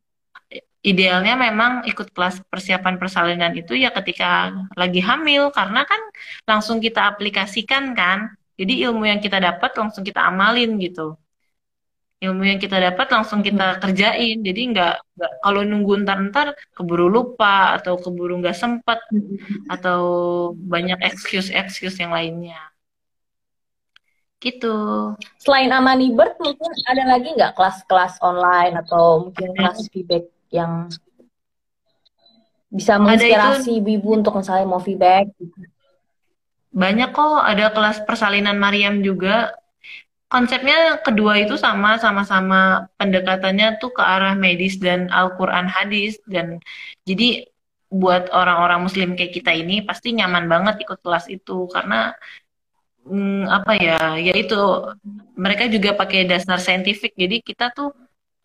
[0.86, 5.50] idealnya memang ikut kelas persiapan persalinan itu ya ketika lagi hamil.
[5.50, 5.98] Karena kan
[6.46, 8.30] langsung kita aplikasikan kan.
[8.54, 11.18] Jadi ilmu yang kita dapat langsung kita amalin gitu
[12.20, 14.44] ilmu yang kita dapat langsung kita kerjain.
[14.44, 19.00] Jadi nggak nggak kalau nunggu ntar-ntar keburu lupa atau keburu nggak sempat
[19.72, 20.00] atau
[20.52, 22.60] banyak excuse excuse yang lainnya.
[24.40, 24.76] Gitu.
[25.40, 30.88] Selain Amani Bird mungkin ada lagi nggak kelas-kelas online atau mungkin kelas feedback yang
[32.70, 35.32] bisa menginspirasi ibu-ibu untuk misalnya mau feedback?
[36.70, 37.42] Banyak kok.
[37.48, 39.52] Ada kelas persalinan Mariam juga
[40.30, 46.22] konsepnya kedua itu sama sama-sama pendekatannya tuh ke arah medis dan Al-Qur'an hadis.
[46.24, 46.62] Dan
[47.08, 47.50] jadi
[47.90, 51.66] buat orang-orang muslim kayak kita ini pasti nyaman banget ikut kelas itu.
[51.74, 52.14] Karena
[53.10, 54.60] hmm, apa ya ya itu
[55.34, 57.12] mereka juga pakai dasar saintifik.
[57.18, 57.90] Jadi kita tuh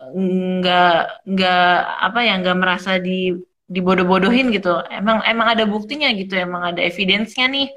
[0.01, 1.69] nggak nggak
[2.07, 3.37] apa ya nggak merasa di
[3.69, 4.81] dibodoh-bodohin gitu.
[4.89, 7.67] Emang emang ada buktinya gitu emang ada evidence-nya nih.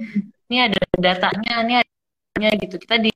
[0.48, 2.76] Ini ada datanya ini ada gitu.
[2.80, 3.12] Kita di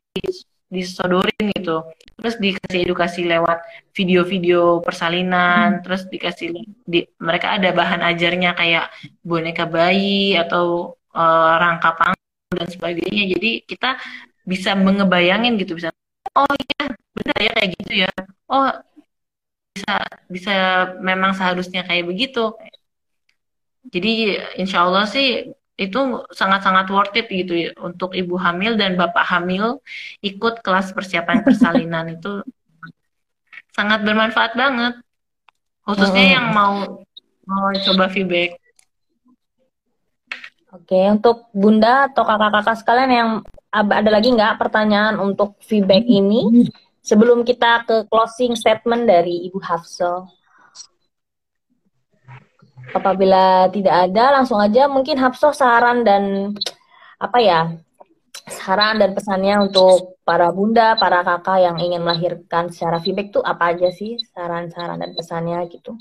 [0.72, 1.84] disodorin gitu
[2.16, 3.60] terus dikasih edukasi lewat
[3.92, 5.82] video-video persalinan hmm.
[5.84, 8.88] terus dikasih di, mereka ada bahan ajarnya kayak
[9.20, 13.24] boneka bayi atau uh, rangka panggung dan sebagainya.
[13.36, 13.96] Jadi kita
[14.42, 15.94] bisa mengebayangin gitu bisa
[16.34, 16.84] oh iya
[17.14, 18.10] benar ya kayak gitu ya.
[18.50, 18.68] Oh
[19.72, 19.94] bisa
[20.28, 20.54] bisa
[21.00, 22.52] memang seharusnya kayak begitu.
[23.92, 26.00] Jadi insya Allah sih itu
[26.30, 29.80] sangat-sangat worth it gitu ya untuk ibu hamil dan bapak hamil
[30.20, 32.44] ikut kelas persiapan persalinan itu.
[33.72, 35.00] Sangat bermanfaat banget.
[35.82, 37.02] Khususnya yang mau
[37.48, 38.60] mau coba feedback.
[40.72, 43.30] Oke, untuk bunda atau kakak-kakak sekalian yang
[43.72, 46.68] ada lagi nggak pertanyaan untuk feedback ini?
[47.02, 50.32] Sebelum kita ke closing statement dari Ibu Hafsel?
[52.90, 56.50] Apabila tidak ada, langsung aja mungkin Hapso saran dan
[57.22, 57.60] apa ya
[58.50, 63.70] saran dan pesannya untuk para bunda, para kakak yang ingin melahirkan secara feedback tuh apa
[63.74, 65.94] aja sih saran-saran dan pesannya gitu?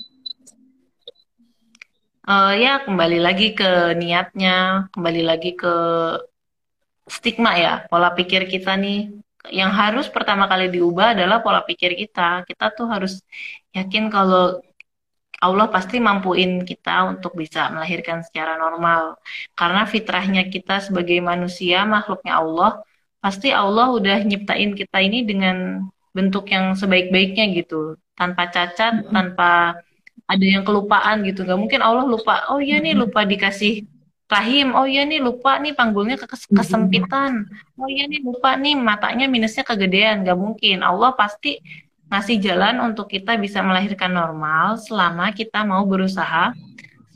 [2.22, 5.74] Uh, ya kembali lagi ke niatnya, kembali lagi ke
[7.10, 9.10] stigma ya, pola pikir kita nih.
[9.50, 12.46] Yang harus pertama kali diubah adalah pola pikir kita.
[12.46, 13.18] Kita tuh harus
[13.74, 14.62] yakin kalau
[15.42, 19.18] Allah pasti mampuin kita untuk bisa melahirkan secara normal.
[19.58, 22.70] Karena fitrahnya kita sebagai manusia, makhluknya Allah,
[23.18, 25.82] pasti Allah udah nyiptain kita ini dengan
[26.14, 27.98] bentuk yang sebaik-baiknya gitu.
[28.14, 29.82] Tanpa cacat, tanpa
[30.30, 31.42] ada yang kelupaan gitu.
[31.42, 33.82] Gak mungkin Allah lupa, oh iya nih lupa dikasih
[34.30, 36.16] rahim, oh iya nih lupa nih panggulnya
[36.56, 37.44] kesempitan,
[37.76, 40.22] oh iya nih lupa nih matanya minusnya kegedean.
[40.22, 40.86] Gak mungkin.
[40.86, 41.58] Allah pasti
[42.12, 46.52] ngasih jalan untuk kita bisa melahirkan normal selama kita mau berusaha,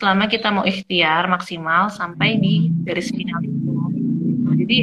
[0.01, 3.77] selama kita mau ikhtiar maksimal sampai di garis final itu.
[4.57, 4.79] Jadi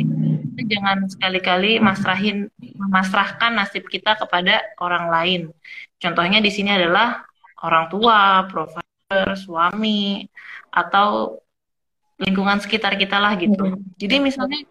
[0.70, 2.46] jangan sekali-kali masrahin
[2.78, 5.42] memasrahkan nasib kita kepada orang lain.
[5.98, 7.26] Contohnya di sini adalah
[7.66, 10.30] orang tua, provider, suami,
[10.70, 11.42] atau
[12.22, 13.82] lingkungan sekitar kita lah gitu.
[13.98, 14.62] Jadi misalnya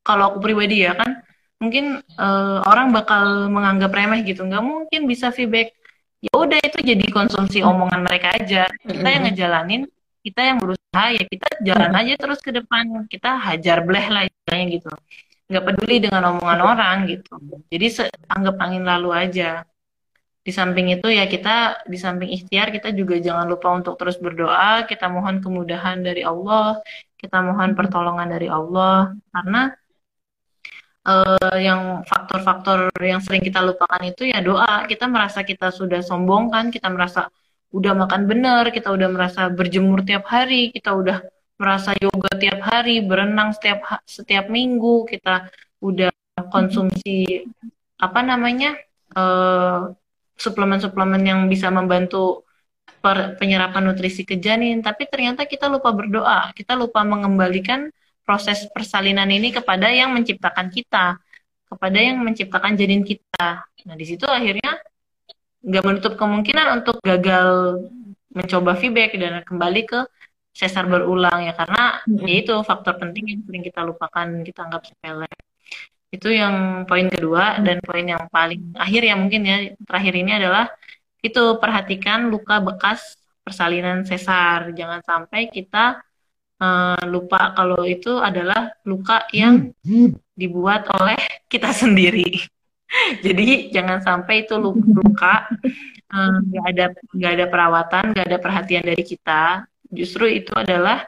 [0.00, 1.20] kalau aku pribadi ya kan,
[1.60, 4.42] mungkin uh, orang bakal menganggap remeh gitu.
[4.48, 5.76] Nggak mungkin bisa feedback.
[6.20, 8.68] Ya udah itu jadi konsumsi omongan mereka aja.
[8.80, 9.82] Kita yang ngejalanin
[10.20, 13.08] kita yang berusaha ya kita jalan aja terus ke depan.
[13.08, 14.90] Kita hajar bleh lah istilahnya gitu.
[15.52, 17.32] Nggak peduli dengan omongan orang gitu.
[17.68, 17.86] Jadi
[18.28, 19.64] anggap angin lalu aja.
[20.40, 24.88] Di samping itu ya kita di samping ikhtiar kita juga jangan lupa untuk terus berdoa.
[24.88, 26.80] Kita mohon kemudahan dari Allah.
[27.16, 29.12] Kita mohon pertolongan dari Allah.
[29.32, 29.72] Karena
[31.06, 34.84] uh, yang faktor-faktor yang sering kita lupakan itu ya doa.
[34.84, 37.28] Kita merasa kita sudah sombong kan, kita merasa
[37.70, 41.22] udah makan bener, kita udah merasa berjemur tiap hari, kita udah
[41.60, 45.46] merasa yoga tiap hari, berenang setiap setiap minggu, kita
[45.78, 46.10] udah
[46.50, 47.44] konsumsi
[48.00, 48.80] apa namanya
[49.12, 52.48] suplemen suplemen-suplemen yang bisa membantu
[53.36, 57.92] penyerapan nutrisi ke janin, tapi ternyata kita lupa berdoa, kita lupa mengembalikan
[58.30, 61.18] proses persalinan ini kepada yang menciptakan kita,
[61.66, 63.66] kepada yang menciptakan janin kita.
[63.66, 64.78] Nah, di situ akhirnya
[65.66, 67.82] nggak menutup kemungkinan untuk gagal
[68.30, 70.06] mencoba feedback dan kembali ke
[70.54, 72.26] sesar berulang ya karena mm-hmm.
[72.30, 75.30] ya itu faktor penting yang sering kita lupakan kita anggap sepele
[76.14, 77.66] itu yang poin kedua mm-hmm.
[77.66, 80.70] dan poin yang paling akhir ya mungkin ya terakhir ini adalah
[81.22, 86.02] itu perhatikan luka bekas persalinan sesar jangan sampai kita
[86.60, 89.72] uh, lupa kalau itu adalah luka yang
[90.36, 91.18] dibuat oleh
[91.48, 92.36] kita sendiri.
[93.22, 95.46] Jadi jangan sampai itu luka
[96.10, 99.62] eh, nggak uh, ada nggak ada perawatan, nggak ada perhatian dari kita.
[99.90, 101.06] Justru itu adalah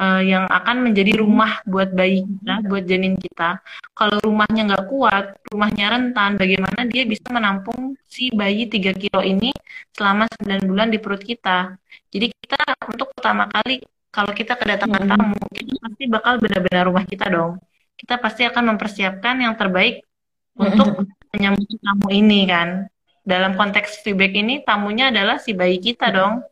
[0.00, 3.56] uh, yang akan menjadi rumah buat bayi kita, buat janin kita.
[3.96, 9.48] Kalau rumahnya nggak kuat, rumahnya rentan, bagaimana dia bisa menampung si bayi 3 kilo ini
[9.96, 11.72] selama 9 bulan di perut kita.
[12.12, 13.80] Jadi kita untuk pertama kali
[14.14, 15.10] kalau kita kedatangan hmm.
[15.10, 17.58] tamu, kita pasti bakal benar-benar rumah kita dong.
[17.98, 20.06] Kita pasti akan mempersiapkan yang terbaik
[20.54, 21.10] untuk hmm.
[21.34, 22.86] menyambut tamu ini kan.
[23.26, 26.46] Dalam konteks feedback ini, tamunya adalah si bayi kita dong.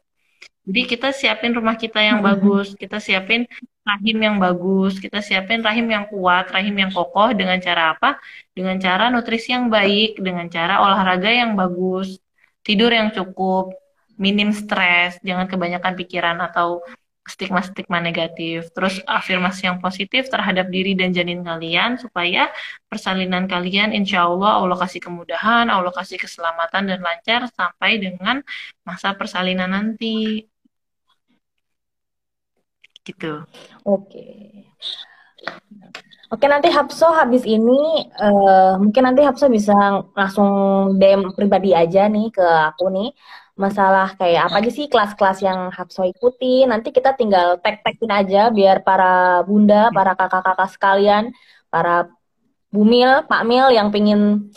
[0.67, 2.29] Jadi kita siapin rumah kita yang hmm.
[2.35, 3.47] bagus, kita siapin
[3.87, 8.19] rahim yang bagus, kita siapin rahim yang kuat, rahim yang kokoh dengan cara apa?
[8.51, 12.19] Dengan cara nutrisi yang baik, dengan cara olahraga yang bagus,
[12.67, 13.75] tidur yang cukup,
[14.19, 16.83] minim stres, jangan kebanyakan pikiran atau
[17.23, 22.51] stigma-stigma negatif, terus afirmasi yang positif terhadap diri dan janin kalian supaya
[22.91, 28.43] persalinan kalian insya Allah Allah kasih kemudahan, Allah kasih keselamatan dan lancar sampai dengan
[28.83, 30.51] masa persalinan nanti.
[33.07, 33.47] Gitu.
[33.87, 34.27] Oke.
[36.33, 40.49] Oke nanti Hapso habis ini uh, mungkin nanti Hapso bisa langsung
[40.97, 43.13] DM pribadi aja nih ke aku nih.
[43.53, 46.65] Masalah kayak apa aja sih kelas-kelas yang Hapso ikuti.
[46.65, 51.37] Nanti kita tinggal tag-tagin aja biar para bunda para kakak-kakak sekalian
[51.69, 52.09] para
[52.73, 54.49] bumil Pak Mil yang pingin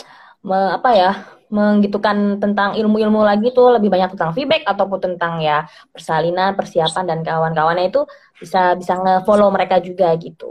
[0.47, 1.11] me, apa ya
[1.49, 7.19] menggitukan tentang ilmu-ilmu lagi tuh lebih banyak tentang feedback ataupun tentang ya persalinan persiapan dan
[7.21, 8.01] kawan-kawannya itu
[8.41, 10.49] bisa bisa nge-follow mereka juga gitu.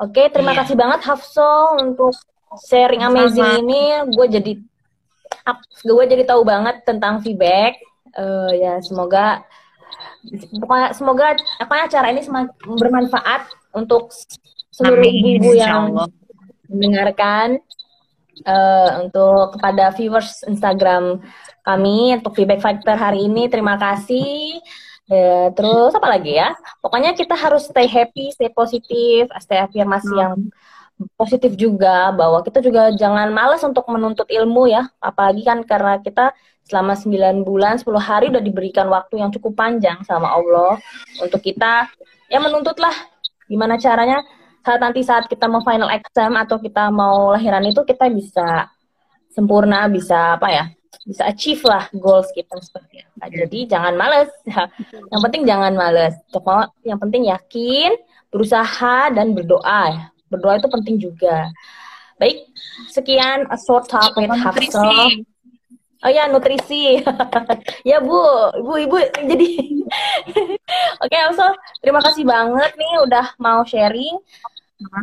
[0.00, 0.64] Oke, terima iya.
[0.64, 2.16] kasih banget Hafso untuk
[2.66, 3.60] sharing amazing Sama.
[3.62, 3.82] ini.
[4.10, 4.52] Gue jadi
[5.84, 7.78] gue jadi tahu banget tentang feedback.
[8.14, 9.42] Uh, ya semoga
[10.62, 11.26] pokoknya semoga
[11.58, 12.22] apa acara ini
[12.62, 14.14] bermanfaat untuk
[14.70, 15.94] seluruh ibu-ibu yang
[16.70, 17.58] mendengarkan
[18.42, 21.22] uh, untuk kepada viewers Instagram
[21.62, 24.58] kami untuk feedback factor hari ini terima kasih
[25.04, 26.56] Ya, terus apa lagi ya?
[26.80, 30.48] Pokoknya kita harus stay happy, stay positif, stay afirmasi yang
[31.20, 34.88] positif juga bahwa kita juga jangan malas untuk menuntut ilmu ya.
[35.04, 36.32] Apalagi kan karena kita
[36.64, 40.80] selama 9 bulan, 10 hari udah diberikan waktu yang cukup panjang sama Allah
[41.20, 41.84] untuk kita
[42.32, 42.96] ya menuntutlah
[43.44, 44.24] gimana caranya
[44.64, 48.72] saat nanti saat kita mau final exam atau kita mau lahiran itu kita bisa
[49.28, 50.64] sempurna, bisa apa ya?
[51.04, 53.28] bisa achieve lah goals kita seperti apa.
[53.28, 54.32] Jadi jangan males.
[55.12, 56.16] yang penting jangan males.
[56.80, 57.92] Yang penting yakin,
[58.32, 60.14] berusaha dan berdoa.
[60.32, 61.52] Berdoa itu penting juga.
[62.16, 62.48] Baik,
[62.88, 65.12] sekian a short talk with Hafsah.
[66.04, 67.00] Oh ya nutrisi.
[67.88, 68.20] ya Bu,
[68.60, 68.96] Ibu Ibu
[69.28, 69.50] jadi
[71.04, 71.52] Oke, okay, Hafsah,
[71.84, 74.16] terima kasih banget nih udah mau sharing.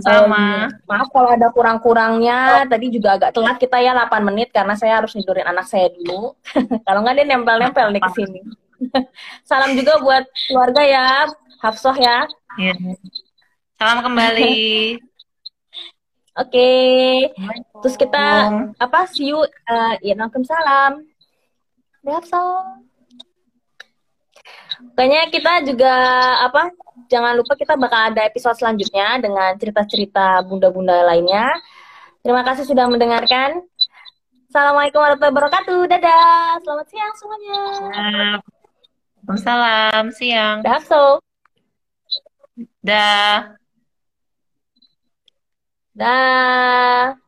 [0.02, 0.68] Sama.
[0.68, 2.66] Um, maaf kalau ada kurang-kurangnya.
[2.68, 6.36] Tadi juga agak telat kita ya 8 menit karena saya harus tidurin anak saya dulu.
[6.88, 8.40] kalau nggak dia nempel-nempel nih ke sini.
[9.49, 11.08] Salam juga buat keluarga ya,
[11.62, 12.26] Hafsoh ya.
[12.58, 12.74] Iya.
[13.78, 14.53] Salam kembali.
[16.41, 16.48] Oke.
[16.48, 17.36] Okay.
[17.84, 18.26] Terus kita
[18.80, 18.99] apa?
[19.12, 19.44] See you.
[19.68, 20.16] Uh, ya,
[20.48, 21.06] salam.
[22.02, 22.82] Hafsoh.
[24.98, 25.94] Kayaknya kita juga
[26.41, 26.74] apa?
[27.11, 31.59] Jangan lupa kita bakal ada episode selanjutnya dengan cerita-cerita bunda-bunda lainnya.
[32.23, 33.59] Terima kasih sudah mendengarkan.
[34.47, 35.79] Assalamualaikum warahmatullahi wabarakatuh.
[35.91, 36.63] Dadah.
[36.63, 37.59] Selamat siang semuanya.
[39.27, 40.03] Waalaikumsalam.
[40.15, 40.57] Siang.
[40.63, 41.19] Dah, so.
[42.79, 43.59] Dah.
[45.91, 47.20] Dah.